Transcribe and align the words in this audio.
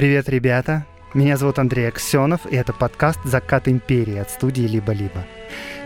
Привет, 0.00 0.30
ребята! 0.30 0.86
Меня 1.12 1.36
зовут 1.36 1.58
Андрей 1.58 1.86
Аксенов, 1.86 2.50
и 2.50 2.56
это 2.56 2.72
подкаст 2.72 3.18
«Закат 3.22 3.68
империи» 3.68 4.16
от 4.16 4.30
студии 4.30 4.62
«Либо-либо». 4.62 5.26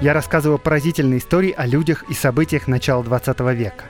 Я 0.00 0.12
рассказываю 0.12 0.60
поразительные 0.60 1.18
истории 1.18 1.50
о 1.50 1.66
людях 1.66 2.04
и 2.08 2.14
событиях 2.14 2.68
начала 2.68 3.02
20 3.02 3.40
века. 3.56 3.86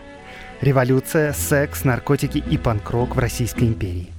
Революция, 0.62 1.34
секс, 1.34 1.84
наркотики 1.84 2.38
и 2.38 2.56
панк-рок 2.56 3.16
в 3.16 3.18
Российской 3.18 3.64
империи. 3.64 4.13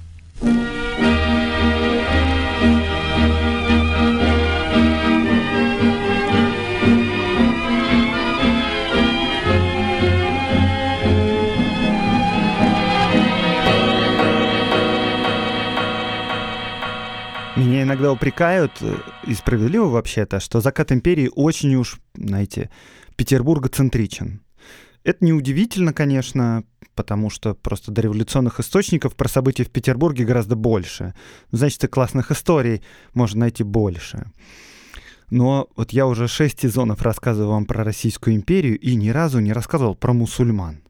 Иногда 17.96 18.12
упрекают, 18.12 18.72
э, 18.80 18.94
и 19.26 19.34
справедливо 19.34 19.86
вообще-то, 19.86 20.38
что 20.38 20.60
закат 20.60 20.92
империи 20.92 21.30
очень 21.34 21.74
уж, 21.76 21.98
знаете, 22.14 22.70
Петербургоцентричен. 23.16 24.42
Это 25.02 25.24
неудивительно, 25.24 25.94
конечно, 25.94 26.64
потому 26.94 27.30
что 27.30 27.54
просто 27.54 27.92
до 27.92 28.02
революционных 28.02 28.60
источников 28.60 29.16
про 29.16 29.28
события 29.28 29.64
в 29.64 29.70
Петербурге 29.70 30.24
гораздо 30.24 30.56
больше. 30.56 31.14
Значит, 31.52 31.84
и 31.84 31.88
классных 31.88 32.30
историй 32.30 32.82
можно 33.14 33.40
найти 33.40 33.64
больше. 33.64 34.30
Но 35.30 35.68
вот 35.74 35.92
я 35.92 36.06
уже 36.06 36.28
шесть 36.28 36.60
сезонов 36.60 37.02
рассказываю 37.02 37.50
вам 37.50 37.64
про 37.64 37.82
Российскую 37.82 38.36
империю 38.36 38.78
и 38.78 38.94
ни 38.94 39.08
разу 39.08 39.40
не 39.40 39.52
рассказывал 39.52 39.94
про 39.94 40.12
мусульман. 40.12 40.82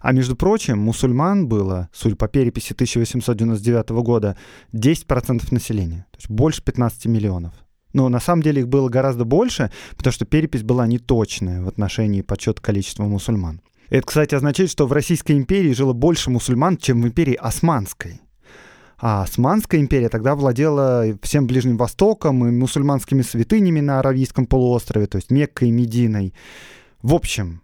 А 0.00 0.12
между 0.12 0.36
прочим, 0.36 0.78
мусульман 0.78 1.48
было, 1.48 1.88
судя 1.92 2.16
по 2.16 2.28
переписи 2.28 2.72
1899 2.72 3.90
года, 4.02 4.36
10% 4.72 5.52
населения, 5.52 6.06
то 6.10 6.18
есть 6.18 6.30
больше 6.30 6.62
15 6.62 7.06
миллионов. 7.06 7.54
Но 7.92 8.08
на 8.08 8.20
самом 8.20 8.42
деле 8.42 8.62
их 8.62 8.68
было 8.68 8.88
гораздо 8.88 9.24
больше, 9.24 9.70
потому 9.96 10.12
что 10.12 10.24
перепись 10.24 10.62
была 10.62 10.86
неточная 10.86 11.62
в 11.62 11.68
отношении 11.68 12.22
подсчета 12.22 12.62
количества 12.62 13.04
мусульман. 13.04 13.62
Это, 13.88 14.06
кстати, 14.06 14.36
означает, 14.36 14.70
что 14.70 14.86
в 14.86 14.92
Российской 14.92 15.32
империи 15.32 15.72
жило 15.72 15.92
больше 15.92 16.30
мусульман, 16.30 16.76
чем 16.76 17.02
в 17.02 17.06
империи 17.06 17.34
Османской. 17.34 18.20
А 19.00 19.22
Османская 19.22 19.80
империя 19.80 20.08
тогда 20.08 20.34
владела 20.34 21.06
всем 21.22 21.46
Ближним 21.46 21.76
Востоком 21.78 22.46
и 22.46 22.50
мусульманскими 22.50 23.22
святынями 23.22 23.80
на 23.80 23.98
Аравийском 23.98 24.46
полуострове, 24.46 25.06
то 25.06 25.16
есть 25.16 25.30
Меккой 25.30 25.68
и 25.68 25.72
Мединой. 25.72 26.34
В 27.02 27.14
общем, 27.14 27.62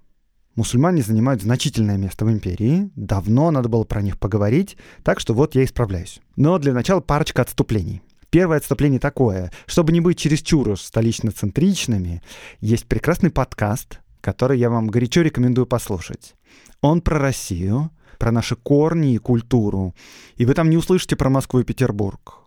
Мусульмане 0.56 1.02
занимают 1.02 1.42
значительное 1.42 1.98
место 1.98 2.24
в 2.24 2.30
империи. 2.30 2.90
Давно 2.96 3.50
надо 3.50 3.68
было 3.68 3.84
про 3.84 4.00
них 4.00 4.18
поговорить, 4.18 4.78
так 5.04 5.20
что 5.20 5.34
вот 5.34 5.54
я 5.54 5.64
исправляюсь. 5.64 6.20
Но 6.34 6.58
для 6.58 6.72
начала 6.72 7.00
парочка 7.00 7.42
отступлений. 7.42 8.00
Первое 8.30 8.56
отступление 8.56 8.98
такое. 8.98 9.52
Чтобы 9.66 9.92
не 9.92 10.00
быть 10.00 10.18
чересчур 10.18 10.70
уж 10.70 10.80
столично-центричными, 10.80 12.22
есть 12.60 12.86
прекрасный 12.86 13.30
подкаст, 13.30 14.00
который 14.22 14.58
я 14.58 14.70
вам 14.70 14.88
горячо 14.88 15.20
рекомендую 15.20 15.66
послушать. 15.66 16.34
Он 16.80 17.02
про 17.02 17.18
Россию, 17.18 17.90
про 18.18 18.32
наши 18.32 18.56
корни 18.56 19.14
и 19.14 19.18
культуру. 19.18 19.94
И 20.36 20.46
вы 20.46 20.54
там 20.54 20.70
не 20.70 20.78
услышите 20.78 21.16
про 21.16 21.28
Москву 21.28 21.60
и 21.60 21.64
Петербург. 21.64 22.38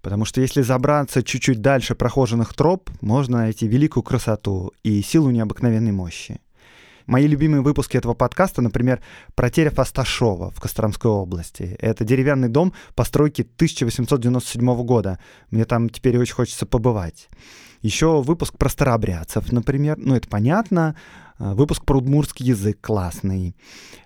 Потому 0.00 0.24
что 0.24 0.40
если 0.40 0.62
забраться 0.62 1.24
чуть-чуть 1.24 1.60
дальше 1.60 1.96
прохоженных 1.96 2.54
троп, 2.54 2.88
можно 3.00 3.38
найти 3.38 3.66
великую 3.66 4.04
красоту 4.04 4.72
и 4.84 5.02
силу 5.02 5.30
необыкновенной 5.30 5.92
мощи. 5.92 6.40
Мои 7.06 7.26
любимые 7.26 7.62
выпуски 7.62 7.96
этого 7.96 8.14
подкаста, 8.14 8.62
например, 8.62 9.00
про 9.34 9.50
терев 9.50 9.78
Асташова 9.78 10.50
в 10.50 10.60
Костромской 10.60 11.10
области. 11.10 11.76
Это 11.80 12.04
деревянный 12.04 12.48
дом 12.48 12.72
постройки 12.94 13.42
1897 13.42 14.84
года. 14.84 15.18
Мне 15.50 15.64
там 15.64 15.88
теперь 15.88 16.18
очень 16.18 16.34
хочется 16.34 16.66
побывать. 16.66 17.28
Еще 17.80 18.22
выпуск 18.22 18.56
про 18.56 18.68
старообрядцев, 18.68 19.50
например. 19.50 19.98
Ну, 19.98 20.14
это 20.14 20.28
понятно. 20.28 20.94
А, 21.38 21.54
выпуск 21.54 21.84
про 21.84 21.98
удмурский 21.98 22.46
язык 22.46 22.78
классный. 22.80 23.56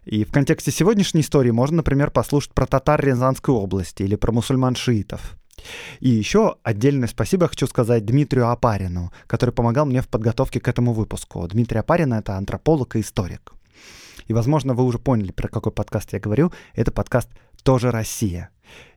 И 0.06 0.24
в 0.24 0.32
контексте 0.32 0.70
сегодняшней 0.70 1.20
истории 1.20 1.50
можно, 1.50 1.78
например, 1.78 2.10
послушать 2.10 2.54
про 2.54 2.66
татар 2.66 3.04
Рязанской 3.04 3.54
области 3.54 4.02
или 4.02 4.16
про 4.16 4.32
мусульман-шиитов. 4.32 5.36
И 6.00 6.08
еще 6.08 6.56
отдельное 6.62 7.08
спасибо 7.08 7.48
хочу 7.48 7.66
сказать 7.66 8.04
Дмитрию 8.04 8.50
Апарину, 8.50 9.12
который 9.26 9.50
помогал 9.50 9.86
мне 9.86 10.02
в 10.02 10.08
подготовке 10.08 10.60
к 10.60 10.68
этому 10.68 10.92
выпуску. 10.92 11.46
Дмитрий 11.48 11.78
Апарин— 11.78 12.12
это 12.14 12.36
антрополог 12.36 12.96
и 12.96 13.00
историк. 13.00 13.52
И, 14.26 14.32
возможно, 14.32 14.74
вы 14.74 14.84
уже 14.84 14.98
поняли, 14.98 15.32
про 15.32 15.48
какой 15.48 15.72
подкаст 15.72 16.12
я 16.12 16.20
говорю. 16.20 16.52
Это 16.74 16.90
подкаст 16.90 17.28
«Тоже 17.62 17.90
Россия». 17.90 18.50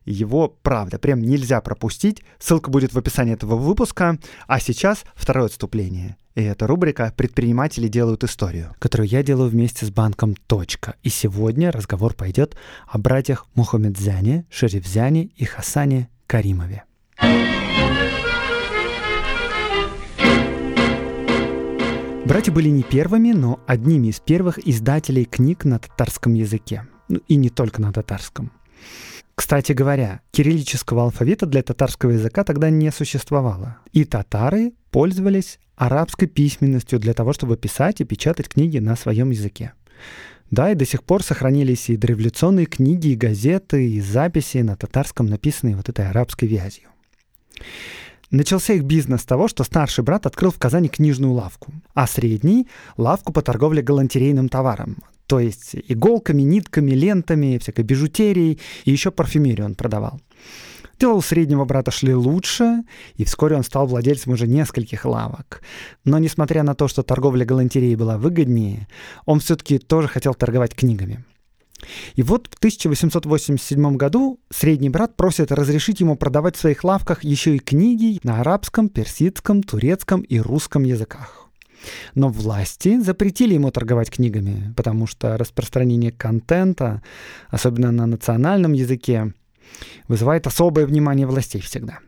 Его, 0.04 0.48
правда, 0.48 0.98
прям 0.98 1.20
нельзя 1.20 1.60
пропустить. 1.60 2.22
Ссылка 2.38 2.70
будет 2.70 2.92
в 2.92 2.98
описании 2.98 3.34
этого 3.34 3.56
выпуска. 3.56 4.18
А 4.46 4.58
сейчас 4.58 5.04
второе 5.14 5.46
отступление. 5.46 6.16
И 6.36 6.42
это 6.42 6.66
рубрика 6.66 7.12
«Предприниматели 7.16 7.88
делают 7.88 8.22
историю», 8.22 8.74
которую 8.78 9.08
я 9.08 9.22
делаю 9.22 9.50
вместе 9.50 9.84
с 9.84 9.90
банком 9.90 10.36
«Точка». 10.46 10.94
И 11.02 11.08
сегодня 11.08 11.72
разговор 11.72 12.14
пойдет 12.14 12.56
о 12.86 12.98
братьях 12.98 13.46
Мухаммедзяне, 13.54 14.44
Шерифзяне 14.48 15.30
и 15.36 15.44
Хасане 15.44 16.08
Каримове. 16.28 16.84
Братья 22.26 22.52
были 22.52 22.68
не 22.68 22.84
первыми, 22.84 23.32
но 23.32 23.58
одними 23.66 24.06
из 24.06 24.20
первых 24.20 24.64
издателей 24.64 25.24
книг 25.24 25.64
на 25.64 25.80
татарском 25.80 26.34
языке. 26.34 26.86
Ну, 27.08 27.20
и 27.26 27.34
не 27.34 27.50
только 27.50 27.82
на 27.82 27.92
татарском. 27.92 28.52
Кстати 29.40 29.72
говоря, 29.72 30.20
кириллического 30.32 31.04
алфавита 31.04 31.46
для 31.46 31.62
татарского 31.62 32.10
языка 32.10 32.44
тогда 32.44 32.68
не 32.68 32.92
существовало. 32.92 33.78
И 33.90 34.04
татары 34.04 34.74
пользовались 34.90 35.58
арабской 35.76 36.26
письменностью 36.26 36.98
для 36.98 37.14
того, 37.14 37.32
чтобы 37.32 37.56
писать 37.56 38.02
и 38.02 38.04
печатать 38.04 38.50
книги 38.50 38.76
на 38.76 38.96
своем 38.96 39.30
языке. 39.30 39.72
Да, 40.50 40.70
и 40.70 40.74
до 40.74 40.84
сих 40.84 41.02
пор 41.02 41.22
сохранились 41.22 41.88
и 41.88 41.96
дореволюционные 41.96 42.66
книги, 42.66 43.08
и 43.08 43.16
газеты, 43.16 43.88
и 43.88 44.02
записи 44.02 44.58
на 44.58 44.76
татарском, 44.76 45.24
написанные 45.24 45.74
вот 45.74 45.88
этой 45.88 46.06
арабской 46.06 46.44
вязью. 46.44 46.90
Начался 48.30 48.74
их 48.74 48.84
бизнес 48.84 49.22
с 49.22 49.24
того, 49.24 49.48
что 49.48 49.64
старший 49.64 50.04
брат 50.04 50.26
открыл 50.26 50.50
в 50.50 50.58
Казани 50.58 50.90
книжную 50.90 51.32
лавку, 51.32 51.72
а 51.94 52.06
средний— 52.06 52.68
лавку 52.98 53.32
по 53.32 53.40
торговле 53.40 53.80
галантерейным 53.80 54.50
товаром, 54.50 54.98
то 55.30 55.38
есть 55.38 55.76
иголками, 55.86 56.42
нитками, 56.42 56.90
лентами, 56.90 57.58
всякой 57.58 57.84
бижутерией, 57.84 58.58
и 58.84 58.90
еще 58.90 59.12
парфюмерию 59.12 59.64
он 59.64 59.76
продавал. 59.76 60.20
Дела 60.98 61.12
у 61.12 61.20
среднего 61.20 61.64
брата 61.64 61.92
шли 61.92 62.12
лучше, 62.16 62.82
и 63.14 63.24
вскоре 63.24 63.54
он 63.54 63.62
стал 63.62 63.86
владельцем 63.86 64.32
уже 64.32 64.48
нескольких 64.48 65.04
лавок. 65.04 65.62
Но 66.04 66.18
несмотря 66.18 66.64
на 66.64 66.74
то, 66.74 66.88
что 66.88 67.04
торговля 67.04 67.44
галантереей 67.44 67.94
была 67.94 68.18
выгоднее, 68.18 68.88
он 69.24 69.38
все-таки 69.38 69.78
тоже 69.78 70.08
хотел 70.08 70.34
торговать 70.34 70.74
книгами. 70.74 71.24
И 72.16 72.24
вот 72.24 72.48
в 72.50 72.58
1887 72.58 73.96
году 73.96 74.40
средний 74.50 74.90
брат 74.90 75.16
просит 75.16 75.52
разрешить 75.52 76.00
ему 76.00 76.16
продавать 76.16 76.56
в 76.56 76.60
своих 76.60 76.82
лавках 76.82 77.22
еще 77.22 77.54
и 77.54 77.60
книги 77.60 78.18
на 78.24 78.40
арабском, 78.40 78.88
персидском, 78.88 79.62
турецком 79.62 80.22
и 80.22 80.40
русском 80.40 80.82
языках. 80.82 81.39
Но 82.14 82.28
власти 82.28 83.00
запретили 83.00 83.54
ему 83.54 83.70
торговать 83.70 84.10
книгами, 84.10 84.72
потому 84.76 85.06
что 85.06 85.36
распространение 85.36 86.12
контента, 86.12 87.02
особенно 87.48 87.90
на 87.90 88.06
национальном 88.06 88.72
языке, 88.72 89.32
вызывает 90.08 90.46
особое 90.46 90.86
внимание 90.86 91.26
властей 91.26 91.60
всегда. 91.60 91.98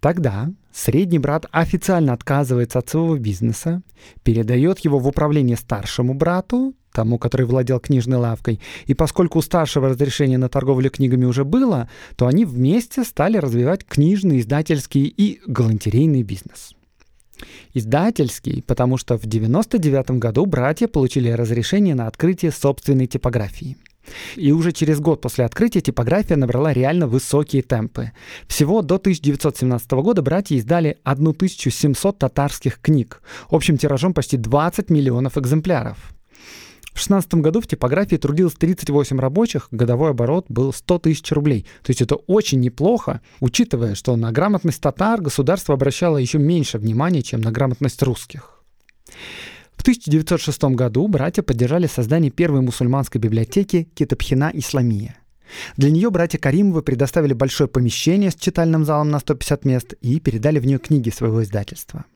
Тогда 0.00 0.50
средний 0.72 1.18
брат 1.18 1.46
официально 1.50 2.12
отказывается 2.12 2.78
от 2.78 2.88
своего 2.88 3.16
бизнеса, 3.16 3.82
передает 4.22 4.80
его 4.80 4.98
в 4.98 5.06
управление 5.06 5.56
старшему 5.56 6.14
брату, 6.14 6.74
тому, 6.92 7.18
который 7.18 7.46
владел 7.46 7.78
книжной 7.80 8.16
лавкой, 8.16 8.60
и 8.86 8.94
поскольку 8.94 9.38
у 9.38 9.42
старшего 9.42 9.90
разрешение 9.90 10.38
на 10.38 10.48
торговлю 10.48 10.90
книгами 10.90 11.26
уже 11.26 11.44
было, 11.44 11.88
то 12.16 12.26
они 12.26 12.44
вместе 12.44 13.04
стали 13.04 13.36
развивать 13.36 13.84
книжный, 13.84 14.40
издательский 14.40 15.04
и 15.04 15.40
галантерейный 15.46 16.22
бизнес. 16.22 16.74
Издательский, 17.74 18.62
потому 18.62 18.96
что 18.96 19.14
в 19.14 19.24
1999 19.24 20.18
году 20.18 20.46
братья 20.46 20.88
получили 20.88 21.30
разрешение 21.30 21.94
на 21.94 22.06
открытие 22.06 22.52
собственной 22.52 23.06
типографии– 23.06 23.76
и 24.36 24.52
уже 24.52 24.72
через 24.72 25.00
год 25.00 25.20
после 25.20 25.44
открытия 25.44 25.80
типография 25.80 26.36
набрала 26.36 26.72
реально 26.72 27.06
высокие 27.06 27.62
темпы. 27.62 28.12
Всего 28.46 28.82
до 28.82 28.96
1917 28.96 29.90
года 29.92 30.22
братья 30.22 30.56
издали 30.56 30.98
1700 31.04 32.18
татарских 32.18 32.80
книг, 32.80 33.22
общим 33.50 33.76
тиражом 33.78 34.14
почти 34.14 34.36
20 34.36 34.90
миллионов 34.90 35.38
экземпляров. 35.38 36.17
В 36.98 37.00
16 37.00 37.34
году 37.34 37.60
в 37.60 37.68
типографии 37.68 38.16
трудилось 38.16 38.54
38 38.54 39.20
рабочих, 39.20 39.68
годовой 39.70 40.10
оборот 40.10 40.46
был 40.48 40.72
100 40.72 40.98
тысяч 40.98 41.30
рублей. 41.30 41.64
То 41.84 41.90
есть 41.90 42.02
это 42.02 42.16
очень 42.16 42.58
неплохо, 42.58 43.20
учитывая, 43.38 43.94
что 43.94 44.16
на 44.16 44.32
грамотность 44.32 44.80
татар 44.80 45.20
государство 45.20 45.74
обращало 45.74 46.16
еще 46.16 46.38
меньше 46.38 46.76
внимания, 46.76 47.22
чем 47.22 47.40
на 47.40 47.52
грамотность 47.52 48.02
русских. 48.02 48.64
В 49.76 49.82
1906 49.82 50.64
году 50.74 51.06
братья 51.06 51.42
поддержали 51.42 51.86
создание 51.86 52.32
первой 52.32 52.62
мусульманской 52.62 53.20
библиотеки 53.20 53.88
Китабхина 53.94 54.50
Исламия. 54.54 55.18
Для 55.76 55.92
нее 55.92 56.10
братья 56.10 56.38
Каримовы 56.38 56.82
предоставили 56.82 57.32
большое 57.32 57.68
помещение 57.68 58.32
с 58.32 58.34
читальным 58.34 58.84
залом 58.84 59.10
на 59.10 59.20
150 59.20 59.64
мест 59.64 59.94
и 60.00 60.18
передали 60.18 60.58
в 60.58 60.66
нее 60.66 60.80
книги 60.80 61.10
своего 61.10 61.44
издательства. 61.44 62.06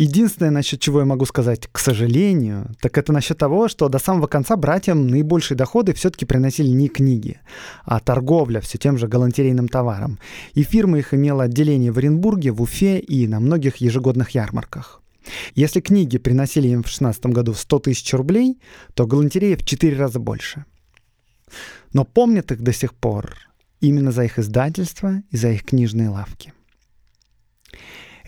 Единственное, 0.00 0.52
насчет 0.52 0.80
чего 0.80 1.00
я 1.00 1.04
могу 1.04 1.24
сказать, 1.26 1.68
к 1.72 1.78
сожалению, 1.80 2.72
так 2.80 2.96
это 2.96 3.12
насчет 3.12 3.36
того, 3.36 3.66
что 3.66 3.88
до 3.88 3.98
самого 3.98 4.28
конца 4.28 4.56
братьям 4.56 5.08
наибольшие 5.08 5.58
доходы 5.58 5.92
все-таки 5.92 6.24
приносили 6.24 6.68
не 6.68 6.88
книги, 6.88 7.40
а 7.84 7.98
торговля 7.98 8.60
все 8.60 8.78
тем 8.78 8.96
же 8.96 9.08
галантерейным 9.08 9.66
товаром. 9.66 10.20
И 10.54 10.62
фирма 10.62 11.00
их 11.00 11.14
имела 11.14 11.44
отделение 11.44 11.90
в 11.90 11.98
Оренбурге, 11.98 12.52
в 12.52 12.62
Уфе 12.62 13.00
и 13.00 13.26
на 13.26 13.40
многих 13.40 13.78
ежегодных 13.78 14.30
ярмарках. 14.30 15.02
Если 15.56 15.80
книги 15.80 16.16
приносили 16.16 16.68
им 16.68 16.82
в 16.82 16.86
2016 16.86 17.26
году 17.26 17.54
100 17.54 17.78
тысяч 17.80 18.14
рублей, 18.14 18.60
то 18.94 19.04
галантерея 19.04 19.56
в 19.56 19.64
4 19.64 19.96
раза 19.96 20.20
больше. 20.20 20.64
Но 21.92 22.04
помнят 22.04 22.52
их 22.52 22.62
до 22.62 22.72
сих 22.72 22.94
пор 22.94 23.34
именно 23.80 24.12
за 24.12 24.24
их 24.24 24.38
издательство 24.38 25.24
и 25.32 25.36
за 25.36 25.50
их 25.50 25.64
книжные 25.64 26.08
лавки. 26.08 26.52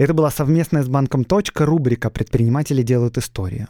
Это 0.00 0.14
была 0.14 0.30
совместная 0.30 0.82
с 0.82 0.88
банком 0.88 1.24
«Точка» 1.24 1.66
рубрика 1.66 2.08
«Предприниматели 2.08 2.82
делают 2.82 3.18
историю». 3.18 3.68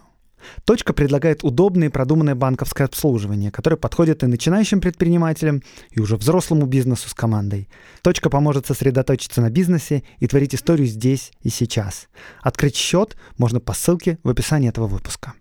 Точка 0.64 0.92
предлагает 0.92 1.42
удобное 1.42 1.88
и 1.88 1.90
продуманное 1.90 2.36
банковское 2.36 2.86
обслуживание, 2.86 3.50
которое 3.50 3.74
подходит 3.76 4.22
и 4.22 4.26
начинающим 4.26 4.80
предпринимателям, 4.80 5.60
и 5.90 5.98
уже 5.98 6.16
взрослому 6.16 6.66
бизнесу 6.66 7.08
с 7.08 7.14
командой. 7.14 7.68
Точка 8.02 8.30
поможет 8.30 8.64
сосредоточиться 8.64 9.40
на 9.40 9.50
бизнесе 9.50 10.04
и 10.20 10.28
творить 10.28 10.54
историю 10.54 10.86
здесь 10.86 11.32
и 11.42 11.48
сейчас. 11.48 12.06
Открыть 12.42 12.76
счет 12.76 13.16
можно 13.36 13.58
по 13.58 13.72
ссылке 13.72 14.20
в 14.22 14.28
описании 14.28 14.68
этого 14.68 14.86
выпуска. 14.86 15.34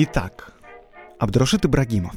Итак, 0.00 0.52
Абдрашит 1.18 1.66
Ибрагимов. 1.66 2.14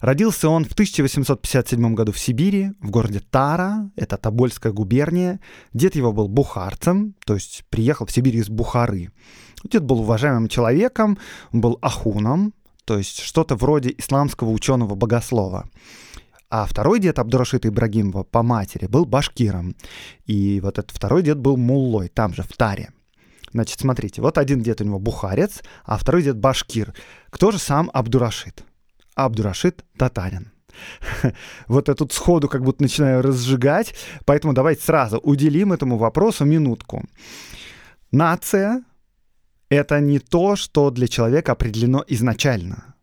Родился 0.00 0.48
он 0.48 0.64
в 0.64 0.74
1857 0.74 1.92
году 1.92 2.12
в 2.12 2.18
Сибири, 2.20 2.70
в 2.80 2.90
городе 2.90 3.18
Тара, 3.18 3.90
это 3.96 4.16
Тобольская 4.16 4.72
губерния. 4.72 5.40
Дед 5.72 5.96
его 5.96 6.12
был 6.12 6.28
бухарцем, 6.28 7.16
то 7.26 7.34
есть 7.34 7.64
приехал 7.68 8.06
в 8.06 8.12
Сибирь 8.12 8.36
из 8.36 8.48
Бухары. 8.48 9.10
Дед 9.64 9.82
был 9.82 10.02
уважаемым 10.02 10.46
человеком, 10.46 11.18
был 11.50 11.80
ахуном, 11.82 12.54
то 12.84 12.96
есть 12.96 13.18
что-то 13.18 13.56
вроде 13.56 13.92
исламского 13.98 14.50
ученого-богослова. 14.50 15.68
А 16.48 16.64
второй 16.64 17.00
дед 17.00 17.18
Абдурашита 17.18 17.66
Ибрагимова 17.66 18.22
по 18.22 18.44
матери 18.44 18.86
был 18.86 19.04
башкиром. 19.04 19.74
И 20.26 20.60
вот 20.60 20.78
этот 20.78 20.92
второй 20.92 21.24
дед 21.24 21.40
был 21.40 21.56
муллой, 21.56 22.06
там 22.06 22.32
же, 22.32 22.44
в 22.44 22.52
Таре. 22.56 22.90
Значит, 23.54 23.78
смотрите, 23.78 24.20
вот 24.20 24.36
один 24.36 24.60
дед 24.62 24.80
у 24.80 24.84
него 24.84 24.98
бухарец, 24.98 25.62
а 25.84 25.96
второй 25.96 26.24
дед 26.24 26.36
башкир. 26.36 26.92
Кто 27.30 27.52
же 27.52 27.60
сам 27.60 27.88
Абдурашид? 27.94 28.64
Абдурашид 29.14 29.84
татарин. 29.96 30.50
Вот 31.68 31.86
я 31.86 31.94
тут 31.94 32.12
сходу 32.12 32.48
как 32.48 32.64
будто 32.64 32.82
начинаю 32.82 33.22
разжигать, 33.22 33.94
поэтому 34.24 34.54
давайте 34.54 34.82
сразу 34.82 35.18
уделим 35.18 35.72
этому 35.72 35.98
вопросу 35.98 36.44
минутку. 36.44 37.04
Нация— 38.10 38.82
это 39.68 40.00
не 40.00 40.18
то, 40.18 40.56
что 40.56 40.90
для 40.90 41.06
человека 41.06 41.52
определено 41.52 42.04
изначально. 42.08 42.96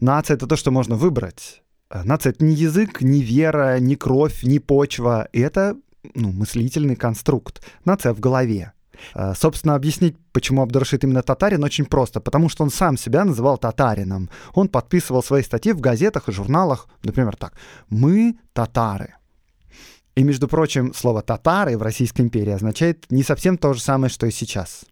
Нация— 0.00 0.36
это 0.36 0.46
то, 0.46 0.56
что 0.56 0.70
можно 0.70 0.96
выбрать. 0.96 1.62
Нация— 2.04 2.30
это 2.32 2.42
не 2.42 2.54
язык, 2.54 3.02
не 3.02 3.20
вера, 3.20 3.78
не 3.78 3.94
кровь, 3.96 4.42
не 4.42 4.58
почва. 4.58 5.28
Это 5.34 5.76
ну, 6.14 6.32
мыслительный 6.32 6.96
конструкт. 6.96 7.62
Нация 7.84 8.14
в 8.14 8.20
голове. 8.20 8.72
Э, 9.14 9.34
собственно, 9.34 9.74
объяснить, 9.74 10.16
почему 10.32 10.62
Абдурашид 10.62 11.04
именно 11.04 11.22
татарин, 11.22 11.64
очень 11.64 11.86
просто. 11.86 12.20
Потому 12.20 12.48
что 12.48 12.64
он 12.64 12.70
сам 12.70 12.96
себя 12.96 13.24
называл 13.24 13.58
татарином. 13.58 14.30
Он 14.54 14.68
подписывал 14.68 15.22
свои 15.22 15.42
статьи 15.42 15.72
в 15.72 15.80
газетах 15.80 16.28
и 16.28 16.32
журналах, 16.32 16.88
например, 17.02 17.36
так. 17.36 17.54
«Мы 17.88 18.38
татары». 18.52 19.14
И, 20.14 20.22
между 20.22 20.48
прочим, 20.48 20.94
слово 20.94 21.22
«татары» 21.22 21.76
в 21.76 21.82
Российской 21.82 22.22
империи 22.22 22.52
означает 22.52 23.04
не 23.10 23.22
совсем 23.22 23.58
то 23.58 23.74
же 23.74 23.80
самое, 23.80 24.10
что 24.10 24.26
и 24.26 24.30
сейчас. 24.30 24.86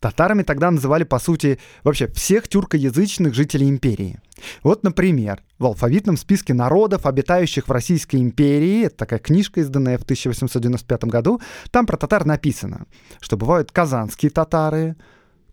Татарами 0.00 0.42
тогда 0.42 0.70
называли, 0.70 1.04
по 1.04 1.18
сути, 1.18 1.58
вообще 1.82 2.06
всех 2.08 2.48
тюркоязычных 2.48 3.34
жителей 3.34 3.68
империи. 3.68 4.18
Вот, 4.62 4.82
например, 4.82 5.42
в 5.58 5.64
алфавитном 5.64 6.18
списке 6.18 6.52
народов, 6.52 7.06
обитающих 7.06 7.68
в 7.68 7.72
Российской 7.72 8.16
империи, 8.16 8.84
это 8.84 8.96
такая 8.96 9.18
книжка, 9.18 9.60
изданная 9.60 9.96
в 9.96 10.02
1895 10.02 11.04
году, 11.04 11.40
там 11.70 11.86
про 11.86 11.96
татар 11.96 12.26
написано, 12.26 12.86
что 13.20 13.38
бывают 13.38 13.72
казанские 13.72 14.30
татары, 14.30 14.96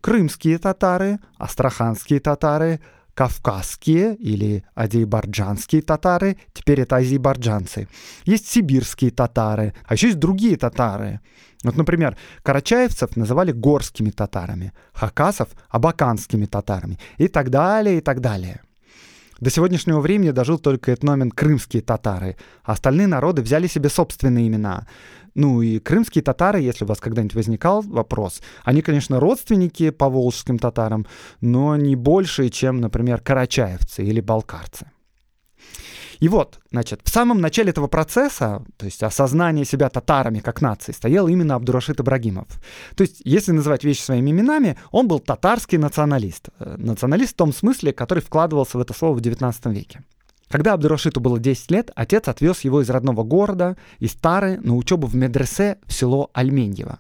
крымские 0.02 0.58
татары, 0.58 1.20
астраханские 1.38 2.20
татары, 2.20 2.82
кавказские 3.14 4.16
или 4.16 4.66
азербайджанские 4.76 5.82
татары, 5.82 6.38
теперь 6.52 6.82
это 6.82 6.98
азербайджанцы. 6.98 7.88
Есть 8.26 8.48
сибирские 8.48 9.12
татары, 9.12 9.74
а 9.86 9.94
еще 9.94 10.08
есть 10.08 10.20
другие 10.20 10.58
татары. 10.58 11.22
Вот, 11.64 11.78
например, 11.78 12.18
карачаевцев 12.44 13.16
называли 13.16 13.52
горскими 13.52 14.10
татарами, 14.10 14.74
хакасов— 14.94 15.50
абаканскими 15.70 16.46
татарами 16.46 17.00
и 17.18 17.28
так 17.28 17.50
далее, 17.50 17.98
и 17.98 18.02
так 18.02 18.20
далее. 18.20 18.62
До 19.40 19.50
сегодняшнего 19.50 20.00
времени 20.00 20.32
дожил 20.32 20.60
только 20.60 20.94
этномен 20.94 21.32
крымские 21.32 21.82
татары, 21.82 22.38
а 22.64 22.74
остальные 22.74 23.08
народы 23.08 23.42
взяли 23.42 23.68
себе 23.68 23.90
собственные 23.90 24.48
имена. 24.48 24.88
Ну 25.36 25.62
и 25.62 25.80
крымские 25.80 26.24
татары, 26.24 26.62
если 26.62 26.86
у 26.86 26.88
вас 26.88 27.00
когда-нибудь 27.00 27.36
возникал 27.36 27.82
вопрос, 27.82 28.42
они, 28.64 28.82
конечно, 28.82 29.20
родственники 29.20 29.90
по 29.90 30.08
волжским 30.10 30.60
татарам, 30.60 31.08
но 31.42 31.76
не 31.76 31.96
больше, 31.96 32.50
чем, 32.50 32.80
например, 32.80 33.20
карачаевцы 33.20 34.04
или 34.04 34.22
балкарцы. 34.22 34.86
И 36.20 36.28
вот, 36.28 36.60
значит, 36.72 37.02
в 37.04 37.10
самом 37.10 37.42
начале 37.42 37.70
этого 37.70 37.88
процесса, 37.88 38.64
то 38.78 38.86
есть 38.86 39.04
осознание 39.04 39.66
себя 39.66 39.90
татарами 39.90 40.40
как 40.40 40.62
нации, 40.62 40.92
стоял 40.92 41.28
именно 41.28 41.56
Абдурашид 41.56 42.00
Ибрагимов. 42.00 42.48
То 42.96 43.04
есть, 43.04 43.22
если 43.24 43.52
называть 43.52 43.84
вещи 43.84 44.02
своими 44.02 44.32
именами, 44.32 44.78
он 44.92 45.08
был 45.08 45.20
татарский 45.20 45.78
националист. 45.78 46.50
Э, 46.60 46.76
националист 46.78 47.34
в 47.34 47.38
том 47.38 47.54
смысле, 47.54 47.94
который 47.94 48.22
вкладывался 48.22 48.78
в 48.78 48.82
это 48.82 48.94
слово 48.94 49.18
в 49.18 49.22
XIX 49.22 49.74
веке. 49.74 50.04
Когда 50.54 50.74
Абдурашиту 50.74 51.20
было 51.20 51.40
10 51.40 51.72
лет, 51.72 51.92
отец 51.96 52.28
отвез 52.28 52.62
его 52.62 52.82
из 52.82 52.90
родного 52.90 53.24
города, 53.24 53.76
из 53.98 54.14
Тары, 54.14 54.60
на 54.62 54.76
учебу 54.76 55.08
в 55.08 55.16
медресе 55.16 55.80
в 55.88 55.94
село 55.94 56.30
Альменьево. 56.34 57.00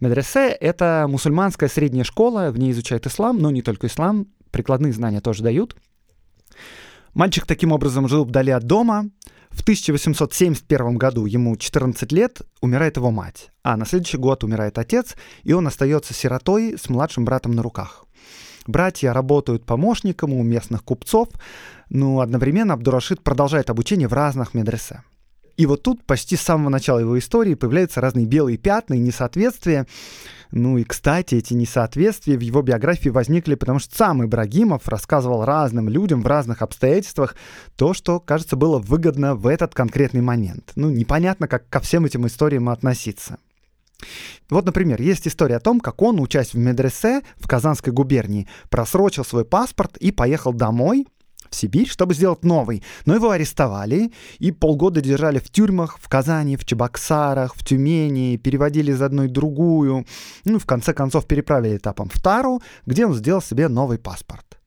Медресе— 0.00 0.48
это 0.60 1.06
мусульманская 1.08 1.70
средняя 1.70 2.04
школа, 2.04 2.50
в 2.50 2.58
ней 2.58 2.72
изучают 2.72 3.06
ислам, 3.06 3.38
но 3.38 3.50
не 3.50 3.62
только 3.62 3.86
ислам, 3.86 4.26
прикладные 4.50 4.92
знания 4.92 5.22
тоже 5.22 5.42
дают. 5.42 5.76
Мальчик 7.20 7.44
таким 7.44 7.72
образом 7.72 8.08
жил 8.08 8.24
вдали 8.24 8.50
от 8.50 8.64
дома. 8.64 9.10
В 9.50 9.60
1871 9.60 10.96
году 10.96 11.26
ему 11.26 11.54
14 11.54 12.12
лет, 12.12 12.40
умирает 12.62 12.96
его 12.96 13.10
мать, 13.10 13.50
а 13.62 13.76
на 13.76 13.84
следующий 13.84 14.16
год 14.16 14.42
умирает 14.42 14.78
отец, 14.78 15.16
и 15.42 15.52
он 15.52 15.66
остается 15.66 16.14
сиротой 16.14 16.78
с 16.78 16.88
младшим 16.88 17.26
братом 17.26 17.52
на 17.52 17.62
руках. 17.62 18.06
Братья 18.66 19.12
работают 19.12 19.66
помощником 19.66 20.32
у 20.32 20.42
местных 20.42 20.82
купцов, 20.82 21.28
но 21.90 22.20
одновременно 22.20 22.72
Абдурашид 22.72 23.22
продолжает 23.22 23.68
обучение 23.68 24.08
в 24.08 24.14
разных 24.14 24.54
медресе. 24.54 25.02
И 25.60 25.66
вот 25.66 25.82
тут 25.82 26.02
почти 26.04 26.36
с 26.36 26.40
самого 26.40 26.70
начала 26.70 27.00
его 27.00 27.18
истории 27.18 27.52
появляются 27.52 28.00
разные 28.00 28.24
белые 28.24 28.56
пятна 28.56 28.94
и 28.94 28.98
несоответствия. 28.98 29.86
Ну 30.52 30.78
и, 30.78 30.84
кстати, 30.84 31.34
эти 31.34 31.52
несоответствия 31.52 32.38
в 32.38 32.40
его 32.40 32.62
биографии 32.62 33.10
возникли, 33.10 33.56
потому 33.56 33.78
что 33.78 33.94
сам 33.94 34.24
Ибрагимов 34.24 34.88
рассказывал 34.88 35.44
разным 35.44 35.90
людям 35.90 36.22
в 36.22 36.26
разных 36.26 36.62
обстоятельствах 36.62 37.36
то, 37.76 37.92
что, 37.92 38.20
кажется, 38.20 38.56
было 38.56 38.78
выгодно 38.78 39.34
в 39.34 39.46
этот 39.46 39.74
конкретный 39.74 40.22
момент. 40.22 40.72
Ну, 40.76 40.88
непонятно, 40.88 41.46
как 41.46 41.68
ко 41.68 41.80
всем 41.80 42.06
этим 42.06 42.26
историям 42.26 42.70
относиться. 42.70 43.36
Вот, 44.48 44.64
например, 44.64 45.02
есть 45.02 45.28
история 45.28 45.56
о 45.56 45.60
том, 45.60 45.80
как 45.80 46.00
он, 46.00 46.20
учась 46.20 46.54
в 46.54 46.56
медресе 46.56 47.20
в 47.36 47.46
Казанской 47.46 47.92
губернии, 47.92 48.48
просрочил 48.70 49.26
свой 49.26 49.44
паспорт 49.44 49.98
и 49.98 50.10
поехал 50.10 50.54
домой– 50.54 51.06
в 51.50 51.56
Сибирь, 51.56 51.88
чтобы 51.88 52.14
сделать 52.14 52.44
новый. 52.44 52.82
Но 53.06 53.14
его 53.14 53.30
арестовали 53.30 54.12
и 54.38 54.52
полгода 54.52 55.00
держали 55.00 55.38
в 55.38 55.50
тюрьмах 55.50 55.98
в 55.98 56.08
Казани, 56.08 56.56
в 56.56 56.64
Чебоксарах, 56.64 57.54
в 57.54 57.64
Тюмени, 57.64 58.36
переводили 58.36 58.92
из 58.92 59.02
одной 59.02 59.28
в 59.28 59.32
другую. 59.32 60.06
Ну, 60.44 60.58
в 60.58 60.66
конце 60.66 60.94
концов, 60.94 61.26
переправили 61.26 61.76
этапом 61.76 62.08
в 62.08 62.20
Тару, 62.20 62.62
где 62.86 63.06
он 63.06 63.14
сделал 63.14 63.42
себе 63.42 63.68
новый 63.68 63.98
паспорт. 63.98 64.60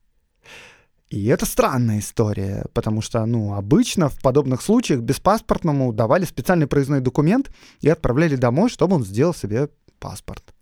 И 1.10 1.26
это 1.26 1.46
странная 1.46 2.00
история, 2.00 2.64
потому 2.72 3.00
что, 3.00 3.24
ну, 3.26 3.54
обычно 3.54 4.08
в 4.08 4.20
подобных 4.20 4.62
случаях 4.62 5.00
беспаспортному 5.00 5.92
давали 5.92 6.24
специальный 6.24 6.66
проездной 6.66 7.00
документ 7.00 7.50
и 7.80 7.88
отправляли 7.88 8.36
домой, 8.36 8.68
чтобы 8.68 8.96
он 8.96 9.04
сделал 9.04 9.34
себе 9.34 9.68
паспорт. 10.00 10.53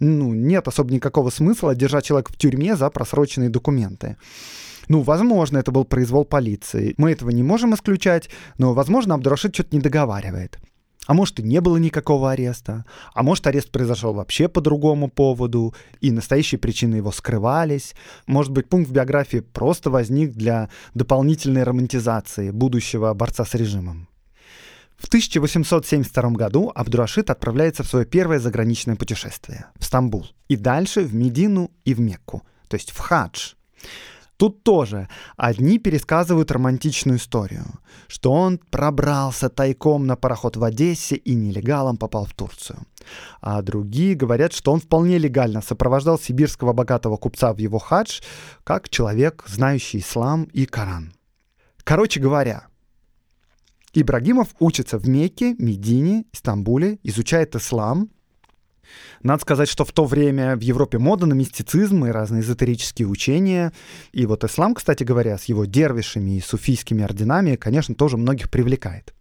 Ну, 0.00 0.34
нет 0.34 0.68
особо 0.68 0.92
никакого 0.92 1.30
смысла 1.30 1.74
держать 1.74 2.04
человека 2.04 2.32
в 2.32 2.36
тюрьме 2.36 2.76
за 2.76 2.90
просроченные 2.90 3.50
документы. 3.50 4.16
Ну, 4.88 5.02
возможно, 5.02 5.58
это 5.58 5.72
был 5.72 5.84
произвол 5.84 6.24
полиции. 6.24 6.94
Мы 6.96 7.12
этого 7.12 7.30
не 7.30 7.42
можем 7.42 7.74
исключать, 7.74 8.30
но, 8.58 8.72
возможно, 8.72 9.14
Абдурашид 9.14 9.54
что-то 9.54 9.74
не 9.74 9.82
договаривает. 9.82 10.58
А 11.06 11.14
может, 11.14 11.38
и 11.38 11.42
не 11.42 11.60
было 11.60 11.76
никакого 11.76 12.32
ареста. 12.32 12.84
А 13.14 13.22
может, 13.22 13.46
арест 13.46 13.70
произошел 13.70 14.12
вообще 14.12 14.48
по 14.48 14.60
другому 14.60 15.08
поводу, 15.08 15.74
и 16.00 16.10
настоящие 16.10 16.58
причины 16.58 16.96
его 16.96 17.12
скрывались. 17.12 17.94
Может 18.26 18.52
быть, 18.52 18.68
пункт 18.68 18.90
в 18.90 18.92
биографии 18.92 19.38
просто 19.38 19.90
возник 19.90 20.32
для 20.32 20.68
дополнительной 20.94 21.62
романтизации 21.62 22.50
будущего 22.50 23.14
борца 23.14 23.44
с 23.44 23.54
режимом. 23.54 24.08
В 24.96 25.08
1872 25.08 26.30
году 26.30 26.72
Абдурашид 26.74 27.30
отправляется 27.30 27.82
в 27.82 27.86
свое 27.86 28.06
первое 28.06 28.38
заграничное 28.38 28.96
путешествие 28.96 29.66
в 29.78 29.84
Стамбул 29.84 30.26
и 30.48 30.56
дальше 30.56 31.02
в 31.02 31.14
Медину 31.14 31.70
и 31.84 31.94
в 31.94 32.00
Мекку, 32.00 32.42
то 32.68 32.76
есть 32.76 32.90
в 32.90 32.98
хадж. 32.98 33.54
Тут 34.36 34.62
тоже 34.62 35.08
одни 35.36 35.78
пересказывают 35.78 36.50
романтичную 36.50 37.16
историю, 37.16 37.64
что 38.06 38.32
он 38.32 38.58
пробрался 38.58 39.48
тайком 39.48 40.06
на 40.06 40.16
пароход 40.16 40.56
в 40.56 40.64
Одессе 40.64 41.16
и 41.16 41.34
нелегалом 41.34 41.96
попал 41.96 42.26
в 42.26 42.34
Турцию. 42.34 42.80
А 43.40 43.62
другие 43.62 44.14
говорят, 44.14 44.52
что 44.52 44.72
он 44.72 44.80
вполне 44.80 45.16
легально 45.16 45.62
сопровождал 45.62 46.18
сибирского 46.18 46.74
богатого 46.74 47.16
купца 47.16 47.54
в 47.54 47.58
его 47.58 47.78
хадж, 47.78 48.20
как 48.62 48.90
человек, 48.90 49.44
знающий 49.46 50.00
ислам 50.00 50.44
и 50.52 50.66
Коран. 50.66 51.14
Короче 51.82 52.20
говоря, 52.20 52.66
Ибрагимов 54.02 54.48
учится 54.58 54.98
в 54.98 55.08
Мекке, 55.08 55.54
Медине, 55.58 56.24
Стамбуле, 56.32 56.98
изучает 57.02 57.56
ислам, 57.56 58.10
надо 59.22 59.42
сказать, 59.42 59.68
что 59.68 59.84
в 59.84 59.92
то 59.92 60.04
время 60.04 60.56
в 60.56 60.60
Европе 60.60 60.98
мода 60.98 61.26
на 61.26 61.34
мистицизм 61.34 62.04
и 62.04 62.10
разные 62.10 62.42
эзотерические 62.42 63.08
учения. 63.08 63.72
И 64.12 64.26
вот 64.26 64.44
ислам, 64.44 64.74
кстати 64.74 65.04
говоря, 65.04 65.38
с 65.38 65.44
его 65.44 65.64
дервишами 65.64 66.36
и 66.36 66.40
суфийскими 66.40 67.02
орденами, 67.02 67.56
конечно, 67.56 67.94
тоже 67.94 68.16
многих 68.16 68.50
привлекает. 68.50 69.14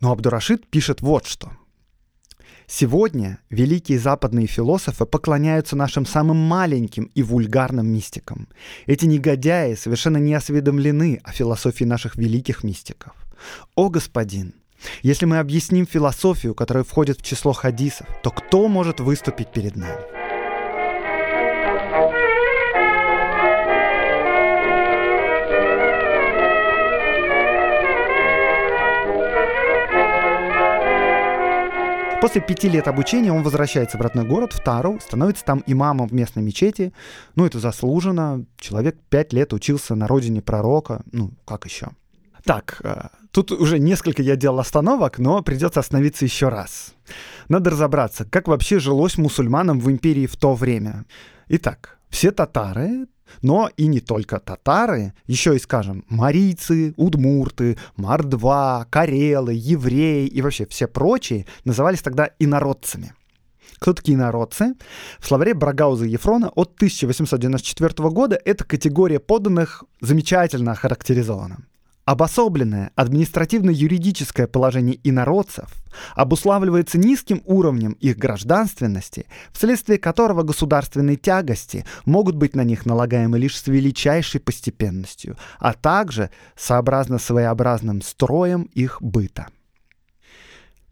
Но 0.00 0.12
Абдурашид 0.12 0.66
пишет 0.68 1.00
вот 1.00 1.26
что. 1.26 1.50
Сегодня 2.68 3.38
великие 3.48 3.98
западные 3.98 4.48
философы 4.48 5.06
поклоняются 5.06 5.76
нашим 5.76 6.04
самым 6.04 6.38
маленьким 6.38 7.04
и 7.14 7.22
вульгарным 7.22 7.86
мистикам. 7.86 8.48
Эти 8.86 9.04
негодяи 9.06 9.74
совершенно 9.74 10.16
не 10.16 10.34
осведомлены 10.34 11.20
о 11.22 11.30
философии 11.30 11.84
наших 11.84 12.16
великих 12.16 12.64
мистиков. 12.64 13.25
О, 13.74 13.88
господин, 13.88 14.54
если 15.02 15.26
мы 15.26 15.38
объясним 15.38 15.86
философию, 15.86 16.54
которая 16.54 16.84
входит 16.84 17.18
в 17.18 17.22
число 17.22 17.52
хадисов, 17.52 18.06
то 18.22 18.30
кто 18.30 18.68
может 18.68 19.00
выступить 19.00 19.52
перед 19.52 19.76
нами? 19.76 20.16
После 32.26 32.40
пяти 32.40 32.68
лет 32.68 32.88
обучения 32.88 33.32
он 33.32 33.44
возвращается 33.44 33.98
в 33.98 34.00
родной 34.00 34.24
город, 34.24 34.52
в 34.52 34.60
Тару, 34.60 34.98
становится 35.00 35.44
там 35.44 35.62
имамом 35.64 36.08
в 36.08 36.12
местной 36.12 36.42
мечети. 36.42 36.92
Ну, 37.36 37.46
это 37.46 37.60
заслуженно. 37.60 38.44
Человек 38.58 38.96
пять 39.10 39.32
лет 39.32 39.52
учился 39.52 39.94
на 39.94 40.08
родине 40.08 40.42
пророка. 40.42 41.02
Ну, 41.12 41.30
как 41.44 41.66
еще? 41.66 41.90
Так, 42.46 42.80
э, 42.84 43.08
тут 43.32 43.50
уже 43.50 43.80
несколько 43.80 44.22
я 44.22 44.36
делал 44.36 44.60
остановок, 44.60 45.18
но 45.18 45.42
придется 45.42 45.80
остановиться 45.80 46.24
еще 46.24 46.48
раз. 46.48 46.94
Надо 47.48 47.70
разобраться, 47.70 48.24
как 48.24 48.46
вообще 48.46 48.78
жилось 48.78 49.18
мусульманам 49.18 49.80
в 49.80 49.90
империи 49.90 50.26
в 50.26 50.36
то 50.36 50.54
время. 50.54 51.06
Итак, 51.48 51.98
все 52.08 52.30
татары, 52.30 53.08
но 53.42 53.68
и 53.76 53.88
не 53.88 53.98
только 53.98 54.38
татары, 54.38 55.12
еще 55.26 55.56
и, 55.56 55.58
скажем, 55.58 56.04
марийцы, 56.08 56.94
удмурты, 56.96 57.78
мордва, 57.96 58.86
карелы, 58.90 59.52
евреи 59.54 60.28
и 60.28 60.40
вообще 60.40 60.66
все 60.66 60.86
прочие 60.86 61.46
назывались 61.64 62.00
тогда 62.00 62.30
инородцами. 62.38 63.12
Кто 63.80 63.92
такие 63.92 64.14
инородцы? 64.14 64.74
В 65.18 65.26
словаре 65.26 65.52
Брагауза 65.52 66.06
и 66.06 66.10
Ефрона 66.10 66.48
от 66.50 66.74
1894 66.76 68.08
года 68.10 68.40
эта 68.44 68.64
категория 68.64 69.18
подданных 69.18 69.82
замечательно 70.00 70.70
охарактеризована. 70.70 71.58
Обособленное 72.06 72.92
административно-юридическое 72.94 74.46
положение 74.46 75.00
инородцев 75.02 75.68
обуславливается 76.14 76.98
низким 76.98 77.42
уровнем 77.44 77.92
их 77.94 78.16
гражданственности, 78.16 79.26
вследствие 79.50 79.98
которого 79.98 80.44
государственные 80.44 81.16
тягости 81.16 81.84
могут 82.04 82.36
быть 82.36 82.54
на 82.54 82.62
них 82.62 82.86
налагаемы 82.86 83.40
лишь 83.40 83.58
с 83.58 83.66
величайшей 83.66 84.40
постепенностью, 84.40 85.36
а 85.58 85.72
также 85.72 86.30
сообразно 86.54 87.18
своеобразным 87.18 88.00
строем 88.02 88.70
их 88.72 89.02
быта. 89.02 89.48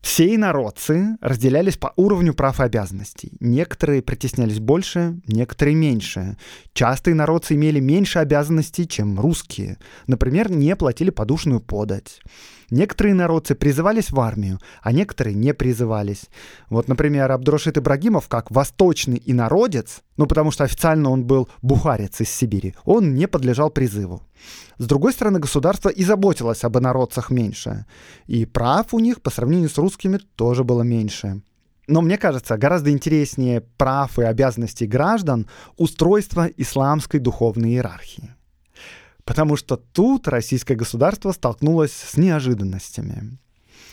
Все 0.04 0.34
инородцы 0.34 1.16
разделялись 1.23 1.78
по 1.78 1.94
уровню 1.96 2.34
прав 2.34 2.61
и 2.61 2.62
обязанностей. 2.62 3.32
Некоторые 3.40 4.02
притеснялись 4.02 4.61
больше, 4.61 5.18
некоторые 5.26 5.75
меньше. 5.76 6.37
Часто 6.75 7.11
инородцы 7.11 7.54
имели 7.54 7.80
меньше 7.80 8.18
обязанностей, 8.18 8.87
чем 8.87 9.18
русские. 9.18 9.78
Например, 10.06 10.50
не 10.50 10.76
платили 10.76 11.08
подушную 11.08 11.61
подать. 11.61 12.20
Некоторые 12.71 13.14
народцы 13.14 13.54
призывались 13.54 14.11
в 14.11 14.21
армию, 14.21 14.59
а 14.83 14.92
некоторые 14.92 15.35
не 15.35 15.54
призывались. 15.54 16.26
Вот, 16.68 16.88
например, 16.88 17.30
Абдурашид 17.30 17.78
Ибрагимов, 17.78 18.28
как 18.28 18.50
восточный 18.50 19.23
инородец, 19.25 20.02
ну 20.16 20.26
потому 20.26 20.50
что 20.50 20.64
официально 20.64 21.11
он 21.11 21.25
был 21.25 21.49
бухарец 21.62 22.21
из 22.21 22.30
Сибири, 22.30 22.75
он 22.85 23.14
не 23.14 23.28
подлежал 23.28 23.71
призыву. 23.71 24.23
С 24.78 24.87
другой 24.87 25.12
стороны, 25.12 25.38
государство 25.38 25.88
и 25.88 26.04
заботилось 26.04 26.64
об 26.64 26.78
инородцах 26.78 27.30
меньше. 27.30 27.87
И 28.26 28.44
прав 28.44 28.92
у 28.92 28.99
них 28.99 29.23
по 29.23 29.30
сравнению 29.30 29.68
с 29.68 29.78
русскими 29.78 30.18
тоже 30.37 30.64
было 30.64 30.83
меньше. 30.83 31.42
Но 31.87 32.00
мне 32.00 32.16
кажется, 32.16 32.56
гораздо 32.56 32.90
интереснее 32.90 33.61
прав 33.61 34.18
и 34.18 34.23
обязанностей 34.23 34.87
граждан 34.87 35.47
устройство 35.76 36.47
исламской 36.56 37.21
духовной 37.21 37.71
иерархии. 37.71 38.35
Потому 39.25 39.57
что 39.57 39.76
тут 39.76 40.28
российское 40.28 40.75
государство 40.75 41.33
столкнулось 41.33 41.93
с 41.93 42.16
неожиданностями. 42.16 43.38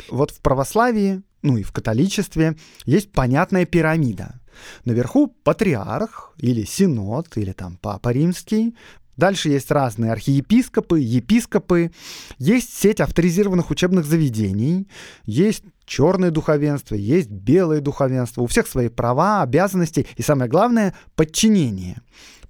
Вот 0.10 0.32
в 0.32 0.42
православии, 0.42 1.22
ну 1.42 1.58
и 1.58 1.64
в 1.64 1.72
католичестве 1.72 2.58
есть 2.86 3.12
понятная 3.12 3.66
пирамида. 3.66 4.40
Наверху 4.84 5.28
патриарх 5.28 6.34
или 6.38 6.64
синод, 6.64 7.38
или 7.38 7.54
там 7.54 7.78
папа 7.78 8.10
римский, 8.10 8.76
Дальше 9.22 9.50
есть 9.50 9.70
разные 9.70 10.12
архиепископы, 10.12 11.00
епископы, 11.00 11.92
есть 12.40 12.76
сеть 12.76 13.00
авторизированных 13.00 13.70
учебных 13.70 14.04
заведений, 14.04 14.88
есть 15.26 15.64
черное 15.86 16.32
духовенство, 16.32 16.96
есть 16.96 17.30
белое 17.30 17.82
духовенство. 17.82 18.42
У 18.42 18.48
всех 18.48 18.66
свои 18.66 18.90
права, 18.90 19.44
обязанности 19.44 20.08
и, 20.16 20.24
самое 20.24 20.50
главное, 20.50 20.96
подчинение. 21.16 22.02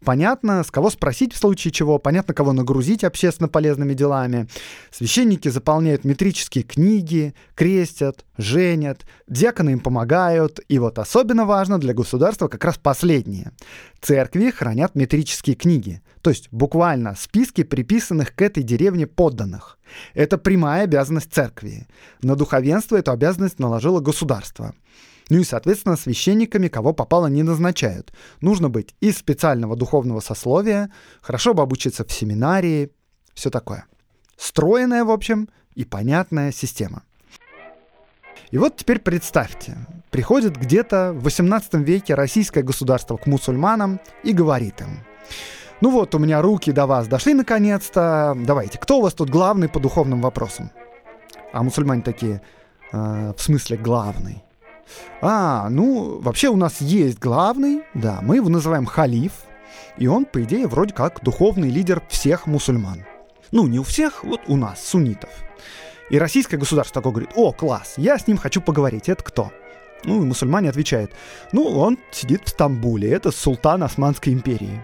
Понятно, 0.05 0.63
с 0.63 0.71
кого 0.71 0.89
спросить 0.89 1.33
в 1.33 1.37
случае 1.37 1.71
чего, 1.71 1.99
понятно, 1.99 2.33
кого 2.33 2.53
нагрузить 2.53 3.03
общественно 3.03 3.49
полезными 3.49 3.93
делами. 3.93 4.47
Священники 4.89 5.49
заполняют 5.49 6.05
метрические 6.05 6.63
книги, 6.63 7.35
крестят, 7.53 8.25
женят, 8.37 9.05
диаконы 9.27 9.71
им 9.71 9.79
помогают. 9.79 10.59
И 10.69 10.79
вот 10.79 10.97
особенно 10.97 11.45
важно 11.45 11.79
для 11.79 11.93
государства 11.93 12.47
как 12.47 12.63
раз 12.63 12.77
последнее. 12.77 13.51
Церкви 13.99 14.49
хранят 14.49 14.95
метрические 14.95 15.55
книги, 15.55 16.01
то 16.21 16.29
есть 16.29 16.49
буквально 16.51 17.15
списки 17.15 17.63
приписанных 17.63 18.35
к 18.35 18.41
этой 18.41 18.63
деревне 18.63 19.07
подданных. 19.07 19.77
Это 20.13 20.37
прямая 20.37 20.83
обязанность 20.83 21.33
церкви. 21.33 21.87
На 22.21 22.35
духовенство 22.35 22.95
эту 22.95 23.11
обязанность 23.11 23.59
наложило 23.59 23.99
государство. 23.99 24.73
Ну 25.29 25.39
и, 25.39 25.43
соответственно, 25.43 25.95
священниками 25.95 26.67
кого 26.67 26.93
попало 26.93 27.27
не 27.27 27.43
назначают. 27.43 28.11
Нужно 28.41 28.69
быть 28.69 28.95
из 28.99 29.17
специального 29.17 29.75
духовного 29.75 30.19
сословия, 30.19 30.91
хорошо 31.21 31.53
бы 31.53 31.63
обучиться 31.63 32.03
в 32.05 32.11
семинарии, 32.11 32.91
все 33.33 33.49
такое. 33.49 33.85
Стройная, 34.35 35.05
в 35.05 35.11
общем, 35.11 35.49
и 35.73 35.85
понятная 35.85 36.51
система. 36.51 37.03
И 38.51 38.57
вот 38.57 38.75
теперь 38.75 38.99
представьте, 38.99 39.77
приходит 40.09 40.57
где-то 40.57 41.13
в 41.13 41.23
18 41.23 41.75
веке 41.75 42.15
российское 42.15 42.63
государство 42.63 43.15
к 43.15 43.25
мусульманам 43.25 44.01
и 44.23 44.33
говорит 44.33 44.81
им, 44.81 44.99
ну 45.81 45.89
вот, 45.89 46.13
у 46.13 46.19
меня 46.19 46.41
руки 46.41 46.71
до 46.71 46.85
вас 46.85 47.07
дошли 47.07 47.33
наконец-то, 47.33 48.37
давайте, 48.37 48.77
кто 48.77 48.99
у 48.99 49.01
вас 49.01 49.13
тут 49.13 49.29
главный 49.29 49.67
по 49.67 49.79
духовным 49.79 50.21
вопросам? 50.21 50.71
А 51.53 51.63
мусульмане 51.63 52.03
такие, 52.03 52.41
э, 52.91 53.33
в 53.35 53.41
смысле 53.41 53.77
главный? 53.77 54.43
А, 55.21 55.69
ну, 55.69 56.19
вообще 56.19 56.49
у 56.49 56.55
нас 56.55 56.81
есть 56.81 57.19
главный, 57.19 57.83
да, 57.93 58.19
мы 58.21 58.37
его 58.37 58.49
называем 58.49 58.85
халиф, 58.85 59.33
и 59.97 60.07
он, 60.07 60.25
по 60.25 60.43
идее, 60.43 60.67
вроде 60.67 60.93
как 60.93 61.23
духовный 61.23 61.69
лидер 61.69 62.01
всех 62.09 62.45
мусульман. 62.45 63.03
Ну, 63.51 63.67
не 63.67 63.79
у 63.79 63.83
всех, 63.83 64.23
вот 64.23 64.41
у 64.47 64.57
нас, 64.57 64.85
суннитов. 64.85 65.29
И 66.09 66.19
российское 66.19 66.57
государство 66.57 67.01
такое 67.01 67.11
говорит, 67.13 67.31
о, 67.35 67.51
класс, 67.53 67.95
я 67.97 68.17
с 68.17 68.27
ним 68.27 68.37
хочу 68.37 68.61
поговорить, 68.61 69.09
это 69.09 69.23
кто? 69.23 69.51
Ну, 70.03 70.21
и 70.21 70.25
мусульмане 70.25 70.69
отвечают, 70.69 71.11
ну, 71.51 71.63
он 71.63 71.97
сидит 72.11 72.41
в 72.45 72.49
Стамбуле, 72.49 73.11
это 73.11 73.31
султан 73.31 73.83
Османской 73.83 74.33
империи. 74.33 74.83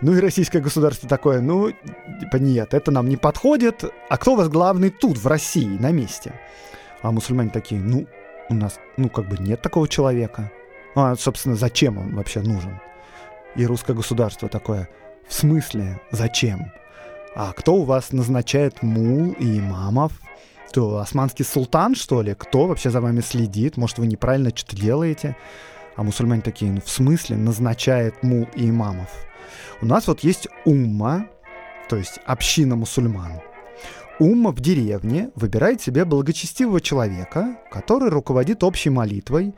Ну 0.00 0.12
и 0.12 0.20
российское 0.20 0.60
государство 0.60 1.08
такое, 1.08 1.40
ну, 1.40 1.72
типа, 2.20 2.36
нет, 2.36 2.74
это 2.74 2.90
нам 2.90 3.08
не 3.08 3.16
подходит. 3.16 3.84
А 4.08 4.16
кто 4.16 4.34
у 4.34 4.36
вас 4.36 4.48
главный 4.48 4.90
тут, 4.90 5.18
в 5.18 5.26
России, 5.26 5.78
на 5.78 5.90
месте? 5.90 6.40
А 7.02 7.10
мусульмане 7.10 7.50
такие, 7.50 7.80
ну, 7.80 8.06
у 8.48 8.54
нас, 8.54 8.78
ну, 8.96 9.08
как 9.08 9.28
бы 9.28 9.38
нет 9.38 9.62
такого 9.62 9.88
человека. 9.88 10.50
А, 10.94 11.16
собственно, 11.16 11.56
зачем 11.56 11.98
он 11.98 12.14
вообще 12.14 12.40
нужен? 12.40 12.80
И 13.56 13.66
русское 13.66 13.94
государство 13.94 14.48
такое, 14.48 14.88
в 15.28 15.34
смысле, 15.34 16.00
зачем? 16.10 16.72
А 17.34 17.52
кто 17.52 17.74
у 17.74 17.84
вас 17.84 18.12
назначает 18.12 18.82
мул 18.82 19.32
и 19.32 19.58
имамов? 19.58 20.12
То 20.74 20.98
османский 20.98 21.44
султан, 21.44 21.94
что 21.94 22.20
ли? 22.20 22.34
Кто 22.34 22.66
вообще 22.66 22.90
за 22.90 23.00
вами 23.00 23.20
следит? 23.20 23.76
Может, 23.76 23.98
вы 23.98 24.08
неправильно 24.08 24.50
что-то 24.50 24.74
делаете? 24.74 25.36
А 25.94 26.02
мусульмане 26.02 26.42
такие, 26.42 26.72
ну, 26.72 26.80
в 26.84 26.90
смысле 26.90 27.36
назначает 27.36 28.24
мул 28.24 28.48
и 28.56 28.68
имамов? 28.68 29.08
У 29.80 29.86
нас 29.86 30.08
вот 30.08 30.24
есть 30.24 30.48
умма, 30.64 31.26
то 31.88 31.94
есть 31.94 32.18
община 32.26 32.74
мусульман. 32.74 33.34
Умма 34.18 34.50
в 34.50 34.58
деревне 34.58 35.30
выбирает 35.36 35.80
себе 35.80 36.04
благочестивого 36.04 36.80
человека, 36.80 37.56
который 37.70 38.10
руководит 38.10 38.64
общей 38.64 38.90
молитвой. 38.90 39.54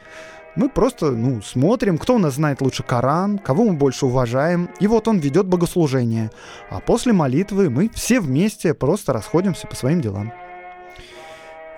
Мы 0.54 0.68
просто 0.68 1.12
ну, 1.12 1.40
смотрим, 1.40 1.96
кто 1.96 2.16
у 2.16 2.18
нас 2.18 2.34
знает 2.34 2.60
лучше 2.60 2.82
Коран, 2.82 3.38
кого 3.38 3.64
мы 3.64 3.72
больше 3.72 4.04
уважаем, 4.04 4.68
и 4.80 4.86
вот 4.86 5.08
он 5.08 5.18
ведет 5.20 5.46
богослужение. 5.46 6.30
А 6.68 6.80
после 6.80 7.14
молитвы 7.14 7.70
мы 7.70 7.88
все 7.94 8.20
вместе 8.20 8.74
просто 8.74 9.14
расходимся 9.14 9.66
по 9.66 9.74
своим 9.74 10.02
делам. 10.02 10.30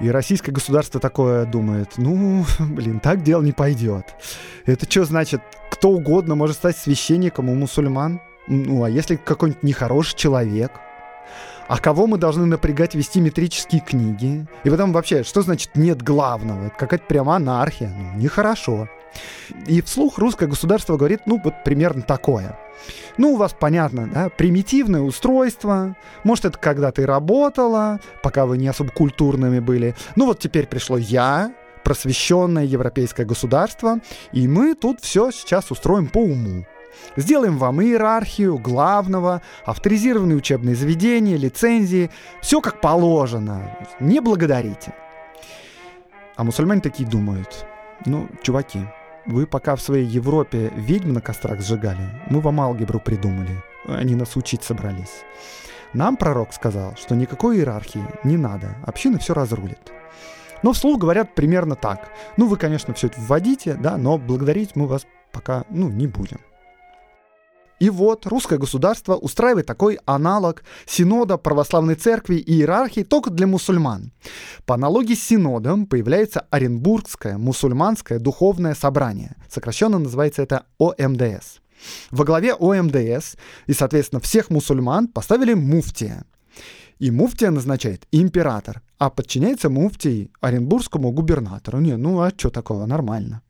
И 0.00 0.10
российское 0.10 0.52
государство 0.52 1.00
такое 1.00 1.44
думает, 1.44 1.94
ну, 1.96 2.44
блин, 2.58 3.00
так 3.00 3.22
дело 3.22 3.42
не 3.42 3.52
пойдет. 3.52 4.14
Это 4.64 4.90
что 4.90 5.04
значит, 5.04 5.40
кто 5.70 5.90
угодно 5.90 6.34
может 6.34 6.56
стать 6.56 6.76
священником 6.76 7.48
у 7.48 7.54
мусульман? 7.54 8.20
Ну, 8.46 8.84
а 8.84 8.90
если 8.90 9.16
какой-нибудь 9.16 9.62
нехороший 9.62 10.16
человек? 10.16 10.72
А 11.68 11.78
кого 11.78 12.06
мы 12.06 12.16
должны 12.16 12.46
напрягать 12.46 12.94
вести 12.94 13.20
метрические 13.20 13.82
книги? 13.82 14.46
И 14.64 14.70
потом 14.70 14.92
вообще, 14.92 15.22
что 15.22 15.42
значит 15.42 15.72
нет 15.74 16.00
главного? 16.00 16.68
Это 16.68 16.76
какая-то 16.76 17.04
прямо 17.06 17.36
анархия. 17.36 17.92
Ну, 17.94 18.18
нехорошо. 18.18 18.88
И 19.66 19.80
вслух 19.82 20.18
русское 20.18 20.46
государство 20.46 20.96
говорит, 20.96 21.22
ну, 21.26 21.40
вот 21.42 21.64
примерно 21.64 22.02
такое. 22.02 22.58
Ну, 23.16 23.32
у 23.32 23.36
вас 23.36 23.54
понятно, 23.58 24.08
да, 24.12 24.28
примитивное 24.28 25.00
устройство. 25.00 25.96
Может, 26.24 26.46
это 26.46 26.58
когда-то 26.58 27.02
и 27.02 27.04
работало, 27.04 28.00
пока 28.22 28.46
вы 28.46 28.58
не 28.58 28.68
особо 28.68 28.90
культурными 28.90 29.58
были. 29.58 29.94
Ну, 30.16 30.26
вот 30.26 30.38
теперь 30.38 30.66
пришло 30.66 30.96
я, 30.96 31.52
просвещенное 31.82 32.64
европейское 32.64 33.26
государство, 33.26 34.00
и 34.32 34.46
мы 34.46 34.74
тут 34.74 35.00
все 35.00 35.30
сейчас 35.30 35.70
устроим 35.70 36.06
по 36.06 36.18
уму. 36.18 36.66
Сделаем 37.16 37.58
вам 37.58 37.80
иерархию, 37.82 38.58
главного, 38.58 39.42
авторизированные 39.64 40.36
учебные 40.36 40.74
заведения, 40.74 41.36
лицензии. 41.36 42.10
Все 42.42 42.60
как 42.60 42.80
положено. 42.80 43.76
Не 44.00 44.20
благодарите. 44.20 44.94
А 46.36 46.44
мусульмане 46.44 46.80
такие 46.80 47.08
думают. 47.08 47.66
Ну, 48.04 48.28
чуваки, 48.42 48.80
вы 49.28 49.46
пока 49.46 49.76
в 49.76 49.82
своей 49.82 50.06
Европе 50.06 50.72
ведьм 50.74 51.12
на 51.12 51.20
кострах 51.20 51.60
сжигали, 51.60 52.08
мы 52.30 52.40
вам 52.40 52.60
алгебру 52.60 52.98
придумали. 52.98 53.62
Они 53.86 54.14
нас 54.14 54.36
учить 54.36 54.64
собрались. 54.64 55.22
Нам 55.92 56.16
пророк 56.16 56.52
сказал, 56.52 56.96
что 56.96 57.14
никакой 57.14 57.58
иерархии 57.58 58.04
не 58.24 58.36
надо, 58.36 58.76
община 58.84 59.18
все 59.18 59.34
разрулит. 59.34 59.92
Но 60.62 60.72
вслух 60.72 60.98
говорят 60.98 61.34
примерно 61.34 61.76
так. 61.76 62.10
Ну, 62.36 62.48
вы, 62.48 62.56
конечно, 62.56 62.94
все 62.94 63.06
это 63.06 63.20
вводите, 63.20 63.74
да, 63.74 63.96
но 63.96 64.18
благодарить 64.18 64.74
мы 64.74 64.86
вас 64.86 65.06
пока, 65.30 65.64
ну, 65.70 65.88
не 65.88 66.06
будем. 66.06 66.40
И 67.80 67.90
вот 67.90 68.26
русское 68.26 68.58
государство 68.58 69.14
устраивает 69.14 69.66
такой 69.66 69.98
аналог 70.04 70.64
синода 70.86 71.36
православной 71.36 71.94
церкви 71.94 72.36
и 72.36 72.54
иерархии 72.54 73.02
только 73.02 73.30
для 73.30 73.46
мусульман. 73.46 74.12
По 74.66 74.74
аналогии 74.74 75.14
с 75.14 75.22
синодом 75.22 75.86
появляется 75.86 76.40
Оренбургское 76.50 77.38
мусульманское 77.38 78.18
духовное 78.18 78.74
собрание. 78.74 79.36
Сокращенно 79.48 79.98
называется 79.98 80.42
это 80.42 80.64
ОМДС. 80.78 81.60
Во 82.10 82.24
главе 82.24 82.54
ОМДС 82.54 83.36
и, 83.66 83.72
соответственно, 83.72 84.20
всех 84.20 84.50
мусульман 84.50 85.06
поставили 85.08 85.54
муфтия. 85.54 86.24
И 86.98 87.12
муфтия 87.12 87.52
назначает 87.52 88.08
император, 88.10 88.82
а 88.98 89.08
подчиняется 89.08 89.70
муфтий 89.70 90.32
оренбургскому 90.40 91.12
губернатору. 91.12 91.78
Не, 91.78 91.96
ну 91.96 92.20
а 92.20 92.32
что 92.36 92.50
такого, 92.50 92.86
нормально. 92.86 93.42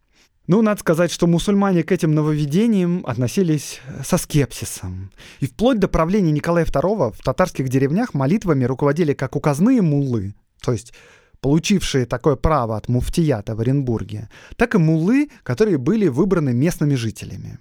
Ну, 0.48 0.62
надо 0.62 0.80
сказать, 0.80 1.12
что 1.12 1.26
мусульмане 1.26 1.82
к 1.82 1.92
этим 1.92 2.14
нововведениям 2.14 3.04
относились 3.06 3.80
со 4.02 4.16
скепсисом. 4.16 5.12
И 5.40 5.46
вплоть 5.46 5.78
до 5.78 5.88
правления 5.88 6.32
Николая 6.32 6.64
II 6.64 7.12
в 7.12 7.22
татарских 7.22 7.68
деревнях 7.68 8.14
молитвами 8.14 8.64
руководили 8.64 9.12
как 9.12 9.36
указные 9.36 9.82
муллы, 9.82 10.34
то 10.62 10.72
есть 10.72 10.94
получившие 11.42 12.06
такое 12.06 12.36
право 12.36 12.78
от 12.78 12.88
муфтията 12.88 13.54
в 13.54 13.60
Оренбурге, 13.60 14.30
так 14.56 14.74
и 14.74 14.78
муллы, 14.78 15.28
которые 15.42 15.76
были 15.76 16.08
выбраны 16.08 16.54
местными 16.54 16.94
жителями. 16.94 17.58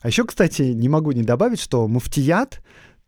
А 0.00 0.08
еще, 0.08 0.24
кстати, 0.24 0.62
не 0.62 0.88
могу 0.88 1.12
не 1.12 1.22
добавить, 1.22 1.60
что 1.60 1.86
муфтият 1.86 2.62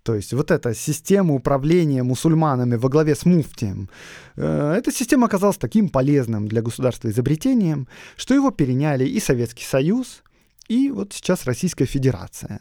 то 0.07 0.15
есть 0.15 0.33
вот 0.33 0.53
эта 0.53 0.73
система 0.73 1.35
управления 1.35 2.05
мусульманами 2.05 2.77
во 2.77 2.89
главе 2.89 3.17
с 3.17 3.27
муфтием, 3.27 3.91
э, 4.37 4.75
эта 4.79 4.93
система 4.93 5.27
оказалась 5.27 5.57
таким 5.57 5.89
полезным 5.89 6.47
для 6.47 6.63
государства 6.63 7.09
изобретением, 7.09 7.89
что 8.17 8.33
его 8.33 8.53
переняли 8.53 9.05
и 9.05 9.19
Советский 9.19 9.65
Союз, 9.65 10.23
и 10.69 10.93
вот 10.93 11.13
сейчас 11.13 11.45
Российская 11.45 11.87
Федерация. 11.87 12.61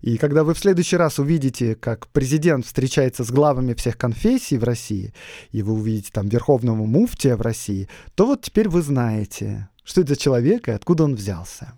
И 0.00 0.16
когда 0.16 0.42
вы 0.42 0.54
в 0.54 0.58
следующий 0.58 0.96
раз 0.96 1.18
увидите, 1.18 1.74
как 1.74 2.08
президент 2.08 2.64
встречается 2.64 3.24
с 3.24 3.30
главами 3.30 3.74
всех 3.74 3.98
конфессий 3.98 4.56
в 4.56 4.64
России, 4.64 5.12
и 5.52 5.60
вы 5.60 5.74
увидите 5.74 6.08
там 6.10 6.30
верховного 6.30 6.86
муфтия 6.86 7.36
в 7.36 7.42
России, 7.42 7.90
то 8.14 8.24
вот 8.24 8.40
теперь 8.40 8.70
вы 8.70 8.80
знаете, 8.80 9.68
что 9.84 10.00
это 10.00 10.14
за 10.14 10.20
человек 10.20 10.66
и 10.68 10.70
откуда 10.70 11.04
он 11.04 11.14
взялся. 11.14 11.74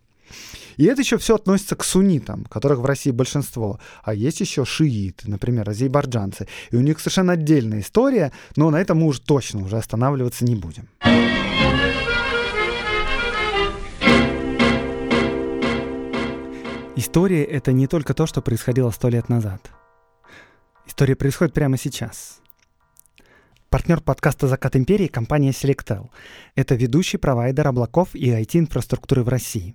И 0.77 0.85
это 0.85 1.03
еще 1.03 1.19
все 1.19 1.35
относится 1.35 1.77
к 1.77 1.85
суннитам, 1.85 2.45
которых 2.45 2.79
в 2.79 2.85
России 2.85 3.11
большинство. 3.11 3.79
А 4.03 4.15
есть 4.15 4.41
еще 4.41 4.65
шииты, 4.65 5.31
например, 5.31 5.69
азербайджанцы. 5.69 6.49
И 6.71 6.77
у 6.77 6.81
них 6.81 6.99
совершенно 6.99 7.35
отдельная 7.35 7.81
история, 7.81 8.33
но 8.57 8.71
на 8.71 8.81
этом 8.81 8.99
мы 8.99 9.07
уже 9.07 9.21
точно 9.21 9.65
уже 9.65 9.77
останавливаться 9.77 10.45
не 10.45 10.57
будем. 10.57 10.89
История— 16.95 17.43
это 17.45 17.73
не 17.73 17.87
только 17.87 18.15
то, 18.15 18.27
что 18.27 18.43
происходило 18.43 18.91
сто 18.91 19.09
лет 19.09 19.29
назад. 19.29 19.71
История 20.87 21.17
происходит 21.17 21.55
прямо 21.55 21.77
сейчас. 21.77 22.41
Партнер 23.71 24.01
подкаста 24.03 24.47
«Закат 24.47 24.77
империи»— 24.77 25.07
компания 25.09 25.51
Selectel. 25.51 26.11
Это 26.55 26.75
ведущий 26.75 27.17
провайдер 27.17 27.67
облаков 27.67 28.15
и 28.15 28.31
IT-инфраструктуры 28.31 29.23
в 29.23 29.29
России. 29.29 29.75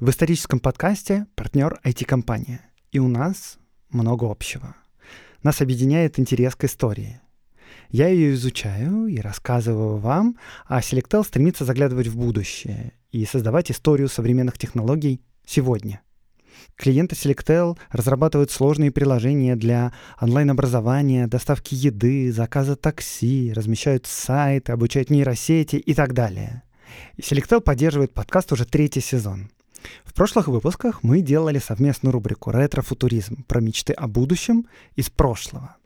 В 0.00 0.08
историческом 0.08 0.60
подкасте 0.60 1.26
партнер 1.34 1.78
IT-компания. 1.84 2.62
И 2.90 2.98
у 2.98 3.06
нас 3.06 3.58
много 3.90 4.30
общего. 4.30 4.74
Нас 5.42 5.60
объединяет 5.60 6.18
интерес 6.18 6.56
к 6.56 6.64
истории. 6.64 7.20
Я 7.90 8.08
ее 8.08 8.32
изучаю 8.32 9.08
и 9.08 9.18
рассказываю 9.18 9.98
вам, 9.98 10.38
а 10.66 10.80
Selectel 10.80 11.22
стремится 11.22 11.66
заглядывать 11.66 12.06
в 12.06 12.16
будущее 12.16 12.94
и 13.10 13.26
создавать 13.26 13.70
историю 13.70 14.08
современных 14.08 14.56
технологий 14.56 15.20
сегодня. 15.44 16.00
Клиенты 16.76 17.14
Selectel 17.14 17.76
разрабатывают 17.90 18.50
сложные 18.50 18.90
приложения 18.90 19.54
для 19.54 19.92
онлайн-образования, 20.18 21.26
доставки 21.26 21.74
еды, 21.74 22.32
заказа 22.32 22.74
такси, 22.74 23.52
размещают 23.54 24.06
сайты, 24.06 24.72
обучают 24.72 25.10
нейросети 25.10 25.76
и 25.76 25.92
так 25.92 26.14
далее. 26.14 26.62
Selectel 27.18 27.60
поддерживает 27.60 28.14
подкаст 28.14 28.50
уже 28.52 28.64
третий 28.64 29.02
сезон. 29.02 29.50
В 30.04 30.14
прошлых 30.14 30.48
выпусках 30.48 31.02
мы 31.02 31.20
делали 31.20 31.58
совместную 31.58 32.12
рубрику 32.12 32.50
«Ретро-футуризм» 32.50 33.44
про 33.44 33.60
мечты 33.60 33.92
о 33.92 34.08
будущем 34.08 34.66
из 34.96 35.10
прошлого. 35.10 35.76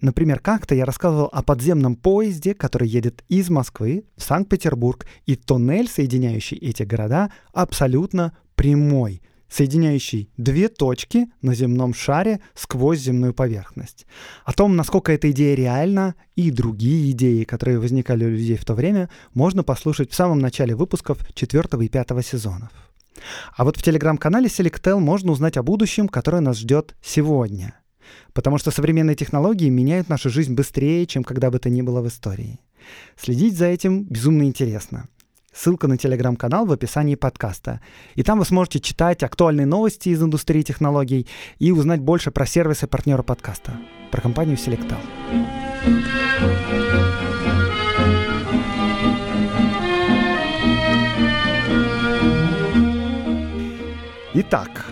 Например, 0.00 0.40
как-то 0.40 0.74
я 0.74 0.84
рассказывал 0.84 1.28
о 1.32 1.42
подземном 1.42 1.96
поезде, 1.96 2.54
который 2.54 2.88
едет 2.88 3.22
из 3.28 3.50
Москвы 3.50 4.04
в 4.16 4.22
Санкт-Петербург, 4.22 5.06
и 5.26 5.36
тоннель, 5.36 5.88
соединяющий 5.88 6.56
эти 6.56 6.82
города, 6.82 7.30
абсолютно 7.52 8.36
прямой, 8.54 9.22
соединяющий 9.48 10.30
две 10.36 10.68
точки 10.68 11.28
на 11.42 11.54
земном 11.54 11.94
шаре 11.94 12.40
сквозь 12.54 13.00
земную 13.00 13.32
поверхность. 13.34 14.06
О 14.44 14.52
том, 14.52 14.76
насколько 14.76 15.12
эта 15.12 15.30
идея 15.30 15.54
реальна, 15.54 16.14
и 16.34 16.50
другие 16.50 17.12
идеи, 17.12 17.44
которые 17.44 17.78
возникали 17.78 18.24
у 18.24 18.30
людей 18.30 18.56
в 18.56 18.64
то 18.64 18.74
время, 18.74 19.08
можно 19.34 19.62
послушать 19.62 20.10
в 20.10 20.14
самом 20.14 20.38
начале 20.38 20.74
выпусков 20.74 21.18
4 21.34 21.84
и 21.84 21.88
5 21.88 22.26
сезонов. 22.26 22.70
А 23.56 23.64
вот 23.64 23.76
в 23.76 23.82
телеграм-канале 23.82 24.48
Selectel 24.48 24.98
можно 24.98 25.32
узнать 25.32 25.56
о 25.56 25.62
будущем, 25.62 26.08
которое 26.08 26.40
нас 26.40 26.58
ждет 26.58 26.94
сегодня. 27.02 27.74
Потому 28.32 28.58
что 28.58 28.70
современные 28.70 29.16
технологии 29.16 29.68
меняют 29.68 30.08
нашу 30.08 30.30
жизнь 30.30 30.54
быстрее, 30.54 31.06
чем 31.06 31.24
когда 31.24 31.50
бы 31.50 31.58
то 31.58 31.70
ни 31.70 31.82
было 31.82 32.00
в 32.02 32.08
истории. 32.08 32.60
Следить 33.16 33.56
за 33.56 33.66
этим 33.66 34.04
безумно 34.04 34.44
интересно. 34.44 35.08
Ссылка 35.52 35.88
на 35.88 35.96
телеграм-канал 35.96 36.66
в 36.66 36.72
описании 36.72 37.14
подкаста. 37.14 37.80
И 38.14 38.22
там 38.22 38.38
вы 38.38 38.44
сможете 38.44 38.78
читать 38.78 39.22
актуальные 39.22 39.64
новости 39.64 40.10
из 40.10 40.22
индустрии 40.22 40.60
технологий 40.60 41.26
и 41.58 41.72
узнать 41.72 42.00
больше 42.00 42.30
про 42.30 42.44
сервисы 42.44 42.86
партнера 42.86 43.22
подкаста, 43.22 43.78
про 44.10 44.20
компанию 44.20 44.58
Selectal. 44.58 44.98
Итак, 54.38 54.84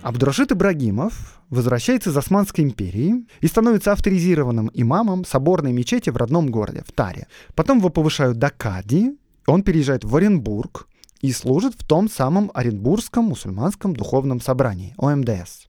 Абдурашид 0.00 0.52
Ибрагимов 0.52 1.42
возвращается 1.50 2.08
из 2.08 2.16
Османской 2.16 2.64
империи 2.64 3.26
и 3.42 3.46
становится 3.46 3.92
авторизированным 3.92 4.70
имамом 4.72 5.26
соборной 5.26 5.72
мечети 5.72 6.08
в 6.08 6.16
родном 6.16 6.46
городе, 6.46 6.82
в 6.86 6.90
Таре. 6.90 7.26
Потом 7.54 7.76
его 7.76 7.90
повышают 7.90 8.38
до 8.38 8.48
Кади, 8.48 9.18
он 9.46 9.64
переезжает 9.64 10.04
в 10.04 10.16
Оренбург 10.16 10.88
и 11.20 11.30
служит 11.30 11.74
в 11.74 11.86
том 11.86 12.08
самом 12.08 12.50
Оренбургском 12.54 13.26
мусульманском 13.26 13.94
духовном 13.94 14.40
собрании, 14.40 14.94
ОМДС. 14.96 15.66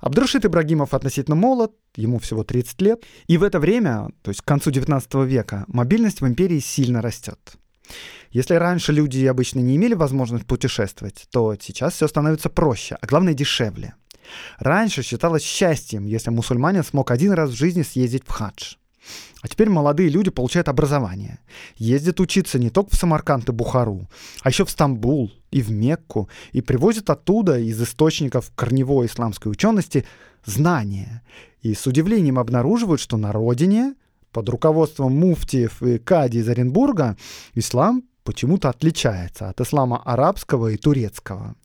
Абдрашид 0.00 0.46
Ибрагимов 0.46 0.94
относительно 0.94 1.36
молод, 1.36 1.72
ему 1.94 2.18
всего 2.20 2.42
30 2.42 2.80
лет, 2.80 3.04
и 3.26 3.36
в 3.36 3.42
это 3.42 3.60
время, 3.60 4.08
то 4.22 4.30
есть 4.30 4.40
к 4.40 4.46
концу 4.46 4.70
19 4.70 5.14
века, 5.26 5.66
мобильность 5.68 6.22
в 6.22 6.26
империи 6.26 6.60
сильно 6.60 7.02
растет. 7.02 7.58
Если 8.30 8.54
раньше 8.54 8.92
люди 8.92 9.24
обычно 9.26 9.58
не 9.58 9.76
имели 9.76 9.94
возможность 9.94 10.46
путешествовать, 10.46 11.26
то 11.32 11.56
сейчас 11.60 11.94
все 11.94 12.06
становится 12.06 12.48
проще, 12.48 12.96
а 13.00 13.06
главное 13.06 13.34
дешевле. 13.34 13.94
Раньше 14.58 15.02
считалось 15.02 15.42
счастьем, 15.42 16.06
если 16.06 16.30
мусульманин 16.30 16.84
смог 16.84 17.10
один 17.10 17.32
раз 17.32 17.50
в 17.50 17.56
жизни 17.56 17.82
съездить 17.82 18.22
в 18.24 18.30
хадж. 18.30 18.74
А 19.42 19.48
теперь 19.48 19.70
молодые 19.70 20.10
люди 20.10 20.30
получают 20.30 20.68
образование. 20.68 21.38
Ездят 21.76 22.20
учиться 22.20 22.58
не 22.58 22.70
только 22.70 22.94
в 22.94 22.98
Самарканд 22.98 23.48
и 23.48 23.52
Бухару, 23.52 24.08
а 24.42 24.50
еще 24.50 24.64
в 24.64 24.70
Стамбул 24.70 25.32
и 25.50 25.62
в 25.62 25.70
Мекку, 25.70 26.28
и 26.52 26.60
привозят 26.60 27.10
оттуда 27.10 27.58
из 27.58 27.82
источников 27.82 28.52
корневой 28.54 29.06
исламской 29.06 29.50
учености 29.50 30.04
знания. 30.44 31.22
И 31.62 31.74
с 31.74 31.86
удивлением 31.86 32.38
обнаруживают, 32.38 33.00
что 33.00 33.16
на 33.16 33.32
родине, 33.32 33.94
под 34.30 34.48
руководством 34.50 35.18
муфтиев 35.18 35.82
и 35.82 35.98
кади 35.98 36.38
из 36.38 36.48
Оренбурга, 36.48 37.16
ислам 37.54 38.04
почему-то 38.30 38.68
отличается 38.68 39.48
от 39.48 39.60
ислама 39.60 40.00
арабского 40.04 40.68
и 40.68 40.76
турецкого. 40.76 41.56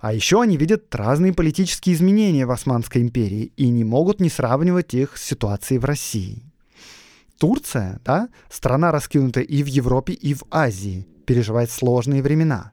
А 0.00 0.12
еще 0.12 0.42
они 0.42 0.58
видят 0.58 0.94
разные 0.94 1.32
политические 1.32 1.94
изменения 1.94 2.44
в 2.44 2.50
Османской 2.50 3.00
империи 3.00 3.52
и 3.56 3.70
не 3.70 3.84
могут 3.84 4.20
не 4.20 4.28
сравнивать 4.28 4.92
их 4.92 5.16
с 5.16 5.24
ситуацией 5.24 5.78
в 5.78 5.86
России. 5.86 6.42
Турция, 7.38 8.00
да, 8.04 8.28
страна 8.50 8.92
раскинутая 8.92 9.44
и 9.44 9.62
в 9.62 9.66
Европе, 9.66 10.12
и 10.12 10.34
в 10.34 10.44
Азии, 10.50 11.06
переживает 11.24 11.70
сложные 11.70 12.22
времена. 12.22 12.72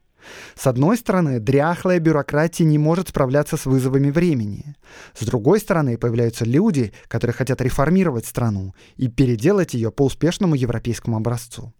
С 0.55 0.67
одной 0.67 0.97
стороны, 0.97 1.39
дряхлая 1.39 1.99
бюрократия 1.99 2.65
не 2.65 2.77
может 2.77 3.09
справляться 3.09 3.55
с 3.55 3.65
вызовами 3.65 4.11
времени. 4.11 4.75
С 5.17 5.25
другой 5.25 5.61
стороны, 5.61 5.97
появляются 5.97 6.43
люди, 6.43 6.91
которые 7.07 7.33
хотят 7.33 7.61
реформировать 7.61 8.25
страну 8.25 8.75
и 8.97 9.07
переделать 9.07 9.73
ее 9.73 9.89
по 9.89 10.03
успешному 10.03 10.55
европейскому 10.55 11.15
образцу. 11.15 11.73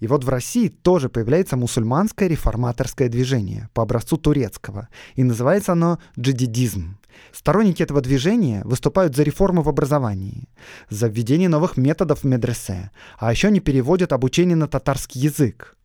И 0.00 0.06
вот 0.06 0.24
в 0.24 0.28
России 0.28 0.68
тоже 0.68 1.08
появляется 1.08 1.56
мусульманское 1.56 2.28
реформаторское 2.28 3.08
движение 3.08 3.68
по 3.72 3.82
образцу 3.82 4.16
турецкого, 4.16 4.88
и 5.14 5.22
называется 5.22 5.72
оно 5.72 5.98
джадидизм. 6.18 6.98
Сторонники 7.32 7.82
этого 7.82 8.00
движения 8.00 8.62
выступают 8.64 9.14
за 9.14 9.22
реформы 9.22 9.62
в 9.62 9.68
образовании, 9.68 10.48
за 10.90 11.08
введение 11.08 11.48
новых 11.48 11.76
методов 11.76 12.20
в 12.20 12.24
медресе, 12.24 12.90
а 13.18 13.30
еще 13.30 13.48
они 13.48 13.60
переводят 13.60 14.12
обучение 14.12 14.56
на 14.56 14.68
татарский 14.68 15.20
язык. 15.20 15.76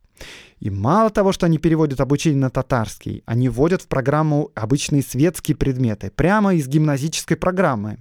И 0.60 0.70
мало 0.70 1.10
того, 1.10 1.32
что 1.32 1.46
они 1.46 1.58
переводят 1.58 2.02
обучение 2.02 2.40
на 2.40 2.50
татарский, 2.50 3.24
они 3.26 3.48
вводят 3.48 3.82
в 3.82 3.88
программу 3.88 4.52
обычные 4.56 5.02
светские 5.02 5.56
предметы, 5.56 6.12
прямо 6.12 6.54
из 6.54 6.68
гимназической 6.68 7.38
программы, 7.38 8.00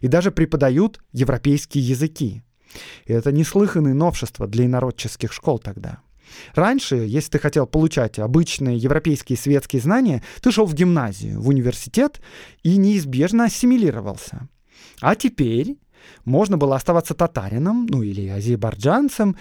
и 0.00 0.08
даже 0.08 0.32
преподают 0.32 1.00
европейские 1.12 1.86
языки. 1.86 2.42
И 3.06 3.12
это 3.12 3.32
неслыханное 3.32 3.94
новшество 3.94 4.46
для 4.46 4.66
инородческих 4.66 5.32
школ 5.32 5.58
тогда. 5.58 6.00
Раньше, 6.54 6.96
если 6.96 7.30
ты 7.30 7.38
хотел 7.38 7.66
получать 7.66 8.18
обычные 8.18 8.76
европейские 8.76 9.36
светские 9.36 9.82
знания, 9.82 10.22
ты 10.40 10.52
шел 10.52 10.66
в 10.66 10.74
гимназию, 10.74 11.40
в 11.40 11.48
университет 11.48 12.20
и 12.62 12.76
неизбежно 12.76 13.44
ассимилировался. 13.44 14.48
А 15.00 15.16
теперь 15.16 15.78
можно 16.24 16.56
было 16.56 16.76
оставаться 16.76 17.14
татарином, 17.14 17.86
ну 17.86 18.02
или 18.02 18.28
азербайджанцем, 18.28 19.36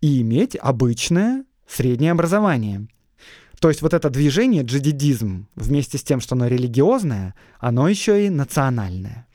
и 0.00 0.20
иметь 0.20 0.56
обычное 0.60 1.44
среднее 1.66 2.12
образование. 2.12 2.88
То 3.60 3.68
есть 3.68 3.80
вот 3.80 3.94
это 3.94 4.10
движение, 4.10 4.62
джадидизм, 4.62 5.48
вместе 5.54 5.96
с 5.96 6.02
тем, 6.02 6.20
что 6.20 6.34
оно 6.34 6.48
религиозное, 6.48 7.34
оно 7.58 7.88
еще 7.88 8.26
и 8.26 8.30
национальное. 8.30 9.26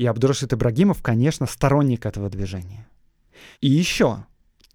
И 0.00 0.06
Абдурашид 0.06 0.50
Ибрагимов, 0.54 1.02
конечно, 1.02 1.44
сторонник 1.44 2.06
этого 2.06 2.30
движения. 2.30 2.88
И 3.60 3.68
еще, 3.68 4.24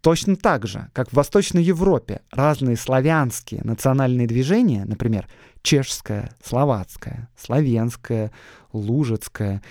точно 0.02 0.36
так 0.36 0.68
же, 0.68 0.92
как 0.94 1.10
в 1.10 1.14
Восточной 1.14 1.64
Европе 1.64 2.22
разные 2.30 2.78
славянские 2.78 3.62
национальные 3.64 4.28
движения, 4.28 4.86
например, 4.86 5.28
чешское, 5.64 6.30
словацкое, 6.44 7.28
славянское, 7.36 8.32
лужицкое, 8.72 9.64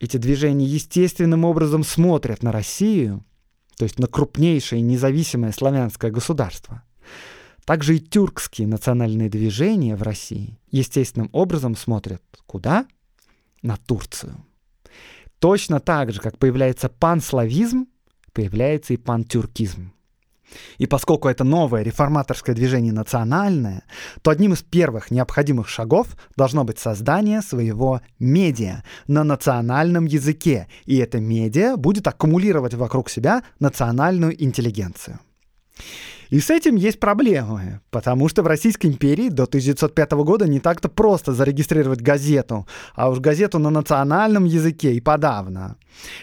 эти 0.00 0.16
движения 0.16 0.64
естественным 0.64 1.44
образом 1.44 1.84
смотрят 1.84 2.42
на 2.42 2.50
Россию, 2.50 3.22
то 3.76 3.84
есть 3.84 3.98
на 3.98 4.06
крупнейшее 4.06 4.80
независимое 4.80 5.52
славянское 5.52 6.10
государство. 6.10 6.82
Также 7.66 7.96
и 7.96 8.00
тюркские 8.00 8.66
национальные 8.66 9.28
движения 9.28 9.96
в 9.96 10.02
России 10.02 10.58
естественным 10.70 11.28
образом 11.32 11.76
смотрят 11.76 12.22
куда? 12.46 12.86
На 13.60 13.76
Турцию. 13.76 14.46
Точно 15.38 15.80
так 15.80 16.12
же, 16.12 16.20
как 16.20 16.38
появляется 16.38 16.88
панславизм, 16.88 17.86
появляется 18.32 18.94
и 18.94 18.96
пантюркизм. 18.96 19.92
И 20.78 20.86
поскольку 20.86 21.28
это 21.28 21.44
новое 21.44 21.82
реформаторское 21.82 22.54
движение 22.54 22.92
национальное, 22.92 23.82
то 24.22 24.30
одним 24.30 24.54
из 24.54 24.62
первых 24.62 25.10
необходимых 25.10 25.68
шагов 25.68 26.16
должно 26.36 26.64
быть 26.64 26.78
создание 26.78 27.42
своего 27.42 28.00
медиа 28.18 28.82
на 29.06 29.24
национальном 29.24 30.06
языке. 30.06 30.68
И 30.86 30.96
это 30.96 31.20
медиа 31.20 31.76
будет 31.76 32.06
аккумулировать 32.06 32.74
вокруг 32.74 33.10
себя 33.10 33.42
национальную 33.60 34.42
интеллигенцию. 34.42 35.20
И 36.30 36.40
с 36.40 36.50
этим 36.50 36.76
есть 36.76 37.00
проблемы, 37.00 37.80
потому 37.90 38.28
что 38.28 38.42
в 38.42 38.46
Российской 38.46 38.88
империи 38.88 39.30
до 39.30 39.44
1905 39.44 40.12
года 40.12 40.46
не 40.46 40.60
так-то 40.60 40.88
просто 40.88 41.32
зарегистрировать 41.32 42.02
газету, 42.02 42.66
а 42.94 43.08
уж 43.08 43.18
газету 43.18 43.58
на 43.58 43.70
национальном 43.70 44.44
языке 44.44 44.92
и 44.92 45.00
подавно. 45.00 45.76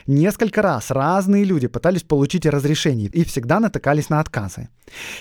Несколько 0.06 0.62
раз 0.62 0.91
разные 0.91 1.44
люди 1.44 1.68
пытались 1.68 2.04
получить 2.04 2.46
разрешение 2.46 3.10
и 3.10 3.24
всегда 3.24 3.60
натыкались 3.60 4.10
на 4.10 4.20
отказы. 4.20 4.70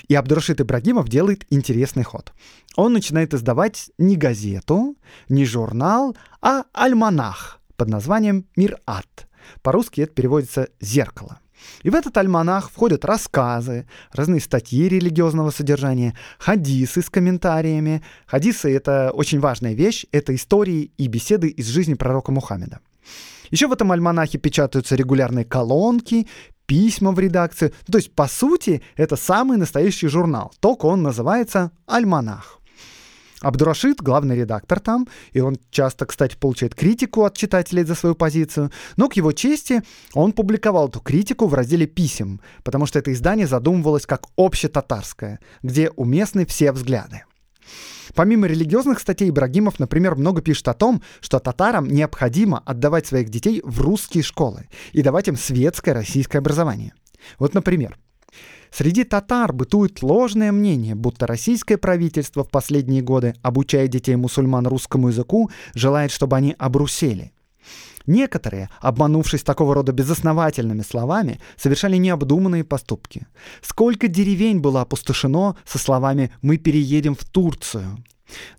И 0.07 0.13
Абдурашид 0.13 0.61
Ибрагимов 0.61 1.09
делает 1.09 1.45
интересный 1.49 2.03
ход. 2.03 2.31
Он 2.75 2.93
начинает 2.93 3.33
издавать 3.33 3.89
не 3.97 4.15
газету, 4.15 4.95
не 5.29 5.45
журнал, 5.45 6.15
а 6.41 6.63
альманах 6.73 7.59
под 7.75 7.89
названием 7.89 8.45
«Мир-Ат». 8.55 9.27
По-русски 9.61 10.01
это 10.01 10.13
переводится 10.13 10.69
«зеркало». 10.79 11.39
И 11.83 11.89
в 11.89 11.95
этот 11.95 12.17
альманах 12.17 12.71
входят 12.71 13.05
рассказы, 13.05 13.87
разные 14.11 14.41
статьи 14.41 14.87
религиозного 14.87 15.51
содержания, 15.51 16.15
хадисы 16.39 17.01
с 17.01 17.09
комментариями. 17.09 18.01
Хадисы— 18.25 18.75
это 18.75 19.11
очень 19.11 19.39
важная 19.39 19.73
вещь, 19.73 20.05
это 20.11 20.33
истории 20.33 20.91
и 20.97 21.07
беседы 21.07 21.47
из 21.47 21.67
жизни 21.67 21.93
пророка 21.93 22.31
Мухаммеда. 22.31 22.79
Еще 23.51 23.67
в 23.67 23.73
этом 23.73 23.91
альманахе 23.91 24.37
печатаются 24.37 24.95
регулярные 24.95 25.45
колонки, 25.45 26.27
письма 26.65 27.11
в 27.11 27.19
редакцию. 27.19 27.73
То 27.91 27.97
есть, 27.97 28.11
по 28.11 28.27
сути, 28.27 28.81
это 28.95 29.15
самый 29.15 29.57
настоящий 29.57 30.07
журнал, 30.07 30.51
только 30.59 30.87
он 30.87 31.03
называется 31.03 31.71
«Альманах». 31.85 32.59
Абдурашид, 33.45 34.01
главный 34.01 34.35
редактор 34.35 34.79
там, 34.79 35.07
и 35.31 35.39
он 35.39 35.57
часто, 35.69 36.07
кстати, 36.07 36.35
получает 36.35 36.73
критику 36.73 37.25
от 37.25 37.37
читателей 37.37 37.83
за 37.83 37.93
свою 37.93 38.15
позицию, 38.15 38.71
но 38.97 39.07
к 39.07 39.13
его 39.13 39.33
чести 39.33 39.83
он 40.15 40.31
публиковал 40.31 40.87
эту 40.89 40.99
критику 40.99 41.45
в 41.45 41.53
разделе 41.53 41.85
писем, 41.85 42.41
потому 42.63 42.87
что 42.87 42.97
это 42.97 43.13
издание 43.13 43.45
задумывалось 43.45 44.07
как 44.07 44.23
общетатарское, 44.35 45.39
где 45.61 45.91
уместны 45.91 46.47
все 46.47 46.71
взгляды. 46.71 47.21
Помимо 48.15 48.47
религиозных 48.47 48.99
статей, 48.99 49.29
Ибрагимов, 49.29 49.77
например, 49.77 50.15
много 50.15 50.41
пишет 50.41 50.67
о 50.67 50.73
том, 50.73 51.03
что 51.19 51.37
татарам 51.37 51.87
необходимо 51.87 52.63
отдавать 52.65 53.05
своих 53.05 53.29
детей 53.29 53.61
в 53.63 53.79
русские 53.79 54.23
школы 54.23 54.69
и 54.91 55.03
давать 55.03 55.27
им 55.27 55.35
светское 55.35 55.93
российское 55.93 56.39
образование. 56.39 56.93
Вот, 57.37 57.53
например, 57.53 57.95
Среди 58.71 59.05
татар 59.05 59.53
бытует 59.53 60.03
ложное 60.03 60.51
мнение, 60.51 60.95
будто 60.95 61.27
российское 61.27 61.77
правительство 61.77 62.43
в 62.43 62.49
последние 62.49 63.01
годы, 63.01 63.33
обучая 63.41 63.87
детей 63.87 64.15
мусульман 64.15 64.67
русскому 64.67 65.07
языку, 65.07 65.49
желает, 65.73 66.11
чтобы 66.11 66.35
они 66.35 66.55
обрусели. 66.59 67.31
Некоторые, 68.07 68.69
обманувшись 68.81 69.43
такого 69.43 69.73
рода 69.73 69.91
безосновательными 69.91 70.81
словами, 70.81 71.39
совершали 71.57 71.97
необдуманные 71.97 72.63
поступки. 72.63 73.27
Сколько 73.61 74.07
деревень 74.07 74.59
было 74.59 74.81
опустошено 74.81 75.55
со 75.65 75.79
словами 75.79 76.31
«мы 76.41 76.57
переедем 76.57 77.15
в 77.15 77.23
Турцию». 77.25 78.03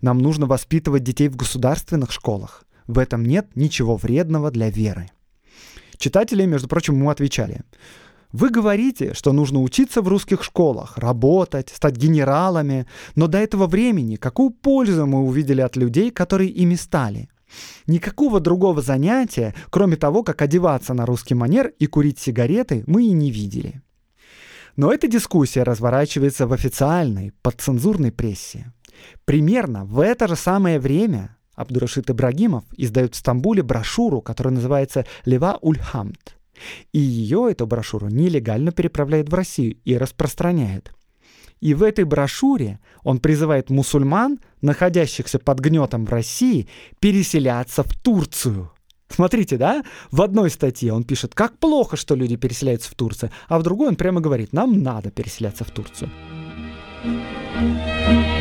Нам 0.01 0.17
нужно 0.17 0.47
воспитывать 0.47 1.03
детей 1.03 1.29
в 1.29 1.35
государственных 1.35 2.11
школах. 2.11 2.65
В 2.87 2.99
этом 2.99 3.23
нет 3.25 3.55
ничего 3.55 3.97
вредного 3.97 4.49
для 4.49 4.69
веры. 4.69 5.09
Читатели, 5.97 6.45
между 6.45 6.67
прочим, 6.67 6.95
ему 6.95 7.09
отвечали. 7.09 7.61
Вы 8.31 8.49
говорите, 8.49 9.13
что 9.13 9.31
нужно 9.31 9.61
учиться 9.61 10.01
в 10.01 10.07
русских 10.07 10.43
школах, 10.43 10.97
работать, 10.97 11.69
стать 11.69 11.95
генералами, 11.95 12.85
но 13.15 13.27
до 13.27 13.37
этого 13.37 13.67
времени 13.67 14.17
какую 14.17 14.49
пользу 14.49 15.05
мы 15.05 15.21
увидели 15.21 15.61
от 15.61 15.77
людей, 15.77 16.11
которые 16.11 16.49
ими 16.49 16.75
стали? 16.75 17.29
Никакого 17.87 18.41
другого 18.41 18.81
занятия, 18.81 19.55
кроме 19.69 19.95
того, 19.95 20.23
как 20.23 20.41
одеваться 20.41 20.93
на 20.93 21.05
русский 21.05 21.35
манер 21.35 21.73
и 21.79 21.87
курить 21.87 22.19
сигареты, 22.19 22.83
мы 22.85 23.05
и 23.05 23.11
не 23.11 23.31
видели. 23.31 23.81
Но 24.75 24.91
эта 24.91 25.07
дискуссия 25.07 25.63
разворачивается 25.63 26.45
в 26.45 26.53
официальной, 26.53 27.31
подцензурной 27.41 28.11
прессе. 28.11 28.73
Примерно 29.25 29.85
в 29.85 29.99
это 29.99 30.27
же 30.27 30.35
самое 30.35 30.79
время 30.79 31.37
Абдурашид 31.55 32.09
Ибрагимов 32.11 32.65
издает 32.75 33.15
в 33.15 33.17
Стамбуле 33.17 33.63
брошюру, 33.63 34.21
которая 34.21 34.53
называется 34.53 35.05
«Лева 35.25 35.57
Ульхамд». 35.61 36.36
И 36.93 36.99
ее, 36.99 37.49
эту 37.51 37.67
брошюру, 37.67 38.07
нелегально 38.09 38.71
переправляет 38.71 39.29
в 39.29 39.33
Россию 39.33 39.77
и 39.85 39.97
распространяет. 39.97 40.93
И 41.59 41.73
в 41.73 41.83
этой 41.83 42.05
брошюре 42.05 42.79
он 43.03 43.19
призывает 43.19 43.69
мусульман, 43.69 44.39
находящихся 44.61 45.39
под 45.39 45.59
гнетом 45.59 46.05
в 46.05 46.09
России, 46.09 46.67
переселяться 46.99 47.83
в 47.83 47.93
Турцию. 47.95 48.71
Смотрите, 49.09 49.57
да? 49.57 49.83
В 50.11 50.21
одной 50.21 50.49
статье 50.49 50.93
он 50.93 51.03
пишет, 51.03 51.33
как 51.33 51.57
плохо, 51.57 51.95
что 51.95 52.13
люди 52.13 52.35
переселяются 52.35 52.91
в 52.91 52.95
Турцию, 52.95 53.31
а 53.47 53.57
в 53.57 53.63
другой 53.63 53.87
он 53.87 53.95
прямо 53.95 54.21
говорит, 54.21 54.53
нам 54.53 54.83
надо 54.83 55.11
переселяться 55.11 55.63
в 55.63 55.71
Турцию. 55.71 56.11
В 57.03 58.36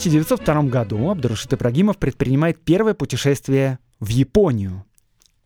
1902 0.00 0.62
году 0.62 1.10
Абдурашид 1.10 1.52
Ибрагимов 1.52 1.98
предпринимает 1.98 2.64
первое 2.64 2.94
путешествие 2.94 3.78
в 3.98 4.08
Японию. 4.08 4.86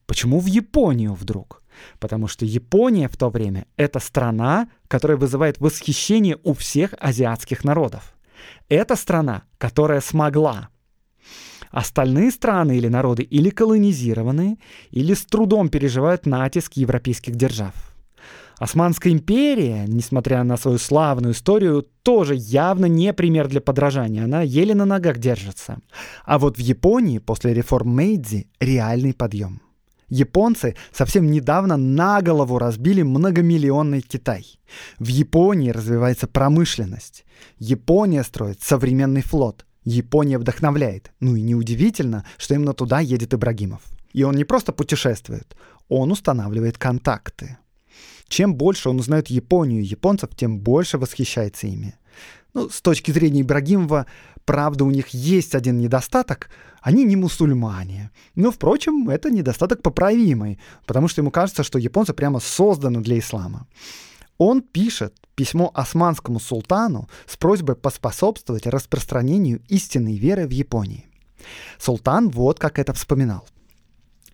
Почему 0.07 0.38
в 0.38 0.47
Японию 0.47 1.14
вдруг? 1.14 1.61
Потому 1.99 2.29
что 2.29 2.45
Япония 2.45 3.09
в 3.09 3.17
то 3.17 3.31
время— 3.31 3.67
это 3.77 3.99
страна, 3.99 4.69
которая 4.87 5.17
вызывает 5.17 5.59
восхищение 5.59 6.38
у 6.45 6.55
всех 6.55 6.95
азиатских 7.01 7.64
народов. 7.64 8.14
Это 8.69 8.95
страна, 8.95 9.43
которая 9.59 10.01
смогла. 10.01 10.69
Остальные 11.73 12.31
страны 12.31 12.77
или 12.77 12.87
народы 12.87 13.25
или 13.25 13.51
колонизированы, 13.51 14.61
или 14.93 15.14
с 15.14 15.25
трудом 15.25 15.69
переживают 15.69 16.27
натиск 16.27 16.75
европейских 16.75 17.35
держав. 17.35 17.93
Османская 18.59 19.12
империя, 19.12 19.85
несмотря 19.87 20.45
на 20.45 20.57
свою 20.57 20.79
славную 20.79 21.33
историю, 21.33 21.87
тоже 22.03 22.35
явно 22.37 22.87
не 22.87 23.12
пример 23.12 23.49
для 23.49 23.61
подражания. 23.61 24.25
Она 24.25 24.43
еле 24.43 24.75
на 24.75 24.85
ногах 24.85 25.19
держится. 25.19 25.79
А 26.25 26.38
вот 26.38 26.57
в 26.57 26.61
Японии 26.61 27.19
после 27.19 27.53
реформ 27.53 27.90
Мэйдзи 27.90 28.49
реальный 28.61 29.12
подъем. 29.12 29.61
Японцы 30.09 30.77
совсем 30.93 31.31
недавно 31.31 31.77
на 31.77 32.21
голову 32.23 32.59
разбили 32.59 33.03
многомиллионный 33.03 34.03
Китай. 34.03 34.61
В 34.99 35.09
Японии 35.09 35.71
развивается 35.71 36.27
промышленность. 36.27 37.25
Япония 37.59 38.23
строит 38.23 38.62
современный 38.62 39.23
флот. 39.23 39.64
Япония 39.85 40.38
вдохновляет. 40.38 41.12
Ну 41.21 41.35
и 41.35 41.43
неудивительно, 41.43 42.25
что 42.37 42.55
именно 42.55 42.75
туда 42.75 43.01
едет 43.01 43.35
Ибрагимов. 43.35 43.83
И 44.12 44.23
он 44.23 44.37
не 44.37 44.45
просто 44.45 44.73
путешествует, 44.73 45.57
он 45.88 46.12
устанавливает 46.12 46.79
контакты. 46.79 47.59
Чем 48.28 48.54
больше 48.54 48.88
он 48.88 48.98
узнает 48.98 49.28
Японию 49.28 49.82
и 49.82 49.87
японцев, 49.87 50.30
тем 50.34 50.58
больше 50.58 50.98
восхищается 50.98 51.66
ими. 51.66 51.96
Ну, 52.54 52.70
с 52.70 52.80
точки 52.80 53.10
зрения 53.10 53.42
Ибрагимова, 53.42 54.06
правда, 54.44 54.84
у 54.84 54.90
них 54.90 55.08
есть 55.08 55.54
один 55.54 55.78
недостаток. 55.78 56.48
Они 56.80 57.04
не 57.04 57.16
мусульмане. 57.16 58.10
Но, 58.37 58.52
впрочем, 58.52 59.08
это 59.10 59.30
недостаток 59.30 59.82
поправимый, 59.82 60.60
потому 60.87 61.08
что 61.08 61.20
ему 61.20 61.30
кажется, 61.30 61.64
что 61.64 61.78
японцы 61.78 62.14
прямо 62.14 62.38
созданы 62.38 63.00
для 63.00 63.18
ислама. 63.18 63.66
Он 64.38 64.62
пишет 64.62 65.14
письмо 65.34 65.70
османскому 65.74 66.38
султану 66.38 67.08
с 67.26 67.37
просьбой 67.37 67.76
поспособствовать 67.76 68.66
распространению 68.66 69.60
истинной 69.68 70.16
веры 70.16 70.46
в 70.46 70.50
Японии. 70.50 71.06
Султан 71.78 72.30
вот 72.30 72.58
как 72.58 72.78
это 72.78 72.92
вспоминал. 72.92 73.46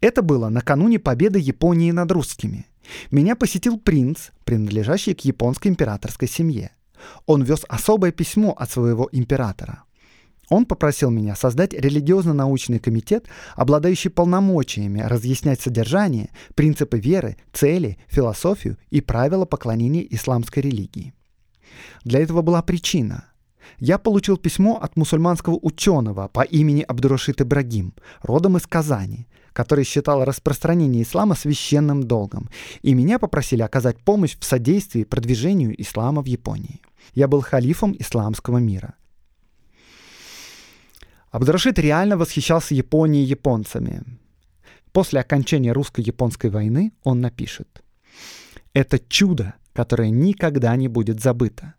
Это 0.00 0.22
было 0.22 0.48
накануне 0.48 0.98
победы 0.98 1.38
Японии 1.38 1.90
над 1.90 2.10
русскими. 2.12 2.66
Меня 3.10 3.36
посетил 3.36 3.78
принц, 3.78 4.30
принадлежащий 4.44 5.14
к 5.14 5.20
японской 5.20 5.68
императорской 5.68 6.28
семье. 6.28 6.72
Он 7.26 7.42
вез 7.42 7.64
особое 7.68 8.12
письмо 8.12 8.52
от 8.52 8.70
своего 8.70 9.08
императора. 9.12 9.84
Он 10.50 10.66
попросил 10.66 11.10
меня 11.10 11.36
создать 11.36 11.72
религиозно-научный 11.72 12.80
комитет, 12.80 13.28
обладающий 13.54 14.10
полномочиями 14.10 15.00
разъяснять 15.00 15.60
содержание, 15.60 16.30
принципы 16.56 16.98
веры, 16.98 17.36
цели, 17.52 17.98
философию 18.08 18.76
и 18.90 19.00
правила 19.00 19.44
поклонения 19.44 20.04
исламской 20.10 20.64
религии. 20.64 21.14
Для 22.04 22.18
этого 22.18 22.42
была 22.42 22.62
причина. 22.62 23.26
Я 23.78 23.98
получил 23.98 24.36
письмо 24.36 24.76
от 24.82 24.96
мусульманского 24.96 25.56
ученого 25.62 26.26
по 26.26 26.42
имени 26.42 26.82
Абдурашид 26.82 27.40
Ибрагим, 27.40 27.94
родом 28.20 28.56
из 28.56 28.66
Казани, 28.66 29.28
который 29.60 29.84
считал 29.84 30.24
распространение 30.24 31.02
ислама 31.02 31.34
священным 31.34 32.02
долгом, 32.02 32.48
и 32.80 32.94
меня 32.94 33.18
попросили 33.18 33.60
оказать 33.60 33.98
помощь 33.98 34.34
в 34.40 34.44
содействии 34.46 35.04
продвижению 35.04 35.78
ислама 35.78 36.22
в 36.22 36.26
Японии. 36.26 36.80
Я 37.12 37.28
был 37.28 37.42
халифом 37.42 37.94
исламского 37.98 38.56
мира. 38.56 38.94
Абдрашид 41.30 41.78
реально 41.78 42.16
восхищался 42.16 42.74
Японией 42.74 43.26
и 43.26 43.28
японцами. 43.28 44.02
После 44.92 45.20
окончания 45.20 45.72
русско-японской 45.72 46.48
войны 46.48 46.92
он 47.02 47.20
напишет. 47.20 47.82
«Это 48.72 48.98
чудо, 48.98 49.56
которое 49.74 50.08
никогда 50.08 50.74
не 50.76 50.88
будет 50.88 51.20
забыто. 51.20 51.74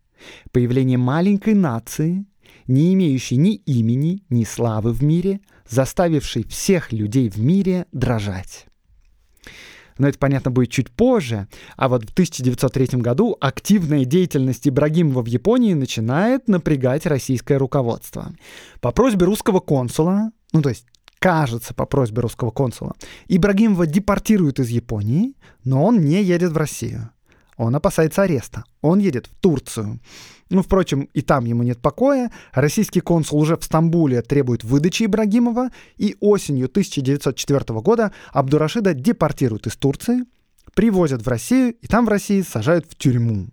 Появление 0.52 1.00
маленькой 1.00 1.56
нации, 1.56 2.28
не 2.68 2.94
имеющей 2.94 3.38
ни 3.38 3.56
имени, 3.56 4.24
ни 4.30 4.44
славы 4.44 4.94
в 4.94 5.02
мире, 5.04 5.40
заставившей 5.72 6.46
всех 6.48 6.92
людей 6.92 7.30
в 7.30 7.38
мире 7.38 7.86
дрожать 7.92 8.68
но 10.02 10.08
это, 10.08 10.18
понятно, 10.18 10.50
будет 10.50 10.72
чуть 10.72 10.90
позже. 10.90 11.48
А 11.78 11.88
вот 11.88 12.10
в 12.10 12.14
1903 12.14 13.00
году 13.00 13.38
активная 13.40 14.04
деятельность 14.04 14.68
Ибрагимова 14.68 15.22
в 15.22 15.28
Японии 15.28 15.76
начинает 15.76 16.48
напрягать 16.48 17.06
российское 17.06 17.58
руководство. 17.58 18.34
По 18.80 18.92
просьбе 18.92 19.28
русского 19.28 19.60
консула, 19.60 20.32
ну 20.54 20.62
то 20.64 20.70
есть 20.70 20.86
кажется, 21.20 21.76
по 21.76 21.86
просьбе 21.86 22.22
русского 22.22 22.50
консула, 22.50 22.96
Ибрагимова 23.28 23.86
депортируют 23.86 24.60
из 24.60 24.70
Японии, 24.70 25.36
но 25.64 25.86
он 25.86 26.00
не 26.02 26.24
едет 26.24 26.52
в 26.52 26.58
Россию. 26.58 27.12
Он 27.58 27.76
опасается 27.76 28.24
ареста. 28.24 28.64
Он 28.82 29.00
едет 29.00 29.28
в 29.28 29.36
Турцию. 29.42 30.00
Ну, 30.50 30.62
впрочем, 30.64 31.08
и 31.14 31.22
там 31.22 31.46
ему 31.46 31.64
нет 31.64 31.80
покоя. 31.80 32.32
Российский 32.54 33.00
консул 33.00 33.40
уже 33.40 33.56
в 33.56 33.64
Стамбуле 33.64 34.22
требует 34.22 34.64
выдачи 34.64 35.06
Ибрагимова, 35.06 35.70
и 35.98 36.16
осенью 36.20 36.68
1904 36.68 37.80
года 37.80 38.12
Абдурашида 38.34 38.94
депортируют 38.94 39.68
из 39.68 39.78
Турции, 39.78 40.26
привозят 40.74 41.22
в 41.22 41.28
Россию, 41.28 41.76
и 41.82 41.88
там 41.88 42.06
в 42.06 42.10
России 42.10 42.42
сажают 42.42 42.86
в 42.90 42.96
тюрьму. 42.96 43.48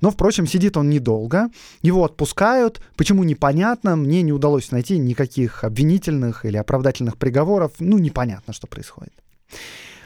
Но, 0.00 0.10
впрочем, 0.10 0.46
сидит 0.46 0.76
он 0.76 0.90
недолго, 0.90 1.48
его 1.82 2.04
отпускают, 2.04 2.80
почему 2.96 3.24
непонятно, 3.24 3.96
мне 3.96 4.22
не 4.22 4.32
удалось 4.32 4.70
найти 4.70 4.98
никаких 4.98 5.64
обвинительных 5.64 6.44
или 6.44 6.56
оправдательных 6.56 7.16
приговоров, 7.16 7.72
ну, 7.78 7.98
непонятно, 7.98 8.52
что 8.52 8.66
происходит. 8.66 9.14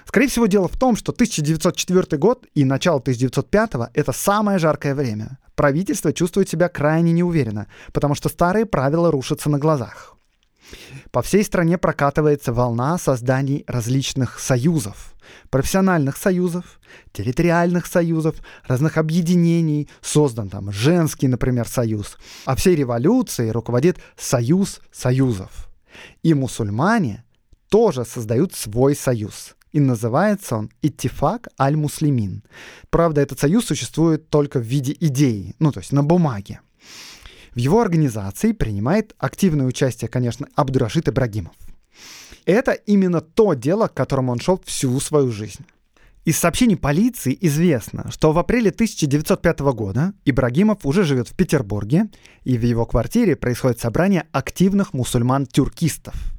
Скорее 0.09 0.29
всего, 0.29 0.47
дело 0.47 0.68
в 0.68 0.77
том, 0.79 0.97
что 0.97 1.12
1904 1.12 2.16
год 2.16 2.47
и 2.55 2.64
начало 2.64 2.99
1905— 2.99 3.90
это 3.92 4.12
самое 4.12 4.59
жаркое 4.59 4.94
время. 4.94 5.38
Правительство 5.55 6.14
чувствует 6.14 6.49
себя 6.49 6.71
крайне 6.71 7.12
неуверенно, 7.12 7.66
потому 7.92 8.14
что 8.14 8.31
старые 8.31 8.64
правила 8.64 9.11
рушатся 9.11 9.51
на 9.51 9.59
глазах. 9.59 10.16
По 11.11 11.21
всей 11.21 11.44
стране 11.44 11.77
прокатывается 11.77 12.55
волна 12.55 12.97
созданий 12.97 13.64
различных 13.66 14.38
союзов. 14.38 15.14
Профессиональных 15.51 16.16
союзов, 16.16 16.81
территориальных 17.12 17.85
союзов, 17.85 18.37
разных 18.66 18.97
объединений. 18.97 19.90
Создан 20.01 20.49
там 20.49 20.73
женский, 20.73 21.29
например, 21.29 21.68
союз. 21.68 22.16
А 22.47 22.57
всей 22.57 22.77
революцией 22.77 23.51
руководит 23.51 23.99
союз 24.16 24.81
союзов. 24.90 25.68
И 26.23 26.33
мусульмане 26.33 27.25
тоже 27.68 28.07
создают 28.07 28.55
свой 28.55 28.97
союз 28.97 29.55
и 29.72 29.81
называется 29.81 30.57
он 30.57 30.70
Иттифак 30.83 31.48
аль-Муслимин. 31.59 32.42
Правда, 32.90 33.20
этот 33.20 33.38
союз 33.38 33.66
существует 33.66 34.28
только 34.31 34.59
в 34.59 34.62
виде 34.62 34.96
идеи, 34.98 35.54
ну 35.59 35.72
то 35.72 35.81
есть 35.81 35.92
на 35.92 36.02
бумаге. 36.02 36.61
В 37.54 37.59
его 37.59 37.81
организации 37.81 38.52
принимает 38.52 39.14
активное 39.18 39.66
участие, 39.66 40.09
конечно, 40.09 40.46
Абдурашид 40.54 41.09
Ибрагимов. 41.09 41.54
Это 42.44 42.72
именно 42.72 43.20
то 43.20 43.54
дело, 43.54 43.88
к 43.88 43.94
которому 43.94 44.33
он 44.33 44.40
шел 44.40 44.61
всю 44.64 44.98
свою 45.00 45.31
жизнь. 45.31 45.64
Из 46.24 46.37
сообщений 46.37 46.76
полиции 46.76 47.37
известно, 47.40 48.11
что 48.11 48.33
в 48.33 48.38
апреле 48.38 48.70
1905 48.70 49.61
года 49.61 50.12
Ибрагимов 50.24 50.85
уже 50.85 51.04
живет 51.04 51.28
в 51.28 51.35
Петербурге, 51.35 52.09
и 52.44 52.59
в 52.59 52.62
его 52.62 52.85
квартире 52.85 53.35
происходит 53.35 53.81
собрание 53.81 54.26
активных 54.33 54.92
мусульман-тюркистов– 54.92 56.14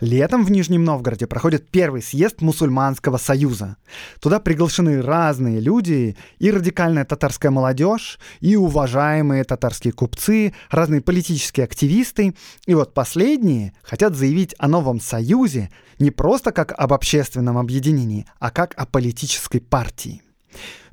Летом 0.00 0.44
в 0.44 0.50
Нижнем 0.50 0.84
Новгороде 0.84 1.26
проходит 1.26 1.68
первый 1.70 2.02
съезд 2.02 2.40
Мусульманского 2.40 3.18
союза. 3.18 3.76
Туда 4.20 4.40
приглашены 4.40 5.00
разные 5.00 5.60
люди, 5.60 6.16
и 6.38 6.50
радикальная 6.50 7.04
татарская 7.04 7.50
молодежь, 7.50 8.18
и 8.40 8.56
уважаемые 8.56 9.44
татарские 9.44 9.92
купцы, 9.92 10.54
разные 10.70 11.00
политические 11.00 11.64
активисты. 11.64 12.34
И 12.66 12.74
вот 12.74 12.94
последние 12.94 13.74
хотят 13.82 14.16
заявить 14.16 14.54
о 14.58 14.68
новом 14.68 15.00
союзе 15.00 15.70
не 15.98 16.10
просто 16.10 16.52
как 16.52 16.72
об 16.76 16.92
общественном 16.92 17.58
объединении, 17.58 18.26
а 18.40 18.50
как 18.50 18.74
о 18.76 18.86
политической 18.86 19.60
партии. 19.60 20.22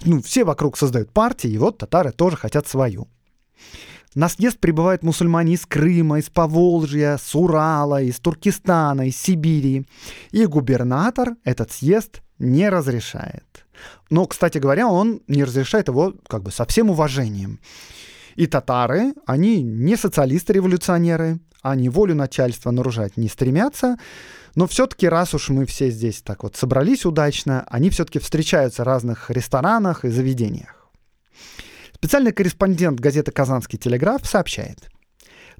Ну, 0.06 0.22
все 0.22 0.44
вокруг 0.44 0.78
создают 0.78 1.12
партии, 1.12 1.50
и 1.50 1.58
вот 1.58 1.78
татары 1.78 2.12
тоже 2.12 2.38
хотят 2.38 2.68
свою. 2.68 3.08
На 4.15 4.28
съезд 4.28 4.60
прибывают 4.60 5.04
мусульмане 5.04 5.54
из 5.54 5.65
Крыма, 5.65 6.19
из 6.19 6.30
Поволжья, 6.30 7.17
с 7.17 7.36
Урала, 7.36 8.02
из 8.02 8.19
Туркестана, 8.19 9.08
из 9.08 9.17
Сибири. 9.17 9.86
И 10.32 10.45
губернатор 10.45 11.36
этот 11.43 11.72
съезд 11.72 12.22
не 12.39 12.69
разрешает. 12.69 13.65
Но, 14.10 14.26
кстати 14.26 14.58
говоря, 14.58 14.88
он 14.88 15.22
не 15.28 15.43
разрешает 15.43 15.88
его 15.89 16.15
как 16.28 16.43
бы 16.43 16.52
со 16.52 16.65
всем 16.65 16.89
уважением. 16.89 17.60
И 18.36 18.48
татары, 18.48 19.13
они 19.26 19.62
не 19.62 19.95
социалисты-революционеры, 19.95 21.39
они 21.62 21.89
волю 21.89 22.15
начальства 22.15 22.72
нарушать 22.72 23.17
не 23.17 23.28
стремятся, 23.28 23.98
но 24.56 24.65
все-таки, 24.65 25.08
раз 25.08 25.34
уж 25.34 25.50
мы 25.50 25.65
все 25.65 25.89
здесь 25.89 26.22
так 26.22 26.43
вот 26.43 26.56
собрались 26.56 27.06
удачно, 27.06 27.65
они 27.69 27.89
все-таки 27.89 28.19
встречаются 28.19 28.84
в 28.84 28.88
разных 28.88 29.30
ресторанах 29.30 30.06
и 30.06 30.10
заведениях. 30.10 30.89
Специальный 31.99 32.31
корреспондент 32.31 33.01
газеты 33.01 33.33
«Казанский 33.33 33.77
телеграф» 33.77 34.25
сообщает. 34.25 34.89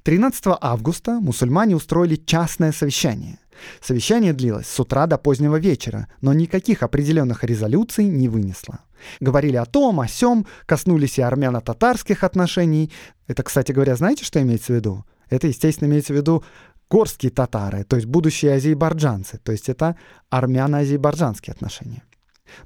13 0.04 0.56
августа 0.58 1.20
мусульмане 1.20 1.76
устроили 1.76 2.16
частное 2.16 2.72
совещание. 2.72 3.38
Совещание 3.82 4.32
длилось 4.32 4.66
с 4.66 4.80
утра 4.80 5.06
до 5.06 5.18
позднего 5.18 5.56
вечера, 5.56 6.08
но 6.22 6.32
никаких 6.32 6.82
определенных 6.82 7.44
резолюций 7.44 8.06
не 8.06 8.26
вынесло. 8.30 8.78
Говорили 9.20 9.56
о 9.56 9.66
том, 9.66 10.00
о 10.00 10.08
сём, 10.08 10.46
коснулись 10.64 11.18
и 11.18 11.22
армяно-татарских 11.22 12.24
отношений. 12.24 12.90
Это, 13.26 13.42
кстати 13.42 13.72
говоря, 13.72 13.94
знаете, 13.96 14.24
что 14.24 14.40
имеется 14.40 14.72
в 14.72 14.76
виду? 14.76 15.04
Это, 15.28 15.46
естественно, 15.46 15.88
имеется 15.88 16.14
в 16.14 16.16
виду 16.16 16.42
горские 16.88 17.30
татары, 17.32 17.84
то 17.84 17.96
есть 17.96 18.08
будущие 18.08 18.54
азербайджанцы, 18.54 19.38
то 19.44 19.52
есть 19.52 19.68
это 19.68 19.94
армяно-азербайджанские 20.30 21.52
отношения. 21.52 22.02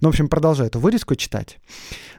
Ну, 0.00 0.08
в 0.08 0.10
общем, 0.10 0.28
продолжаю 0.28 0.68
эту 0.68 0.80
вырезку 0.80 1.14
читать. 1.14 1.58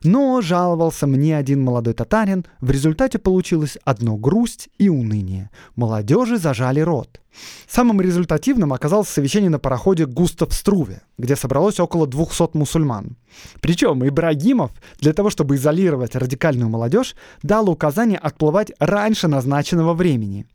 Но 0.03 0.41
жаловался 0.41 1.07
мне 1.07 1.37
один 1.37 1.61
молодой 1.61 1.93
татарин, 1.93 2.45
в 2.61 2.71
результате 2.71 3.19
получилось 3.19 3.77
одно 3.83 4.17
грусть 4.17 4.69
и 4.77 4.89
уныние. 4.89 5.49
Молодежи 5.75 6.37
зажали 6.37 6.79
рот. 6.79 7.21
Самым 7.67 8.01
результативным 8.01 8.73
оказалось 8.73 9.09
совещание 9.09 9.49
на 9.49 9.59
пароходе 9.59 10.05
Густав 10.05 10.53
Струве, 10.53 11.01
где 11.17 11.35
собралось 11.35 11.79
около 11.79 12.07
200 12.07 12.55
мусульман. 12.57 13.17
Причем 13.61 14.07
Ибрагимов 14.07 14.71
для 14.99 15.13
того, 15.13 15.29
чтобы 15.29 15.55
изолировать 15.55 16.15
радикальную 16.15 16.69
молодежь, 16.69 17.15
дал 17.43 17.69
указание 17.69 18.17
отплывать 18.17 18.71
раньше 18.79 19.27
назначенного 19.27 19.93
времени. 19.93 20.45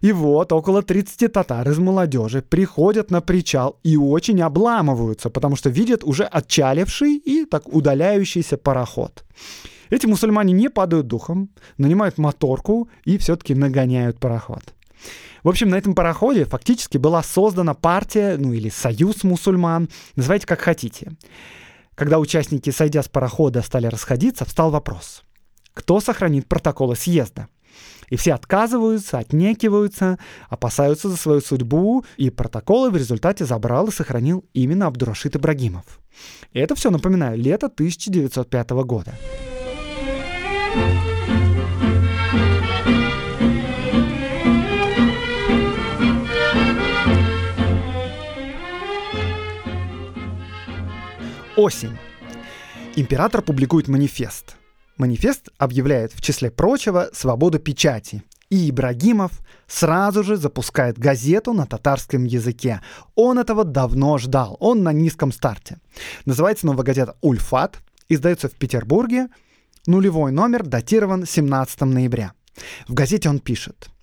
И 0.00 0.12
вот 0.12 0.52
около 0.52 0.82
30 0.82 1.32
татар 1.32 1.68
из 1.68 1.78
молодежи 1.78 2.42
приходят 2.42 3.10
на 3.10 3.20
причал 3.20 3.78
и 3.82 3.96
очень 3.96 4.42
обламываются, 4.42 5.30
потому 5.30 5.56
что 5.56 5.70
видят 5.70 6.04
уже 6.04 6.24
отчаливший 6.24 7.16
и 7.16 7.44
так 7.44 7.68
удаляющийся 7.68 8.56
пароход. 8.56 9.24
Эти 9.90 10.06
мусульмане 10.06 10.52
не 10.52 10.68
падают 10.68 11.06
духом, 11.06 11.48
нанимают 11.78 12.18
моторку 12.18 12.88
и 13.04 13.18
все-таки 13.18 13.54
нагоняют 13.54 14.18
пароход. 14.18 14.62
В 15.46 15.48
общем, 15.48 15.68
на 15.68 15.76
этом 15.76 15.94
пароходе 15.94 16.44
фактически 16.44 16.98
была 16.98 17.22
создана 17.22 17.72
партия, 17.72 18.36
ну 18.36 18.52
или 18.52 18.68
союз 18.68 19.22
мусульман, 19.22 19.88
называйте 20.16 20.44
как 20.44 20.60
хотите. 20.60 21.12
Когда 21.94 22.18
участники, 22.18 22.70
сойдя 22.70 23.00
с 23.04 23.08
парохода, 23.08 23.62
стали 23.62 23.86
расходиться, 23.86 24.44
встал 24.44 24.72
вопрос, 24.72 25.22
кто 25.72 26.00
сохранит 26.00 26.48
протоколы 26.48 26.96
съезда? 26.96 27.46
И 28.08 28.16
все 28.16 28.34
отказываются, 28.34 29.18
отнекиваются, 29.18 30.18
опасаются 30.48 31.08
за 31.08 31.16
свою 31.16 31.40
судьбу, 31.40 32.04
и 32.16 32.30
протоколы 32.30 32.90
в 32.90 32.96
результате 32.96 33.44
забрал 33.44 33.86
и 33.86 33.92
сохранил 33.92 34.44
именно 34.52 34.88
Абдурашид 34.88 35.36
Ибрагимов. 35.36 36.00
И 36.54 36.58
это 36.58 36.74
все, 36.74 36.90
напоминаю, 36.90 37.38
лето 37.38 37.66
1905 37.66 38.70
года. 38.84 39.14
Осень. 51.56 51.96
Император 52.96 53.40
публикует 53.40 53.88
манифест. 53.88 54.56
Манифест 54.98 55.48
объявляет, 55.56 56.12
в 56.12 56.20
числе 56.20 56.50
прочего, 56.50 57.08
свободу 57.14 57.58
печати. 57.58 58.22
И 58.50 58.68
Ибрагимов 58.68 59.32
сразу 59.66 60.22
же 60.22 60.36
запускает 60.36 60.98
газету 60.98 61.54
на 61.54 61.64
татарском 61.64 62.24
языке. 62.24 62.82
Он 63.14 63.38
этого 63.38 63.64
давно 63.64 64.18
ждал, 64.18 64.58
он 64.60 64.82
на 64.82 64.92
низком 64.92 65.32
старте. 65.32 65.78
Называется 66.26 66.66
новая 66.66 66.84
газета 66.84 67.16
«Ульфат», 67.22 67.78
издается 68.10 68.50
в 68.50 68.52
Петербурге, 68.52 69.28
нулевой 69.86 70.32
номер 70.32 70.62
датирован 70.62 71.24
17 71.24 71.80
ноября. 71.80 72.32
В 72.86 72.92
газете 72.92 73.30
он 73.30 73.38
пишет– 73.38 73.88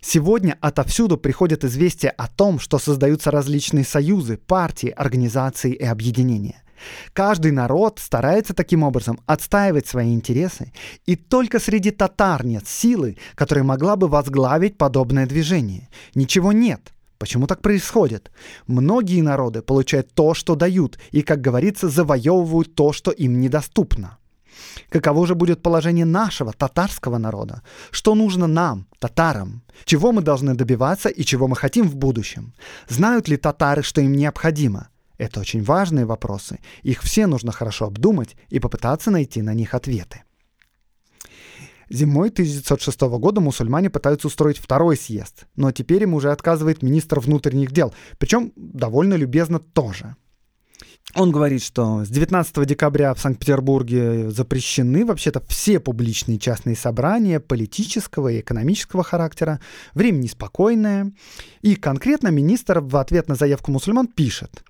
Сегодня 0.00 0.56
отовсюду 0.60 1.18
приходят 1.18 1.64
известия 1.64 2.10
о 2.10 2.26
том, 2.28 2.58
что 2.58 2.78
создаются 2.78 3.30
различные 3.30 3.84
союзы, 3.84 4.38
партии, 4.38 4.88
организации 4.88 5.74
и 5.74 5.84
объединения. 5.84 6.63
Каждый 7.12 7.52
народ 7.52 7.98
старается 7.98 8.54
таким 8.54 8.82
образом 8.82 9.20
отстаивать 9.26 9.86
свои 9.86 10.14
интересы, 10.14 10.72
и 11.06 11.16
только 11.16 11.58
среди 11.58 11.90
татар 11.90 12.44
нет 12.44 12.66
силы, 12.66 13.16
которая 13.34 13.64
могла 13.64 13.96
бы 13.96 14.08
возглавить 14.08 14.78
подобное 14.78 15.26
движение. 15.26 15.88
Ничего 16.14 16.52
нет. 16.52 16.92
Почему 17.18 17.46
так 17.46 17.62
происходит? 17.62 18.30
Многие 18.66 19.22
народы 19.22 19.62
получают 19.62 20.12
то, 20.14 20.34
что 20.34 20.56
дают, 20.56 20.98
и, 21.10 21.22
как 21.22 21.40
говорится, 21.40 21.88
завоевывают 21.88 22.74
то, 22.74 22.92
что 22.92 23.10
им 23.12 23.40
недоступно. 23.40 24.18
Каково 24.90 25.26
же 25.26 25.34
будет 25.34 25.62
положение 25.62 26.04
нашего 26.04 26.52
татарского 26.52 27.18
народа? 27.18 27.62
Что 27.90 28.14
нужно 28.14 28.46
нам, 28.46 28.86
татарам? 28.98 29.62
Чего 29.84 30.12
мы 30.12 30.22
должны 30.22 30.54
добиваться 30.54 31.08
и 31.08 31.24
чего 31.24 31.48
мы 31.48 31.56
хотим 31.56 31.88
в 31.88 31.96
будущем? 31.96 32.54
Знают 32.88 33.28
ли 33.28 33.36
татары, 33.36 33.82
что 33.82 34.00
им 34.00 34.12
необходимо? 34.12 34.88
Это 35.18 35.40
очень 35.40 35.62
важные 35.62 36.06
вопросы. 36.06 36.58
Их 36.82 37.02
все 37.02 37.26
нужно 37.26 37.52
хорошо 37.52 37.86
обдумать 37.86 38.36
и 38.48 38.58
попытаться 38.58 39.10
найти 39.10 39.42
на 39.42 39.54
них 39.54 39.74
ответы. 39.74 40.22
Зимой 41.90 42.30
1906 42.30 43.00
года 43.18 43.40
мусульмане 43.40 43.90
пытаются 43.90 44.28
устроить 44.28 44.58
второй 44.58 44.96
съезд, 44.96 45.46
но 45.54 45.70
теперь 45.70 46.02
им 46.02 46.14
уже 46.14 46.32
отказывает 46.32 46.82
министр 46.82 47.20
внутренних 47.20 47.72
дел, 47.72 47.94
причем 48.18 48.52
довольно 48.56 49.14
любезно 49.14 49.58
тоже. 49.58 50.16
Он 51.14 51.30
говорит, 51.30 51.62
что 51.62 52.04
с 52.04 52.08
19 52.08 52.66
декабря 52.66 53.14
в 53.14 53.20
Санкт-Петербурге 53.20 54.30
запрещены 54.30 55.04
вообще-то 55.04 55.40
все 55.46 55.78
публичные 55.78 56.38
частные 56.38 56.74
собрания 56.74 57.38
политического 57.38 58.28
и 58.28 58.40
экономического 58.40 59.04
характера. 59.04 59.60
Время 59.92 60.16
неспокойное. 60.16 61.12
И 61.62 61.76
конкретно 61.76 62.28
министр 62.28 62.80
в 62.80 62.96
ответ 62.96 63.28
на 63.28 63.36
заявку 63.36 63.70
мусульман 63.70 64.08
пишет. 64.08 64.64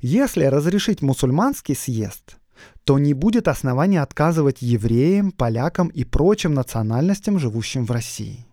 Если 0.00 0.44
разрешить 0.44 1.02
мусульманский 1.02 1.74
съезд, 1.74 2.36
то 2.84 2.98
не 2.98 3.14
будет 3.14 3.48
основания 3.48 4.02
отказывать 4.02 4.62
евреям, 4.62 5.32
полякам 5.32 5.88
и 5.88 6.04
прочим 6.04 6.54
национальностям, 6.54 7.38
живущим 7.38 7.84
в 7.86 7.90
России. 7.90 8.46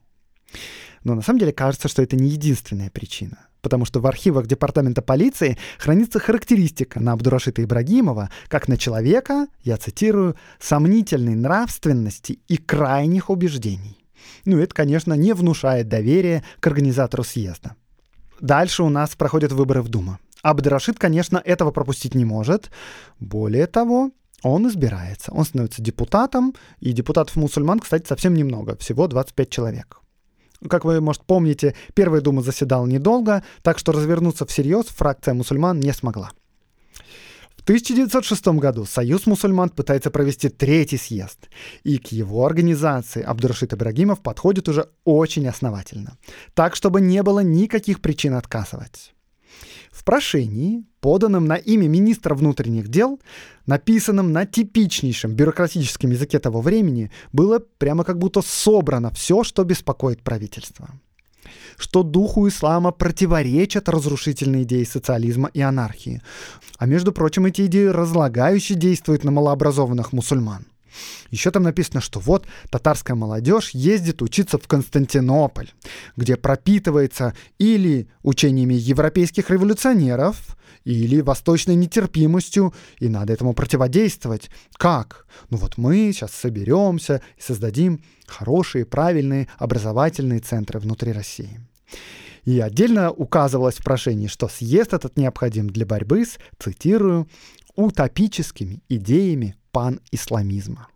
Но 1.04 1.16
на 1.16 1.22
самом 1.22 1.40
деле 1.40 1.52
кажется, 1.52 1.88
что 1.88 2.02
это 2.02 2.16
не 2.16 2.30
единственная 2.30 2.90
причина 2.90 3.38
потому 3.62 3.86
что 3.86 4.00
в 4.00 4.08
архивах 4.08 4.48
Департамента 4.48 5.02
полиции 5.02 5.58
хранится 5.78 6.20
характеристика 6.20 7.00
на 7.00 7.14
Абдурашита 7.14 7.64
Ибрагимова 7.64 8.30
как 8.48 8.68
на 8.68 8.78
человека, 8.78 9.48
я 9.64 9.78
цитирую, 9.78 10.36
«сомнительной 10.60 11.36
нравственности 11.36 12.40
и 12.48 12.58
крайних 12.58 13.30
убеждений». 13.30 13.98
Ну, 14.46 14.58
это, 14.58 14.74
конечно, 14.74 15.14
не 15.14 15.34
внушает 15.34 15.88
доверия 15.88 16.44
к 16.60 16.68
организатору 16.68 17.24
съезда. 17.24 17.76
Дальше 18.40 18.84
у 18.84 18.90
нас 18.90 19.16
проходят 19.16 19.52
выборы 19.52 19.82
в 19.82 19.90
Думу. 19.90 20.18
Абдрашид, 20.42 20.98
конечно, 21.00 21.42
этого 21.44 21.72
пропустить 21.72 22.16
не 22.16 22.26
может. 22.26 22.72
Более 23.20 23.68
того, 23.68 24.12
он 24.44 24.68
избирается. 24.68 25.32
Он 25.32 25.46
становится 25.46 25.82
депутатом, 25.82 26.56
и 26.80 26.92
депутатов-мусульман, 26.94 27.80
кстати, 27.80 28.08
совсем 28.08 28.34
немного, 28.34 28.76
всего 28.78 29.08
25 29.08 29.50
человек. 29.50 30.02
Как 30.70 30.86
вы, 30.86 31.02
может, 31.02 31.24
помните, 31.24 31.76
Первая 31.94 32.22
дума 32.22 32.42
заседала 32.42 32.86
недолго, 32.86 33.44
так 33.64 33.80
что 33.80 33.92
развернуться 33.92 34.46
всерьез 34.46 34.86
фракция 34.86 35.34
мусульман 35.34 35.80
не 35.80 35.94
смогла. 35.94 36.32
В 37.58 37.64
1906 37.64 38.48
году 38.48 38.86
Союз 38.86 39.28
мусульман 39.28 39.70
пытается 39.70 40.10
провести 40.10 40.50
третий 40.50 40.98
съезд, 40.98 41.48
и 41.84 42.00
к 42.00 42.08
его 42.08 42.44
организации 42.44 43.22
Абдурашид 43.22 43.74
Ибрагимов 43.74 44.22
подходит 44.22 44.68
уже 44.68 44.90
очень 45.04 45.48
основательно, 45.48 46.18
так, 46.56 46.76
чтобы 46.76 47.02
не 47.02 47.22
было 47.22 47.42
никаких 47.42 48.02
причин 48.02 48.34
отказывать. 48.34 49.14
В 50.02 50.04
прошении, 50.04 50.84
поданном 51.00 51.46
на 51.46 51.58
имя 51.58 51.88
министра 51.88 52.34
внутренних 52.34 52.88
дел, 52.88 53.20
написанном 53.68 54.32
на 54.32 54.48
типичнейшем 54.48 55.36
бюрократическом 55.36 56.10
языке 56.10 56.40
того 56.40 56.60
времени, 56.60 57.12
было 57.34 57.60
прямо 57.78 58.04
как 58.04 58.18
будто 58.18 58.42
собрано 58.42 59.12
все, 59.12 59.44
что 59.44 59.64
беспокоит 59.64 60.24
правительство. 60.24 60.90
Что 61.78 62.02
духу 62.02 62.48
ислама 62.48 62.92
противоречат 62.92 63.90
разрушительные 63.90 64.64
идеи 64.64 64.86
социализма 64.86 65.52
и 65.54 65.62
анархии. 65.62 66.24
А 66.80 66.88
между 66.88 67.12
прочим, 67.12 67.46
эти 67.46 67.68
идеи 67.68 67.86
разлагающие 67.86 68.76
действуют 68.76 69.24
на 69.24 69.30
малообразованных 69.30 70.14
мусульман. 70.14 70.66
Еще 71.30 71.52
там 71.52 71.64
написано, 71.64 72.02
что 72.02 72.20
вот 72.20 72.46
татарская 72.70 73.16
молодежь 73.16 73.72
ездит 73.72 74.22
учиться 74.22 74.58
в 74.58 74.68
Константинополь, 74.68 75.70
где 76.16 76.36
пропитывается 76.36 77.36
или 77.58 78.10
учениями 78.24 78.74
европейских 78.74 79.50
революционеров, 79.50 80.58
или 80.84 81.22
восточной 81.22 81.76
нетерпимостью, 81.76 82.74
и 83.00 83.08
надо 83.08 83.34
этому 83.34 83.54
противодействовать. 83.54 84.50
Как? 84.74 85.26
Ну 85.50 85.58
вот 85.58 85.78
мы 85.78 86.12
сейчас 86.12 86.32
соберемся 86.32 87.22
и 87.38 87.42
создадим 87.42 88.04
хорошие, 88.26 88.86
правильные 88.86 89.48
образовательные 89.58 90.40
центры 90.40 90.80
внутри 90.80 91.12
России. 91.12 91.60
И 92.46 92.60
отдельно 92.60 93.12
указывалось 93.12 93.76
в 93.76 93.84
прошении, 93.84 94.28
что 94.28 94.48
съезд 94.48 94.94
этот 94.94 95.16
необходим 95.16 95.70
для 95.70 95.86
борьбы 95.86 96.26
с, 96.26 96.38
цитирую, 96.58 97.28
утопическими 97.76 98.82
идеями 98.90 99.56
пан-исламизма. 99.72 100.88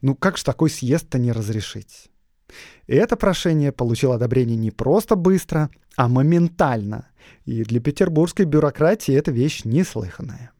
Ну 0.00 0.14
как 0.14 0.36
же 0.38 0.44
такой 0.44 0.70
съезд-то 0.70 1.18
не 1.18 1.32
разрешить? 1.32 2.10
И 2.86 2.94
это 2.94 3.16
прошение 3.16 3.72
получило 3.72 4.14
одобрение 4.14 4.56
не 4.56 4.70
просто 4.70 5.16
быстро, 5.16 5.70
а 5.96 6.08
моментально. 6.08 7.08
И 7.44 7.62
для 7.64 7.80
петербургской 7.80 8.46
бюрократии 8.46 9.14
это 9.14 9.30
вещь 9.30 9.64
неслыханная. 9.64 10.52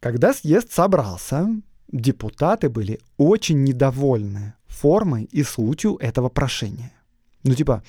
Когда 0.00 0.32
съезд 0.32 0.72
собрался, 0.72 1.48
депутаты 1.90 2.68
были 2.68 3.00
очень 3.18 3.62
недовольны 3.62 4.54
формой 4.66 5.24
и 5.24 5.42
сутью 5.42 5.96
этого 6.00 6.28
прошения. 6.28 6.92
Ну 7.44 7.54
типа, 7.54 7.82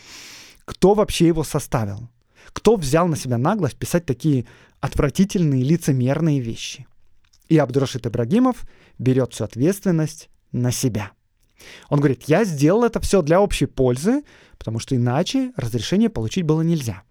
кто 0.66 0.94
вообще 0.94 1.28
его 1.28 1.44
составил? 1.44 2.10
Кто 2.52 2.76
взял 2.76 3.08
на 3.08 3.16
себя 3.16 3.38
наглость 3.38 3.78
писать 3.78 4.06
такие 4.06 4.46
отвратительные 4.84 5.64
лицемерные 5.64 6.42
вещи? 6.42 6.86
И 7.48 7.58
Абдурашид 7.58 8.06
Ибрагимов 8.06 8.66
берет 9.00 9.34
всю 9.34 9.46
ответственность 9.46 10.30
на 10.52 10.72
себя. 10.72 11.12
Он 11.90 12.00
говорит, 12.00 12.24
я 12.24 12.44
сделал 12.44 12.84
это 12.84 13.00
все 13.00 13.22
для 13.22 13.40
общей 13.40 13.66
пользы, 13.66 14.24
потому 14.58 14.80
что 14.80 14.98
иначе 14.98 15.54
разрешение 15.56 16.10
получить 16.10 16.44
было 16.44 16.62
нельзя. 16.62 17.04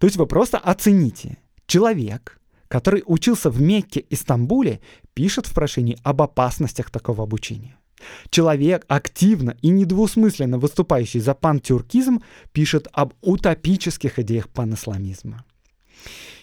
То 0.00 0.06
есть 0.08 0.16
вы 0.16 0.26
просто 0.26 0.58
оцените. 0.58 1.38
Человек, 1.66 2.40
который 2.66 3.04
учился 3.06 3.48
в 3.48 3.60
Мекке 3.60 4.00
и 4.00 4.16
Стамбуле, 4.16 4.80
пишет 5.14 5.46
в 5.46 5.54
прошении 5.54 5.96
об 6.02 6.20
опасностях 6.20 6.90
такого 6.90 7.22
обучения. 7.22 7.76
Человек, 8.30 8.84
активно 8.88 9.56
и 9.62 9.68
недвусмысленно 9.68 10.58
выступающий 10.58 11.20
за 11.20 11.34
пантюркизм, 11.34 12.24
пишет 12.50 12.88
об 12.92 13.14
утопических 13.20 14.18
идеях 14.18 14.48
панисламизма. 14.48 15.44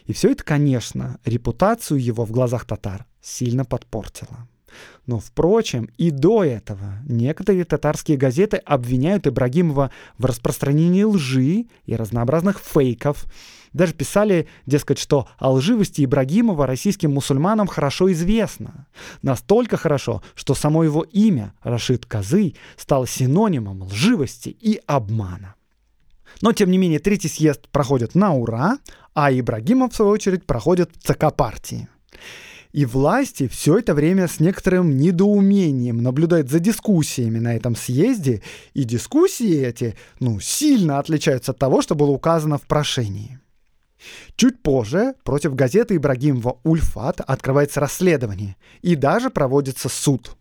И 0.09 0.13
все 0.13 0.31
это, 0.31 0.43
конечно, 0.43 1.19
репутацию 1.23 2.03
его 2.03 2.25
в 2.25 2.31
глазах 2.31 2.65
татар 2.65 3.05
сильно 3.21 3.63
подпортило. 3.63 4.47
Но, 5.05 5.19
впрочем, 5.19 5.87
и 5.99 6.09
до 6.09 6.43
этого 6.43 6.97
некоторые 7.07 7.63
татарские 7.63 8.17
газеты 8.17 8.57
обвиняют 8.57 9.27
Ибрагимова 9.27 9.91
в 10.17 10.25
распространении 10.25 11.03
лжи 11.03 11.67
и 11.85 11.95
разнообразных 11.95 12.57
фейков. 12.57 13.27
Даже 13.71 13.93
писали, 13.93 14.47
дескать, 14.65 14.97
что 14.97 15.27
о 15.37 15.51
лживости 15.51 16.03
Ибрагимова 16.03 16.65
российским 16.65 17.13
мусульманам 17.13 17.67
хорошо 17.67 18.11
известно. 18.11 18.87
Настолько 19.21 19.77
хорошо, 19.77 20.23
что 20.33 20.55
само 20.55 20.83
его 20.83 21.03
имя, 21.03 21.53
Рашид 21.61 22.07
Казы, 22.07 22.55
стало 22.77 23.05
синонимом 23.05 23.83
лживости 23.83 24.49
и 24.49 24.81
обмана. 24.87 25.53
Но, 26.41 26.53
тем 26.53 26.71
не 26.71 26.77
менее, 26.77 26.99
третий 26.99 27.27
съезд 27.27 27.67
проходит 27.69 28.15
на 28.15 28.33
ура, 28.33 28.77
а 29.21 29.33
Ибрагимов, 29.33 29.91
в 29.91 29.95
свою 29.97 30.11
очередь, 30.11 30.45
проходит 30.45 30.91
в 30.95 31.05
ЦК 31.05 31.35
партии. 31.35 31.89
И 32.71 32.85
власти 32.85 33.49
все 33.49 33.79
это 33.79 33.93
время 33.93 34.29
с 34.29 34.39
некоторым 34.39 34.95
недоумением 34.95 35.97
наблюдают 36.01 36.49
за 36.49 36.59
дискуссиями 36.59 37.39
на 37.39 37.53
этом 37.53 37.75
съезде, 37.75 38.41
и 38.73 38.85
дискуссии 38.85 39.65
эти, 39.65 39.95
ну, 40.21 40.39
сильно 40.39 40.99
отличаются 40.99 41.51
от 41.51 41.57
того, 41.57 41.81
что 41.81 41.95
было 41.95 42.11
указано 42.11 42.57
в 42.57 42.61
прошении. 42.61 43.39
Чуть 44.37 44.61
позже 44.61 45.15
против 45.25 45.53
газеты 45.53 45.97
Ибрагимова 45.97 46.59
«Ульфат» 46.63 47.19
открывается 47.19 47.81
расследование, 47.81 48.55
и 48.81 48.95
даже 48.95 49.29
проводится 49.29 49.89
суд. 49.89 50.37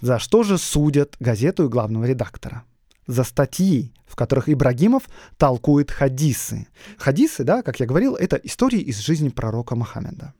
За 0.00 0.18
что 0.18 0.42
же 0.42 0.58
судят 0.58 1.14
газету 1.20 1.66
и 1.66 1.68
главного 1.68 2.06
редактора? 2.06 2.64
За 3.06 3.24
статьи, 3.24 3.92
в 4.06 4.16
которых 4.16 4.48
Ибрагимов 4.48 5.04
толкует 5.36 5.90
хадисы. 5.90 6.68
Хадисы, 6.96 7.44
да, 7.44 7.62
как 7.62 7.80
я 7.80 7.86
говорил, 7.86 8.14
это 8.14 8.36
истории 8.36 8.80
из 8.80 8.98
жизни 8.98 9.28
пророка 9.28 9.76
Мухаммеда. 9.76 10.34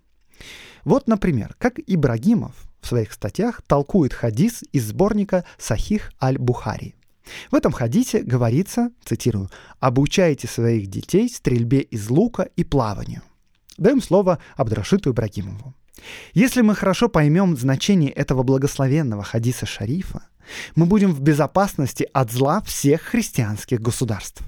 Вот, 0.85 1.09
например, 1.09 1.55
как 1.59 1.79
Ибрагимов 1.87 2.55
в 2.81 2.87
своих 2.87 3.13
статьях 3.13 3.63
толкует 3.63 4.13
хадис 4.13 4.63
из 4.73 4.89
сборника 4.89 5.45
«Сахих 5.59 6.13
аль-Бухари». 6.23 6.95
В 7.51 7.55
этом 7.55 7.73
хадисе 7.73 8.23
говорится, 8.23 8.91
цитирую, 9.03 9.51
«обучайте 9.81 10.47
своих 10.47 10.89
детей 10.89 11.29
стрельбе 11.29 11.81
из 11.81 12.11
лука 12.11 12.49
и 12.57 12.65
плаванию». 12.65 13.23
Даем 13.79 14.03
слово 14.03 14.39
Абдрашиту 14.57 15.11
Ибрагимову. 15.11 15.75
Если 16.33 16.63
мы 16.63 16.75
хорошо 16.75 17.09
поймем 17.09 17.57
значение 17.57 18.11
этого 18.11 18.43
благословенного 18.43 19.23
хадиса 19.23 19.67
шарифа, 19.67 20.25
мы 20.75 20.87
будем 20.87 21.13
в 21.13 21.21
безопасности 21.21 22.09
от 22.13 22.31
зла 22.31 22.61
всех 22.63 23.03
христианских 23.03 23.81
государств. 23.81 24.43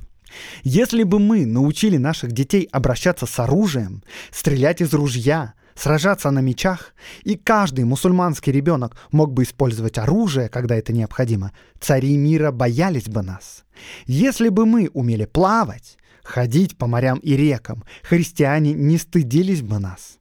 Если 0.63 1.03
бы 1.03 1.19
мы 1.19 1.47
научили 1.47 1.97
наших 1.97 2.33
детей 2.33 2.69
обращаться 2.71 3.27
с 3.27 3.39
оружием, 3.39 4.03
стрелять 4.31 4.83
из 4.83 4.93
ружья, 4.93 5.55
сражаться 5.75 6.31
на 6.31 6.41
мечах, 6.41 6.95
и 7.23 7.37
каждый 7.37 7.85
мусульманский 7.85 8.53
ребенок 8.53 8.97
мог 9.13 9.33
бы 9.33 9.45
использовать 9.45 9.99
оружие, 9.99 10.49
когда 10.49 10.77
это 10.77 10.93
необходимо, 10.93 11.53
цари 11.81 12.17
мира 12.17 12.51
боялись 12.51 13.09
бы 13.09 13.23
нас. 13.23 13.65
Если 14.07 14.49
бы 14.49 14.67
мы 14.67 14.91
умели 14.93 15.27
плавать, 15.27 15.99
ходить 16.27 16.77
по 16.77 16.87
морям 16.87 17.19
и 17.19 17.37
рекам, 17.37 17.85
христиане 18.03 18.73
не 18.73 18.99
стыдились 18.99 19.63
бы 19.63 19.79
нас. 19.79 20.19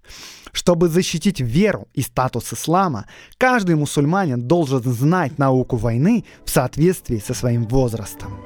Чтобы 0.52 0.88
защитить 0.88 1.42
веру 1.42 1.88
и 1.94 2.02
статус 2.02 2.54
ислама, 2.54 3.08
каждый 3.38 3.76
мусульманин 3.76 4.42
должен 4.48 4.82
знать 4.84 5.38
науку 5.38 5.76
войны 5.76 6.24
в 6.46 6.50
соответствии 6.50 7.18
со 7.18 7.34
своим 7.34 7.68
возрастом. 7.68 8.40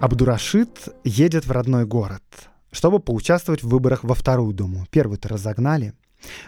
Абдурашид 0.00 0.88
едет 1.02 1.46
в 1.46 1.50
родной 1.50 1.86
город, 1.86 2.22
чтобы 2.70 3.00
поучаствовать 3.00 3.62
в 3.62 3.68
выборах 3.68 4.04
во 4.04 4.14
вторую 4.14 4.52
думу. 4.52 4.86
Первую-то 4.90 5.30
разогнали, 5.30 5.94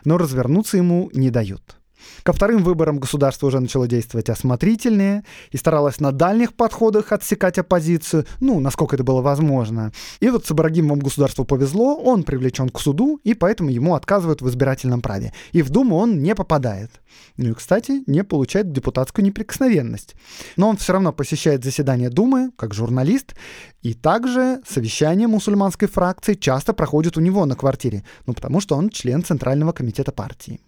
но 0.05 0.18
развернуться 0.18 0.77
ему 0.77 1.11
не 1.12 1.31
дают. 1.31 1.77
Ко 2.22 2.32
вторым 2.32 2.64
выборам 2.64 2.98
государство 2.98 3.46
уже 3.46 3.61
начало 3.61 3.86
действовать 3.86 4.28
осмотрительнее 4.28 5.24
и 5.50 5.57
старалось 5.57 6.00
на 6.00 6.12
дальних 6.12 6.54
подходах 6.54 7.12
отсекать 7.12 7.59
оппозицию, 7.59 8.26
ну, 8.40 8.61
насколько 8.61 8.96
это 8.96 9.04
было 9.04 9.22
возможно. 9.22 9.92
И 10.20 10.28
вот 10.28 10.46
с 10.46 10.50
Ибрагимовым 10.50 11.00
государству 11.00 11.44
повезло, 11.44 11.96
он 11.96 12.24
привлечен 12.24 12.68
к 12.68 12.80
суду, 12.80 13.20
и 13.22 13.34
поэтому 13.34 13.70
ему 13.70 13.94
отказывают 13.94 14.42
в 14.42 14.48
избирательном 14.48 15.00
праве. 15.00 15.32
И 15.52 15.62
в 15.62 15.70
Думу 15.70 15.96
он 15.96 16.22
не 16.22 16.34
попадает. 16.34 16.90
Ну 17.36 17.50
и, 17.50 17.54
кстати, 17.54 18.02
не 18.07 18.24
получает 18.24 18.72
депутатскую 18.72 19.24
неприкосновенность. 19.24 20.14
Но 20.57 20.68
он 20.68 20.76
все 20.76 20.92
равно 20.92 21.12
посещает 21.12 21.64
заседания 21.64 22.11
Думы, 22.11 22.50
как 22.57 22.74
журналист, 22.74 23.34
и 23.82 23.94
также 23.94 24.61
совещания 24.66 25.28
мусульманской 25.28 25.88
фракции 25.88 26.34
часто 26.34 26.72
проходят 26.72 27.16
у 27.16 27.20
него 27.20 27.44
на 27.46 27.54
квартире, 27.54 28.04
ну 28.26 28.34
потому 28.34 28.61
что 28.61 28.76
он 28.76 28.90
член 28.90 29.22
Центрального 29.22 29.72
комитета 29.72 30.12
партии. 30.12 30.61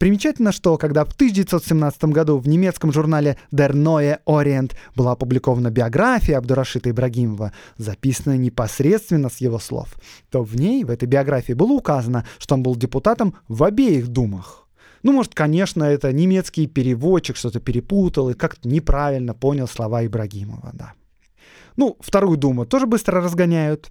Примечательно, 0.00 0.50
что 0.50 0.78
когда 0.78 1.04
в 1.04 1.12
1917 1.12 2.04
году 2.04 2.38
в 2.38 2.48
немецком 2.48 2.90
журнале 2.90 3.36
Der 3.52 3.72
Neue 3.72 4.20
Orient 4.26 4.72
была 4.96 5.12
опубликована 5.12 5.70
биография 5.70 6.38
Абдурашита 6.38 6.88
Ибрагимова, 6.88 7.52
записанная 7.76 8.38
непосредственно 8.38 9.28
с 9.28 9.42
его 9.42 9.58
слов, 9.58 9.94
то 10.30 10.42
в 10.42 10.56
ней, 10.56 10.84
в 10.84 10.90
этой 10.90 11.04
биографии, 11.04 11.52
было 11.52 11.72
указано, 11.72 12.24
что 12.38 12.54
он 12.54 12.62
был 12.62 12.76
депутатом 12.76 13.34
в 13.46 13.62
обеих 13.62 14.08
думах. 14.08 14.66
Ну, 15.02 15.12
может, 15.12 15.34
конечно, 15.34 15.84
это 15.84 16.10
немецкий 16.14 16.66
переводчик 16.66 17.36
что-то 17.36 17.60
перепутал 17.60 18.30
и 18.30 18.34
как-то 18.34 18.66
неправильно 18.70 19.34
понял 19.34 19.68
слова 19.68 20.06
Ибрагимова, 20.06 20.70
да. 20.72 20.94
Ну, 21.76 21.98
вторую 22.00 22.38
думу 22.38 22.64
тоже 22.64 22.86
быстро 22.86 23.20
разгоняют. 23.20 23.90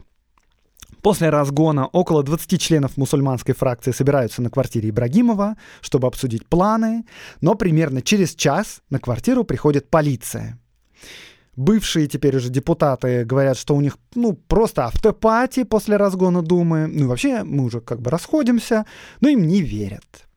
После 1.02 1.30
разгона 1.30 1.88
около 1.88 2.24
20 2.24 2.62
членов 2.62 2.98
мусульманской 2.98 3.56
фракции 3.56 3.92
собираются 3.92 4.42
на 4.42 4.50
квартире 4.50 4.90
Ибрагимова, 4.90 5.56
чтобы 5.82 6.08
обсудить 6.08 6.46
планы, 6.48 7.06
но 7.42 7.56
примерно 7.56 8.02
через 8.02 8.36
час 8.36 8.82
на 8.90 9.00
квартиру 9.00 9.44
приходит 9.44 9.90
полиция. 9.90 10.60
Бывшие 11.56 12.08
теперь 12.08 12.38
уже 12.38 12.50
депутаты 12.50 13.26
говорят, 13.26 13.58
что 13.58 13.76
у 13.76 13.82
них 13.82 13.98
ну, 14.16 14.34
просто 14.34 14.86
автопати 14.86 15.64
после 15.64 15.98
разгона 15.98 16.42
Думы. 16.42 16.88
Ну 16.88 17.08
вообще 17.08 17.44
мы 17.44 17.66
уже 17.66 17.82
как 17.82 18.02
бы 18.02 18.12
расходимся, 18.12 18.86
но 19.20 19.30
им 19.30 19.46
не 19.46 19.62
верят. 19.62 20.29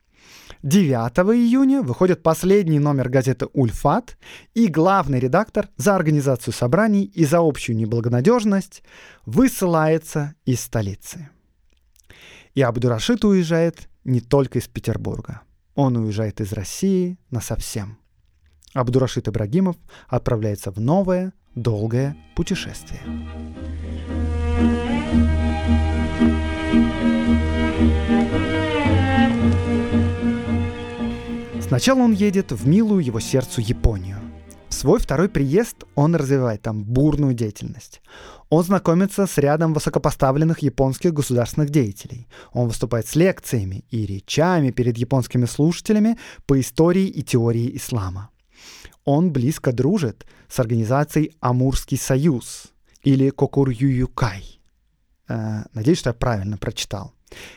9 0.62 0.92
июня 1.34 1.82
выходит 1.82 2.22
последний 2.22 2.78
номер 2.78 3.08
газеты 3.08 3.46
«Ульфат», 3.52 4.16
и 4.54 4.68
главный 4.68 5.18
редактор 5.18 5.68
за 5.76 5.96
организацию 5.96 6.54
собраний 6.54 7.02
и 7.02 7.24
за 7.24 7.38
общую 7.40 7.74
неблагонадежность 7.76 8.84
высылается 9.26 10.36
из 10.44 10.60
столицы. 10.60 11.30
И 12.54 12.62
Абдурашид 12.62 13.24
уезжает 13.24 13.88
не 14.04 14.20
только 14.20 14.60
из 14.60 14.68
Петербурга. 14.68 15.40
Он 15.74 15.96
уезжает 15.96 16.40
из 16.40 16.52
России 16.52 17.18
насовсем. 17.30 17.98
Абдурашид 18.72 19.26
Ибрагимов 19.26 19.76
отправляется 20.06 20.70
в 20.70 20.78
новое, 20.80 21.32
долгое 21.56 22.16
путешествие. 22.36 23.00
Сначала 31.72 32.00
он 32.00 32.12
едет 32.12 32.52
в 32.52 32.68
милую 32.68 33.02
его 33.02 33.18
сердцу 33.18 33.62
Японию. 33.62 34.18
В 34.68 34.74
свой 34.74 35.00
второй 35.00 35.30
приезд 35.30 35.84
он 35.94 36.14
развивает 36.14 36.60
там 36.60 36.84
бурную 36.84 37.32
деятельность. 37.32 38.02
Он 38.50 38.62
знакомится 38.62 39.26
с 39.26 39.38
рядом 39.38 39.72
высокопоставленных 39.72 40.58
японских 40.58 41.14
государственных 41.14 41.70
деятелей. 41.70 42.28
Он 42.52 42.68
выступает 42.68 43.06
с 43.06 43.16
лекциями 43.16 43.86
и 43.88 44.04
речами 44.04 44.70
перед 44.70 44.98
японскими 44.98 45.46
слушателями 45.46 46.18
по 46.44 46.60
истории 46.60 47.06
и 47.06 47.22
теории 47.22 47.74
ислама. 47.74 48.28
Он 49.06 49.32
близко 49.32 49.72
дружит 49.72 50.26
с 50.48 50.60
организацией 50.60 51.32
Амурский 51.40 51.96
союз 51.96 52.64
или 53.02 53.30
Кокурююкай. 53.30 54.60
Э, 55.26 55.62
надеюсь, 55.72 56.00
что 56.00 56.10
я 56.10 56.14
правильно 56.14 56.58
прочитал. 56.58 57.14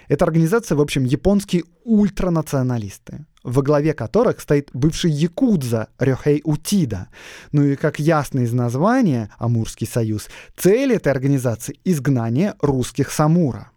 Эта 0.07 0.23
организация, 0.23 0.77
в 0.77 0.81
общем, 0.81 1.03
японские 1.03 1.65
ультранационалисты, 1.83 3.25
во 3.45 3.61
главе 3.61 3.93
которых 3.93 4.41
стоит 4.41 4.69
бывший 4.73 5.11
якудза 5.11 5.87
Рёхей 5.99 6.41
Утида. 6.43 7.07
Ну 7.51 7.63
и, 7.63 7.75
как 7.75 7.99
ясно 7.99 8.39
из 8.39 8.51
названия 8.53 9.29
«Амурский 9.37 9.87
союз», 9.87 10.27
цель 10.57 10.93
этой 10.93 11.11
организации— 11.11 11.79
изгнание 11.85 12.55
русских 12.59 13.11
самура. 13.11 13.69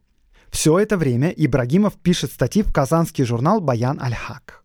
Все 0.51 0.79
это 0.79 0.97
время 0.97 1.29
Ибрагимов 1.29 1.95
пишет 1.95 2.33
статьи 2.33 2.62
в 2.62 2.73
казанский 2.73 3.25
журнал 3.25 3.61
«Баян 3.61 4.01
Аль-Хак». 4.01 4.64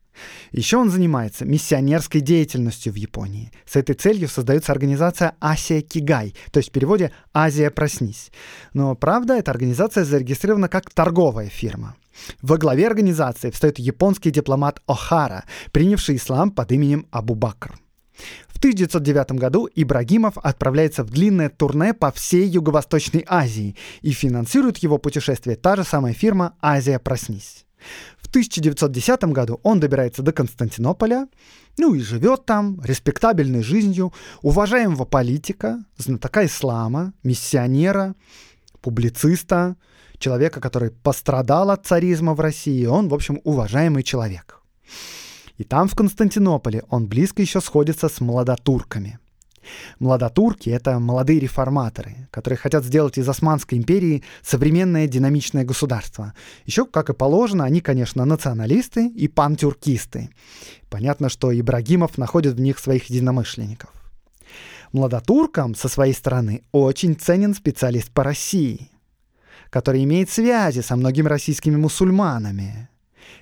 Еще 0.52 0.78
он 0.78 0.90
занимается 0.90 1.46
миссионерской 1.46 2.22
деятельностью 2.22 2.94
в 2.94 2.96
Японии. 2.96 3.52
С 3.66 3.76
этой 3.76 3.96
целью 3.96 4.28
создается 4.28 4.72
организация 4.72 5.36
Асия 5.40 5.82
Кигай, 5.82 6.36
то 6.52 6.60
есть 6.60 6.70
в 6.70 6.72
переводе 6.72 7.12
«Азия, 7.34 7.70
проснись». 7.70 8.32
Но, 8.74 8.96
правда, 8.96 9.36
эта 9.36 9.52
организация 9.52 10.04
зарегистрирована 10.04 10.70
как 10.70 10.90
торговая 10.92 11.50
фирма. 11.50 11.96
Во 12.42 12.58
главе 12.58 12.88
организации 12.88 13.50
встает 13.50 13.80
японский 13.80 14.32
дипломат 14.32 14.82
Охара, 14.86 15.46
принявший 15.72 16.18
ислам 16.18 16.52
под 16.52 16.72
именем 16.72 17.08
Абу 17.12 17.36
Бакр. 17.36 17.76
В 18.48 18.58
1909 18.60 19.32
году 19.32 19.68
Ибрагимов 19.74 20.38
отправляется 20.38 21.04
в 21.04 21.10
длинное 21.10 21.50
турне 21.50 21.94
по 21.94 22.12
всей 22.12 22.48
Юго-Восточной 22.48 23.26
Азии 23.28 23.76
и 24.02 24.12
финансирует 24.12 24.78
его 24.78 24.98
путешествие 25.00 25.56
та 25.56 25.76
же 25.76 25.84
самая 25.84 26.14
фирма 26.14 26.56
«Азия, 26.62 27.00
проснись». 27.00 27.66
В 28.18 28.28
1910 28.28 29.24
году 29.26 29.60
он 29.64 29.80
добирается 29.80 30.22
до 30.22 30.32
Константинополя, 30.32 31.28
ну 31.78 31.94
и 31.94 32.00
живет 32.00 32.46
там 32.46 32.80
респектабельной 32.84 33.64
жизнью 33.64 34.14
уважаемого 34.42 35.06
политика, 35.06 35.84
знатока 35.98 36.46
ислама, 36.46 37.14
миссионера, 37.24 38.16
публициста, 38.82 39.76
человека, 40.18 40.62
который 40.62 40.92
пострадал 40.92 41.70
от 41.70 41.86
царизма 41.86 42.34
в 42.34 42.40
России. 42.40 42.86
Он, 42.86 43.10
в 43.10 43.14
общем, 43.14 43.40
уважаемый 43.44 44.04
человек. 44.04 44.62
И 45.58 45.64
там, 45.64 45.88
в 45.88 45.96
Константинополе, 45.96 46.84
он 46.90 47.08
близко 47.08 47.42
еще 47.42 47.62
сходится 47.62 48.10
с 48.10 48.22
молодотурками. 48.22 49.20
Младотурки— 50.00 50.70
это 50.72 51.00
молодые 51.00 51.40
реформаторы, 51.40 52.28
которые 52.32 52.58
хотят 52.58 52.84
сделать 52.84 53.18
из 53.18 53.28
Османской 53.28 53.78
империи 53.78 54.24
современное 54.42 55.08
динамичное 55.08 55.64
государство. 55.64 56.34
Еще, 56.66 56.86
как 56.86 57.10
и 57.10 57.14
положено, 57.14 57.64
они, 57.64 57.82
конечно, 57.82 58.26
националисты 58.26 59.08
и 59.08 59.28
пантюркисты. 59.28 60.30
Понятно, 60.90 61.30
что 61.30 61.52
Ибрагимов 61.52 62.18
находит 62.18 62.56
в 62.56 62.60
них 62.60 62.80
своих 62.80 63.06
единомышленников. 63.06 63.90
Младотуркам, 64.92 65.74
со 65.74 65.90
своей 65.90 66.14
стороны, 66.14 66.62
очень 66.72 67.16
ценен 67.16 67.56
специалист 67.56 68.12
по 68.12 68.24
России, 68.24 68.92
который 69.72 70.04
имеет 70.04 70.30
связи 70.30 70.82
со 70.82 70.96
многими 70.96 71.28
российскими 71.28 71.76
мусульманами, 71.76 72.90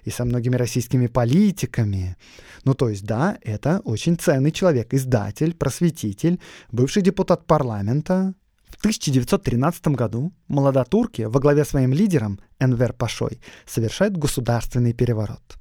и 0.04 0.10
со 0.10 0.26
многими 0.26 0.56
российскими 0.56 1.08
политиками. 1.08 2.18
Ну, 2.64 2.74
то 2.74 2.90
есть, 2.90 3.06
да, 3.06 3.38
это 3.42 3.82
очень 3.84 4.18
ценный 4.18 4.52
человек, 4.52 4.94
издатель, 4.94 5.54
просветитель, 5.54 6.40
бывший 6.72 7.02
депутат 7.02 7.46
парламента. 7.46 8.34
В 8.70 8.78
1913 8.78 9.88
году 9.90 10.34
молодотурки 10.48 11.24
во 11.24 11.40
главе 11.40 11.66
своим 11.66 11.94
лидером 11.94 12.40
Энвер 12.60 12.94
Пашой 12.94 13.40
совершают 13.66 14.18
государственный 14.18 14.94
переворот. 14.94 15.58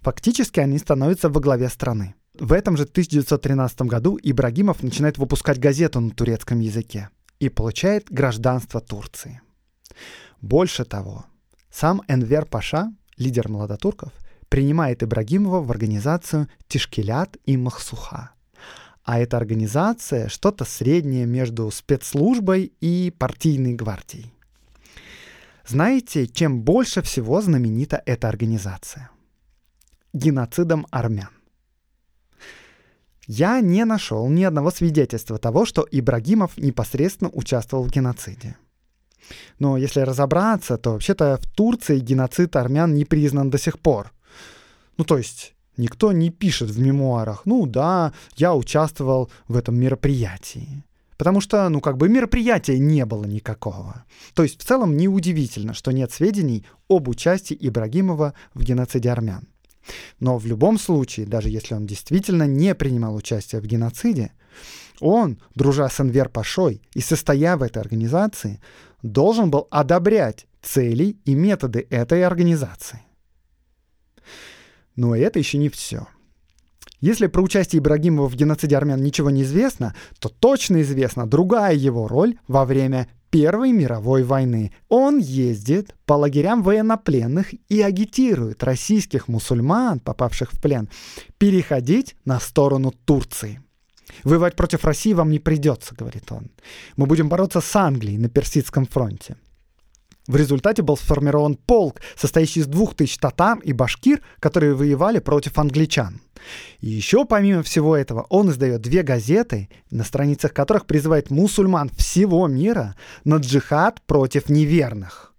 Фактически 0.00 0.60
они 0.60 0.78
становятся 0.78 1.28
во 1.28 1.40
главе 1.40 1.68
страны. 1.68 2.14
В 2.38 2.52
этом 2.52 2.76
же 2.76 2.82
1913 2.82 3.82
году 3.82 4.18
Ибрагимов 4.20 4.82
начинает 4.82 5.18
выпускать 5.18 5.60
газету 5.60 6.00
на 6.00 6.10
турецком 6.10 6.58
языке 6.58 7.08
и 7.38 7.48
получает 7.48 8.10
гражданство 8.10 8.80
Турции. 8.80 9.40
Больше 10.40 10.84
того, 10.84 11.26
сам 11.70 12.02
Энвер 12.08 12.44
Паша 12.44 12.92
лидер 13.16 13.48
молодотурков, 13.48 14.12
принимает 14.48 15.02
Ибрагимова 15.02 15.60
в 15.60 15.70
организацию 15.70 16.48
Тишкелят 16.68 17.36
и 17.44 17.56
Махсуха. 17.56 18.30
А 19.02 19.18
эта 19.18 19.36
организация 19.36 20.28
что-то 20.28 20.64
среднее 20.64 21.26
между 21.26 21.70
спецслужбой 21.70 22.72
и 22.80 23.12
партийной 23.16 23.74
гвардией. 23.74 24.32
Знаете, 25.66 26.26
чем 26.26 26.62
больше 26.62 27.02
всего 27.02 27.40
знаменита 27.40 28.02
эта 28.06 28.28
организация? 28.28 29.10
Геноцидом 30.12 30.86
армян. 30.90 31.30
Я 33.26 33.60
не 33.60 33.84
нашел 33.84 34.28
ни 34.28 34.44
одного 34.44 34.70
свидетельства 34.70 35.38
того, 35.38 35.64
что 35.64 35.86
Ибрагимов 35.90 36.58
непосредственно 36.58 37.30
участвовал 37.30 37.84
в 37.84 37.90
геноциде. 37.90 38.56
Но 39.58 39.76
если 39.76 40.00
разобраться, 40.00 40.76
то 40.76 40.92
вообще-то 40.92 41.38
в 41.40 41.46
Турции 41.54 41.98
геноцид 41.98 42.56
армян 42.56 42.94
не 42.94 43.04
признан 43.04 43.50
до 43.50 43.58
сих 43.58 43.78
пор. 43.78 44.12
Ну, 44.96 45.04
то 45.04 45.18
есть 45.18 45.54
никто 45.76 46.12
не 46.12 46.30
пишет 46.30 46.70
в 46.70 46.78
мемуарах, 46.78 47.42
ну 47.46 47.66
да, 47.66 48.12
я 48.36 48.54
участвовал 48.54 49.30
в 49.48 49.56
этом 49.56 49.76
мероприятии. 49.76 50.84
Потому 51.16 51.40
что, 51.40 51.68
ну, 51.68 51.80
как 51.80 51.96
бы 51.96 52.08
мероприятия 52.08 52.78
не 52.78 53.04
было 53.06 53.24
никакого. 53.24 54.04
То 54.34 54.42
есть 54.42 54.60
в 54.60 54.64
целом 54.64 54.96
неудивительно, 54.96 55.72
что 55.72 55.92
нет 55.92 56.12
сведений 56.12 56.66
об 56.88 57.08
участии 57.08 57.56
Ибрагимова 57.58 58.34
в 58.52 58.62
геноциде 58.62 59.10
армян. 59.10 59.48
Но 60.18 60.38
в 60.38 60.46
любом 60.46 60.78
случае, 60.78 61.26
даже 61.26 61.50
если 61.50 61.74
он 61.74 61.86
действительно 61.86 62.46
не 62.46 62.74
принимал 62.74 63.14
участие 63.14 63.60
в 63.60 63.66
геноциде, 63.66 64.32
он, 65.00 65.38
дружа 65.54 65.88
с 65.88 66.00
Энвер 66.00 66.28
Пашой 66.28 66.80
и 66.94 67.00
состоя 67.00 67.56
в 67.56 67.62
этой 67.62 67.78
организации, 67.78 68.60
должен 69.04 69.50
был 69.50 69.68
одобрять 69.70 70.46
цели 70.62 71.16
и 71.24 71.34
методы 71.34 71.86
этой 71.90 72.24
организации. 72.24 73.02
Но 74.96 75.14
это 75.14 75.38
еще 75.38 75.58
не 75.58 75.68
все. 75.68 76.06
Если 77.00 77.26
про 77.26 77.42
участие 77.42 77.80
Ибрагимова 77.80 78.28
в 78.28 78.34
геноциде 78.34 78.76
армян 78.76 79.02
ничего 79.02 79.28
не 79.28 79.42
известно, 79.42 79.94
то 80.20 80.30
точно 80.30 80.80
известна 80.80 81.26
другая 81.26 81.74
его 81.74 82.08
роль 82.08 82.38
во 82.48 82.64
время 82.64 83.08
Первой 83.28 83.72
мировой 83.72 84.22
войны. 84.22 84.72
Он 84.88 85.18
ездит 85.18 85.94
по 86.06 86.14
лагерям 86.14 86.62
военнопленных 86.62 87.52
и 87.68 87.82
агитирует 87.82 88.62
российских 88.62 89.26
мусульман, 89.26 89.98
попавших 89.98 90.52
в 90.52 90.62
плен, 90.62 90.88
переходить 91.36 92.16
на 92.24 92.38
сторону 92.38 92.92
Турции. 93.04 93.63
Воевать 94.22 94.56
против 94.56 94.84
России 94.84 95.12
вам 95.12 95.30
не 95.30 95.38
придется, 95.38 95.94
говорит 95.94 96.30
он. 96.30 96.50
Мы 96.96 97.06
будем 97.06 97.28
бороться 97.28 97.60
с 97.60 97.76
Англией 97.76 98.18
на 98.18 98.28
Персидском 98.28 98.86
фронте. 98.86 99.36
В 100.26 100.36
результате 100.36 100.82
был 100.82 100.96
сформирован 100.96 101.54
полк, 101.54 102.00
состоящий 102.16 102.60
из 102.60 102.66
двух 102.66 102.94
тысяч 102.94 103.18
татар 103.18 103.58
и 103.58 103.74
башкир, 103.74 104.22
которые 104.40 104.74
воевали 104.74 105.18
против 105.18 105.58
англичан. 105.58 106.22
И 106.80 106.88
еще 106.88 107.26
помимо 107.26 107.62
всего 107.62 107.94
этого 107.94 108.26
он 108.30 108.50
издает 108.50 108.80
две 108.80 109.02
газеты, 109.02 109.68
на 109.90 110.02
страницах 110.02 110.54
которых 110.54 110.86
призывает 110.86 111.30
мусульман 111.30 111.90
всего 111.90 112.46
мира 112.46 112.94
на 113.24 113.36
джихад 113.36 114.00
против 114.06 114.48
неверных. 114.48 115.34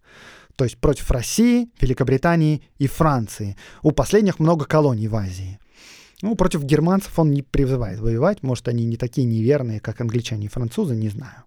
То 0.55 0.66
есть 0.66 0.78
против 0.78 1.09
России, 1.09 1.70
Великобритании 1.82 2.61
и 2.78 2.88
Франции. 2.88 3.57
У 3.82 3.91
последних 3.91 4.39
много 4.39 4.66
колоний 4.66 5.07
в 5.07 5.16
Азии. 5.16 5.59
Ну, 6.22 6.36
против 6.36 6.63
германцев 6.63 7.18
он 7.20 7.32
не 7.32 7.41
призывает 7.41 7.99
воевать. 7.99 8.43
Может, 8.43 8.68
они 8.68 8.86
не 8.86 8.97
такие 8.97 9.26
неверные, 9.26 9.80
как 9.80 10.01
англичане 10.01 10.45
и 10.45 10.49
французы, 10.49 10.95
не 10.95 11.09
знаю. 11.09 11.43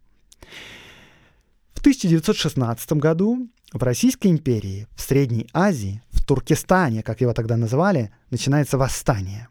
В 1.75 1.81
1916 1.81 2.93
году 2.95 3.49
в 3.73 3.83
Российской 3.83 4.29
империи, 4.29 4.87
в 4.97 5.01
Средней 5.01 5.49
Азии, 5.53 6.03
в 6.11 6.25
Туркестане, 6.25 7.03
как 7.03 7.21
его 7.21 7.33
тогда 7.35 7.57
называли, 7.57 8.11
начинается 8.31 8.79
восстание. 8.79 9.49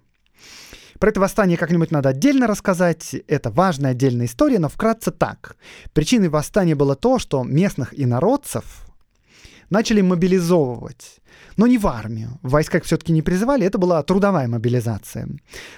Про 0.99 1.09
это 1.09 1.19
восстание 1.19 1.57
как-нибудь 1.57 1.91
надо 1.91 2.09
отдельно 2.09 2.47
рассказать. 2.47 3.15
Это 3.27 3.51
важная 3.51 3.91
отдельная 3.91 4.25
история, 4.25 4.59
но 4.59 4.69
вкратце 4.69 5.11
так. 5.11 5.55
Причиной 5.93 6.29
восстания 6.29 6.75
было 6.75 6.95
то, 6.95 7.19
что 7.19 7.43
местных 7.43 7.97
инородцев 7.97 8.87
начали 9.69 10.01
мобилизовывать. 10.01 11.19
Но 11.57 11.67
не 11.67 11.77
в 11.77 11.87
армию. 11.87 12.39
В 12.43 12.51
войсках 12.51 12.83
все-таки 12.83 13.11
не 13.11 13.21
призывали, 13.21 13.65
это 13.65 13.77
была 13.77 14.01
трудовая 14.03 14.47
мобилизация. 14.47 15.27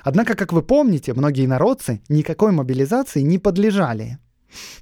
Однако, 0.03 0.35
как 0.35 0.53
вы 0.53 0.61
помните, 0.61 1.13
многие 1.13 1.47
народцы 1.47 2.01
никакой 2.09 2.51
мобилизации 2.51 3.21
не 3.21 3.39
подлежали. 3.39 4.19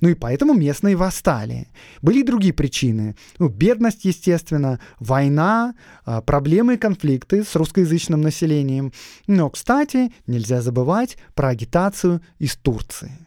Ну 0.01 0.09
и 0.09 0.13
поэтому 0.13 0.53
местные 0.53 0.95
восстали. 0.95 1.67
Были 2.01 2.19
и 2.19 2.23
другие 2.23 2.53
причины. 2.53 3.15
Ну, 3.37 3.49
бедность, 3.49 4.05
естественно, 4.05 4.79
война, 4.99 5.75
а, 6.05 6.21
проблемы 6.21 6.75
и 6.75 6.77
конфликты 6.77 7.43
с 7.43 7.55
русскоязычным 7.55 8.21
населением. 8.21 8.93
Но, 9.27 9.49
кстати, 9.49 10.13
нельзя 10.25 10.61
забывать 10.61 11.17
про 11.35 11.49
агитацию 11.49 12.21
из 12.39 12.55
Турции. 12.55 13.26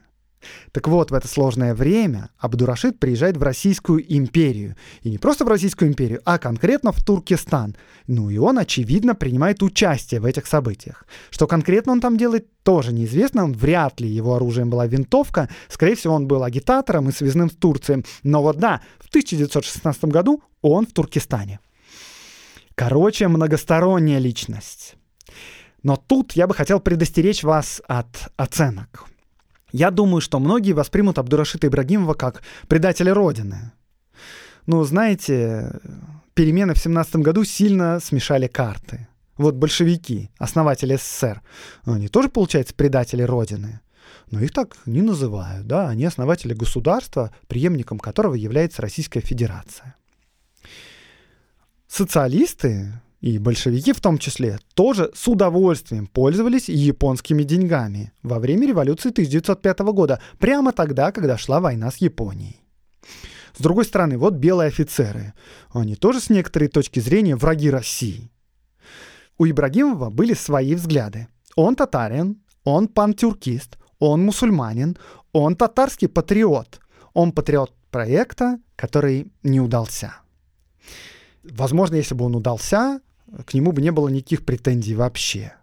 Так 0.73 0.89
вот, 0.89 1.11
в 1.11 1.15
это 1.15 1.29
сложное 1.29 1.75
время 1.75 2.31
Абдурашид 2.39 2.99
приезжает 2.99 3.37
в 3.37 3.43
Российскую 3.43 4.05
империю. 4.15 4.77
И 5.03 5.11
не 5.11 5.19
просто 5.19 5.45
в 5.45 5.49
Российскую 5.49 5.89
империю, 5.91 6.21
а 6.25 6.39
конкретно 6.39 6.93
в 6.93 7.05
Туркестан. 7.05 7.77
Ну 8.07 8.31
и 8.31 8.39
он, 8.39 8.59
очевидно, 8.59 9.15
принимает 9.15 9.63
участие 9.63 10.21
в 10.21 10.25
этих 10.25 10.47
событиях. 10.47 11.05
Что 11.31 11.47
конкретно 11.47 11.93
он 11.93 12.01
там 12.01 12.17
делает, 12.17 12.49
тоже 12.63 12.93
неизвестно. 12.93 13.47
Вряд 13.47 14.01
ли 14.01 14.09
его 14.09 14.35
оружием 14.35 14.71
была 14.71 14.87
винтовка. 14.87 15.49
Скорее 15.69 15.95
всего, 15.95 16.15
он 16.15 16.27
был 16.27 16.43
агитатором 16.43 17.09
и 17.09 17.13
связным 17.13 17.51
с 17.51 17.55
Турцией. 17.55 18.05
Но 18.23 18.43
вот 18.43 18.59
да, 18.59 18.81
в 18.99 19.09
1916 19.09 20.05
году 20.05 20.43
он 20.63 20.87
в 20.87 20.93
Туркестане. 20.93 21.61
Короче, 22.75 23.29
многосторонняя 23.29 24.19
личность. 24.19 24.95
Но 25.83 25.97
тут 25.97 26.33
я 26.33 26.47
бы 26.47 26.55
хотел 26.55 26.81
предостеречь 26.81 27.43
вас 27.43 27.83
от 27.87 28.33
оценок. 28.37 29.07
Я 29.73 29.91
думаю, 29.91 30.21
что 30.21 30.39
многие 30.39 30.73
воспримут 30.73 31.19
Абдурашита 31.19 31.67
Ибрагимова 31.67 32.15
как 32.15 32.43
предателя 32.69 33.15
Родины. 33.15 33.73
Ну, 34.67 34.83
знаете, 34.85 35.81
перемены 36.35 36.75
в 36.75 36.79
17 36.79 37.17
году 37.17 37.45
сильно 37.45 38.01
смешали 38.01 38.47
карты. 38.47 39.09
Вот 39.37 39.55
большевики, 39.55 40.31
основатели 40.39 40.97
СССР, 40.97 41.41
они 41.85 42.09
тоже, 42.09 42.29
получается, 42.29 42.75
предатели 42.75 43.23
Родины. 43.23 43.81
Но 44.31 44.41
их 44.41 44.53
так 44.53 44.77
не 44.87 45.03
называют, 45.03 45.67
да, 45.67 45.89
они 45.89 46.05
основатели 46.05 46.53
государства, 46.53 47.33
преемником 47.49 47.99
которого 47.99 48.35
является 48.35 48.83
Российская 48.83 49.21
Федерация. 49.21 49.97
Социалисты, 51.89 52.93
и 53.21 53.39
большевики 53.39 53.93
в 53.93 54.01
том 54.01 54.19
числе, 54.19 54.59
тоже 54.75 55.11
с 55.15 55.29
удовольствием 55.29 56.07
пользовались 56.07 56.69
японскими 56.69 57.43
деньгами 57.43 58.13
во 58.23 58.39
время 58.39 58.67
революции 58.67 59.11
1905 59.11 59.81
года, 59.81 60.21
прямо 60.39 60.73
тогда, 60.73 61.13
когда 61.13 61.37
шла 61.37 61.61
война 61.61 61.91
с 61.91 61.97
Японией. 61.97 62.61
С 63.57 63.61
другой 63.61 63.85
стороны, 63.85 64.17
вот 64.17 64.35
белые 64.35 64.69
офицеры. 64.69 65.35
Они 65.71 65.97
тоже 65.97 66.21
с 66.21 66.31
некоторой 66.31 66.69
точки 66.69 67.01
зрения 67.01 67.37
враги 67.37 67.69
России. 67.69 68.31
У 69.37 69.45
Ибрагимова 69.45 70.11
были 70.11 70.35
свои 70.35 70.75
взгляды. 70.75 71.29
Он 71.57 71.75
татарин, 71.75 72.41
он 72.65 72.89
пантюркист, 72.89 73.77
он 73.99 74.23
мусульманин, 74.23 74.97
он 75.33 75.57
татарский 75.57 76.09
патриот. 76.09 76.81
Он 77.13 77.33
патриот 77.33 77.75
проекта, 77.91 78.59
который 78.77 79.33
не 79.43 79.61
удался. 79.61 80.15
Возможно, 81.43 81.97
если 81.97 82.15
бы 82.15 82.25
он 82.25 82.37
удался, 82.37 83.01
к 83.47 83.55
нему 83.55 83.73
бы 83.73 83.83
не 83.83 83.93
было 83.93 84.09
никаких 84.09 84.45
претензий 84.45 84.95
вообще. 84.95 85.55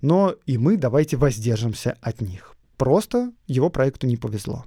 Но 0.00 0.34
и 0.46 0.58
мы 0.58 0.76
давайте 0.76 1.16
воздержимся 1.16 1.96
от 2.00 2.20
них. 2.20 2.54
Просто 2.76 3.32
его 3.46 3.70
проекту 3.70 4.06
не 4.06 4.16
повезло. 4.16 4.64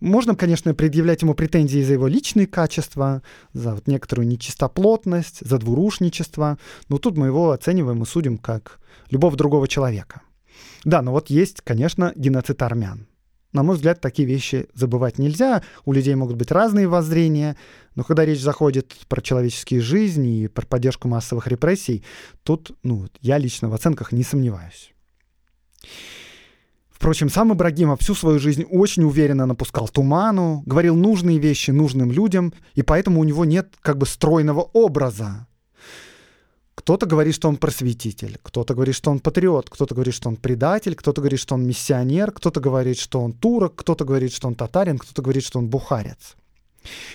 Можно, 0.00 0.34
конечно, 0.34 0.74
предъявлять 0.74 1.22
ему 1.22 1.34
претензии 1.34 1.80
за 1.80 1.92
его 1.92 2.08
личные 2.08 2.48
качества, 2.48 3.22
за 3.52 3.74
вот 3.74 3.86
некоторую 3.86 4.26
нечистоплотность, 4.26 5.46
за 5.46 5.58
двурушничество, 5.58 6.58
но 6.88 6.98
тут 6.98 7.16
мы 7.16 7.28
его 7.28 7.52
оцениваем 7.52 8.02
и 8.02 8.06
судим 8.06 8.36
как 8.36 8.80
любого 9.10 9.36
другого 9.36 9.68
человека. 9.68 10.22
Да, 10.84 11.02
но 11.02 11.12
вот 11.12 11.30
есть, 11.30 11.60
конечно, 11.60 12.12
геноцид 12.16 12.60
армян. 12.62 13.06
На 13.52 13.62
мой 13.62 13.76
взгляд, 13.76 14.00
такие 14.00 14.26
вещи 14.26 14.66
забывать 14.74 15.18
нельзя. 15.18 15.62
У 15.84 15.92
людей 15.92 16.14
могут 16.14 16.36
быть 16.36 16.50
разные 16.50 16.88
воззрения, 16.88 17.56
но 17.94 18.02
когда 18.02 18.24
речь 18.24 18.40
заходит 18.40 18.94
про 19.08 19.20
человеческие 19.20 19.80
жизни 19.80 20.44
и 20.44 20.48
про 20.48 20.66
поддержку 20.66 21.06
массовых 21.06 21.46
репрессий, 21.48 22.02
тут 22.42 22.72
ну, 22.82 23.08
я 23.20 23.36
лично 23.36 23.68
в 23.68 23.74
оценках 23.74 24.12
не 24.12 24.24
сомневаюсь. 24.24 24.94
Впрочем, 26.88 27.28
сам 27.28 27.52
Ибрагимов 27.52 28.00
всю 28.00 28.14
свою 28.14 28.38
жизнь 28.38 28.64
очень 28.70 29.02
уверенно 29.02 29.44
напускал 29.44 29.88
туману, 29.88 30.62
говорил 30.64 30.94
нужные 30.94 31.38
вещи 31.38 31.72
нужным 31.72 32.12
людям, 32.12 32.54
и 32.74 32.82
поэтому 32.82 33.20
у 33.20 33.24
него 33.24 33.44
нет 33.44 33.74
как 33.82 33.98
бы 33.98 34.06
стройного 34.06 34.60
образа. 34.60 35.48
Кто-то 36.74 37.06
говорит, 37.06 37.34
что 37.34 37.48
он 37.48 37.56
просветитель, 37.56 38.38
кто-то 38.42 38.74
говорит, 38.74 38.94
что 38.94 39.10
он 39.10 39.20
патриот, 39.20 39.68
кто-то 39.68 39.94
говорит, 39.94 40.14
что 40.14 40.28
он 40.28 40.36
предатель, 40.36 40.94
кто-то 40.94 41.20
говорит, 41.20 41.38
что 41.38 41.54
он 41.54 41.66
миссионер, 41.66 42.32
кто-то 42.32 42.60
говорит, 42.60 42.98
что 42.98 43.20
он 43.20 43.32
турок, 43.32 43.74
кто-то 43.76 44.04
говорит, 44.04 44.32
что 44.32 44.48
он 44.48 44.54
татарин, 44.54 44.98
кто-то 44.98 45.20
говорит, 45.22 45.44
что 45.44 45.58
он 45.58 45.68
бухарец. 45.68 46.36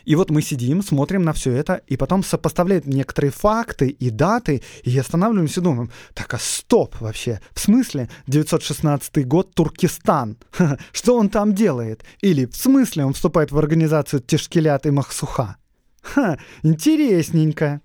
И 0.05 0.16
вот 0.16 0.30
мы 0.30 0.41
сидим, 0.41 0.82
смотрим 0.82 1.24
на 1.24 1.34
все 1.34 1.51
это, 1.51 1.82
и 1.88 1.97
потом 1.97 2.24
сопоставляем 2.24 2.84
некоторые 2.86 3.32
факты 3.32 3.89
и 3.89 4.10
даты, 4.10 4.62
и 4.84 4.97
останавливаемся 4.97 5.60
и 5.60 5.64
думаем, 5.64 5.91
так 6.14 6.34
а 6.34 6.38
стоп 6.38 6.95
вообще, 7.01 7.41
в 7.53 7.60
смысле 7.60 8.10
916 8.28 9.28
год 9.28 9.53
Туркестан? 9.53 10.38
Что 10.93 11.18
он 11.18 11.30
там 11.30 11.53
делает? 11.53 12.03
Или 12.22 12.45
в 12.45 12.55
смысле 12.55 13.05
он 13.05 13.14
вступает 13.14 13.51
в 13.51 13.58
организацию 13.58 14.22
Тешкелят 14.22 14.86
и 14.86 14.91
Махсуха? 14.91 15.58
Ха, 16.01 16.38
интересненько. 16.64 17.82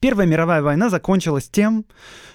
Первая 0.00 0.26
мировая 0.26 0.62
война 0.62 0.90
закончилась 0.90 1.48
тем, 1.48 1.86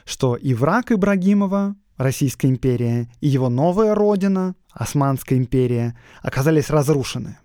что 0.05 0.35
и 0.35 0.53
враг 0.53 0.91
Ибрагимова, 0.91 1.75
Российская 1.97 2.47
империя, 2.47 3.11
и 3.19 3.27
его 3.27 3.49
новая 3.49 3.93
родина, 3.93 4.55
Османская 4.71 5.37
империя, 5.37 5.97
оказались 6.21 6.69
разрушены. 6.69 7.37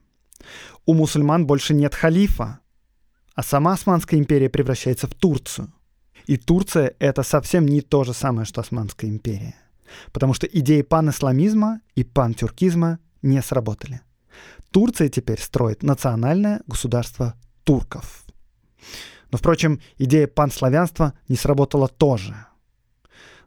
У 0.87 0.95
мусульман 0.95 1.47
больше 1.47 1.75
нет 1.75 1.95
халифа, 1.95 2.61
а 3.35 3.43
сама 3.43 3.75
Османская 3.75 4.19
империя 4.19 4.49
превращается 4.49 5.07
в 5.07 5.15
Турцию. 5.15 5.73
И 6.27 6.37
Турция— 6.39 6.95
это 6.99 7.23
совсем 7.23 7.67
не 7.67 7.83
то 7.83 8.05
же 8.05 8.15
самое, 8.15 8.47
что 8.47 8.61
Османская 8.61 9.11
империя. 9.11 9.57
Потому 10.13 10.33
что 10.33 10.47
идеи 10.47 10.83
пан-исламизма 10.83 11.81
и 11.95 12.03
пан-тюркизма 12.03 12.99
не 13.23 13.43
сработали. 13.43 14.01
Турция 14.71 15.09
теперь 15.09 15.41
строит 15.41 15.83
национальное 15.83 16.63
государство 16.67 17.35
турков. 17.65 18.25
Но, 19.31 19.39
впрочем, 19.39 19.81
идея 19.99 20.27
панславянства 20.27 21.15
не 21.29 21.37
сработала 21.37 21.89
тоже. 21.89 22.35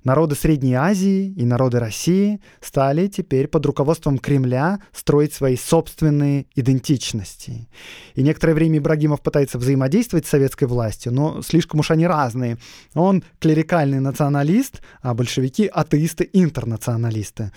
Народы 0.03 0.35
Средней 0.35 0.75
Азии 0.75 1.33
и 1.35 1.43
народы 1.43 1.79
России 1.79 2.39
стали 2.61 3.07
теперь 3.07 3.49
под 3.49 3.65
руководством 3.65 4.17
Кремля 4.17 4.79
строить 4.93 5.33
свои 5.33 5.57
собственные 5.57 6.45
идентичности. 6.55 7.67
И 8.15 8.23
некоторое 8.23 8.53
время 8.53 8.77
Ибрагимов 8.77 9.21
пытается 9.21 9.57
взаимодействовать 9.57 10.25
с 10.25 10.29
советской 10.29 10.65
властью, 10.65 11.13
но 11.13 11.41
слишком 11.41 11.81
уж 11.81 11.91
они 11.91 12.07
разные. 12.07 12.57
Он 12.93 13.23
клерикальный 13.39 13.99
националист, 13.99 14.81
а 15.01 15.13
большевики— 15.13 15.67
атеисты-интернационалисты. 15.73 17.51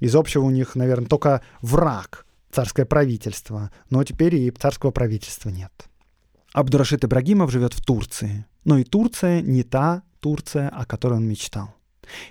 Из 0.00 0.16
общего 0.16 0.42
у 0.42 0.50
них, 0.50 0.74
наверное, 0.74 1.06
только 1.06 1.42
враг 1.62 2.26
царское 2.50 2.86
правительство, 2.86 3.70
но 3.88 4.02
теперь 4.02 4.34
и 4.34 4.50
царского 4.50 4.90
правительства 4.90 5.48
нет. 5.48 5.72
Абдурашид 6.54 7.04
Ибрагимов 7.04 7.50
живет 7.50 7.74
в 7.74 7.84
Турции, 7.84 8.46
но 8.64 8.78
и 8.78 8.84
Турция 8.84 9.42
не 9.42 9.64
та 9.64 10.04
Турция, 10.20 10.68
о 10.68 10.86
которой 10.86 11.14
он 11.14 11.26
мечтал. 11.26 11.74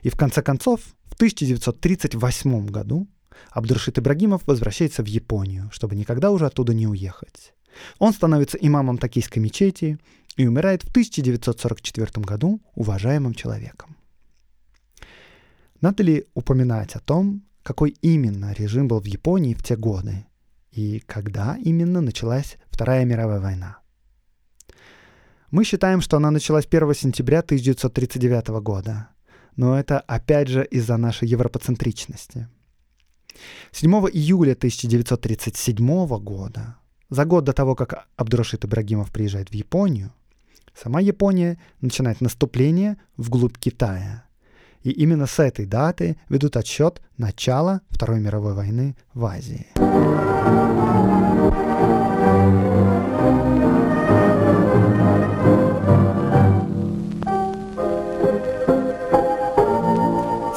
И 0.01 0.09
в 0.09 0.15
конце 0.15 0.41
концов, 0.41 0.79
в 1.03 1.15
1938 1.15 2.67
году 2.67 3.09
Абдурашид 3.51 3.99
Ибрагимов 3.99 4.47
возвращается 4.47 5.03
в 5.03 5.07
Японию, 5.07 5.69
чтобы 5.73 5.97
никогда 5.97 6.31
уже 6.31 6.45
оттуда 6.45 6.73
не 6.73 6.87
уехать. 6.87 7.53
Он 7.99 8.13
становится 8.13 8.57
имамом 8.57 8.97
токийской 8.97 9.43
мечети 9.43 9.99
и 10.37 10.47
умирает 10.47 10.83
в 10.83 10.89
1944 10.91 12.25
году 12.25 12.61
уважаемым 12.75 13.33
человеком. 13.33 13.97
Надо 15.81 16.01
ли 16.01 16.27
упоминать 16.33 16.95
о 16.95 17.01
том, 17.01 17.43
какой 17.61 17.89
именно 18.01 18.53
режим 18.53 18.87
был 18.87 19.01
в 19.01 19.05
Японии 19.05 19.53
в 19.53 19.61
те 19.63 19.75
годы 19.75 20.25
и 20.71 21.01
когда 21.01 21.57
именно 21.57 21.99
началась 21.99 22.55
Вторая 22.71 23.03
мировая 23.03 23.41
война? 23.41 23.82
Мы 25.53 25.65
считаем, 25.65 26.01
что 26.01 26.17
она 26.17 26.31
началась 26.31 26.65
1 26.65 26.95
сентября 26.95 27.41
1939 27.41 28.47
года, 28.63 29.09
но 29.55 29.79
это 29.79 29.99
опять 29.99 30.47
же 30.47 30.65
из-за 30.65 30.97
нашей 30.97 31.27
европоцентричности. 31.27 32.47
7 33.71 33.91
июля 34.11 34.53
1937 34.53 36.07
года, 36.17 36.77
за 37.11 37.25
год 37.25 37.43
до 37.43 37.53
того, 37.53 37.75
как 37.75 38.07
Абдурашид 38.15 38.65
Ибрагимов 38.65 39.11
приезжает 39.11 39.49
в 39.49 39.53
Японию, 39.53 40.11
сама 40.73 40.99
Япония 41.01 41.59
начинает 41.81 42.19
наступление 42.19 42.97
вглубь 43.15 43.59
Китая. 43.59 44.23
И 44.81 44.89
именно 44.89 45.27
с 45.27 45.37
этой 45.37 45.67
даты 45.67 46.17
ведут 46.29 46.57
отсчет 46.57 46.99
начала 47.17 47.81
Второй 47.91 48.19
мировой 48.19 48.55
войны 48.55 48.95
в 49.13 49.23
Азии. 49.23 49.67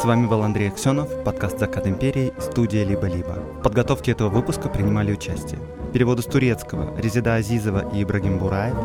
Вами 0.07 0.27
был 0.27 0.43
Андрей 0.43 0.69
Аксенов, 0.69 1.25
подкаст 1.25 1.59
«Закат 1.59 1.87
империи», 1.87 2.33
студия 2.39 2.85
«Либо-либо». 2.85 3.43
В 3.59 3.63
подготовке 3.63 4.13
этого 4.13 4.29
выпуска 4.29 4.69
принимали 4.69 5.13
участие. 5.13 5.59
Переводы 5.93 6.23
с 6.23 6.27
турецкого 6.27 6.97
Резида 6.97 7.35
Азизова 7.35 7.93
и 7.93 8.05
Ибрагим 8.05 8.39
Бураев, 8.39 8.77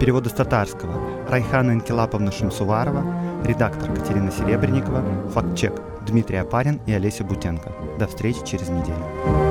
переводы 0.00 0.30
с 0.30 0.32
татарского 0.32 0.94
Райхана 1.28 1.72
Инкилаповна 1.72 2.32
Шумсуварова, 2.32 3.04
редактор 3.44 3.92
Катерина 3.92 4.32
Серебренникова, 4.32 5.02
фактчек 5.34 5.74
Дмитрий 6.06 6.38
Апарин 6.38 6.80
и 6.86 6.92
Олеся 6.92 7.24
Бутенко. 7.24 7.72
До 7.98 8.06
встречи 8.06 8.42
через 8.44 8.70
неделю. 8.70 9.49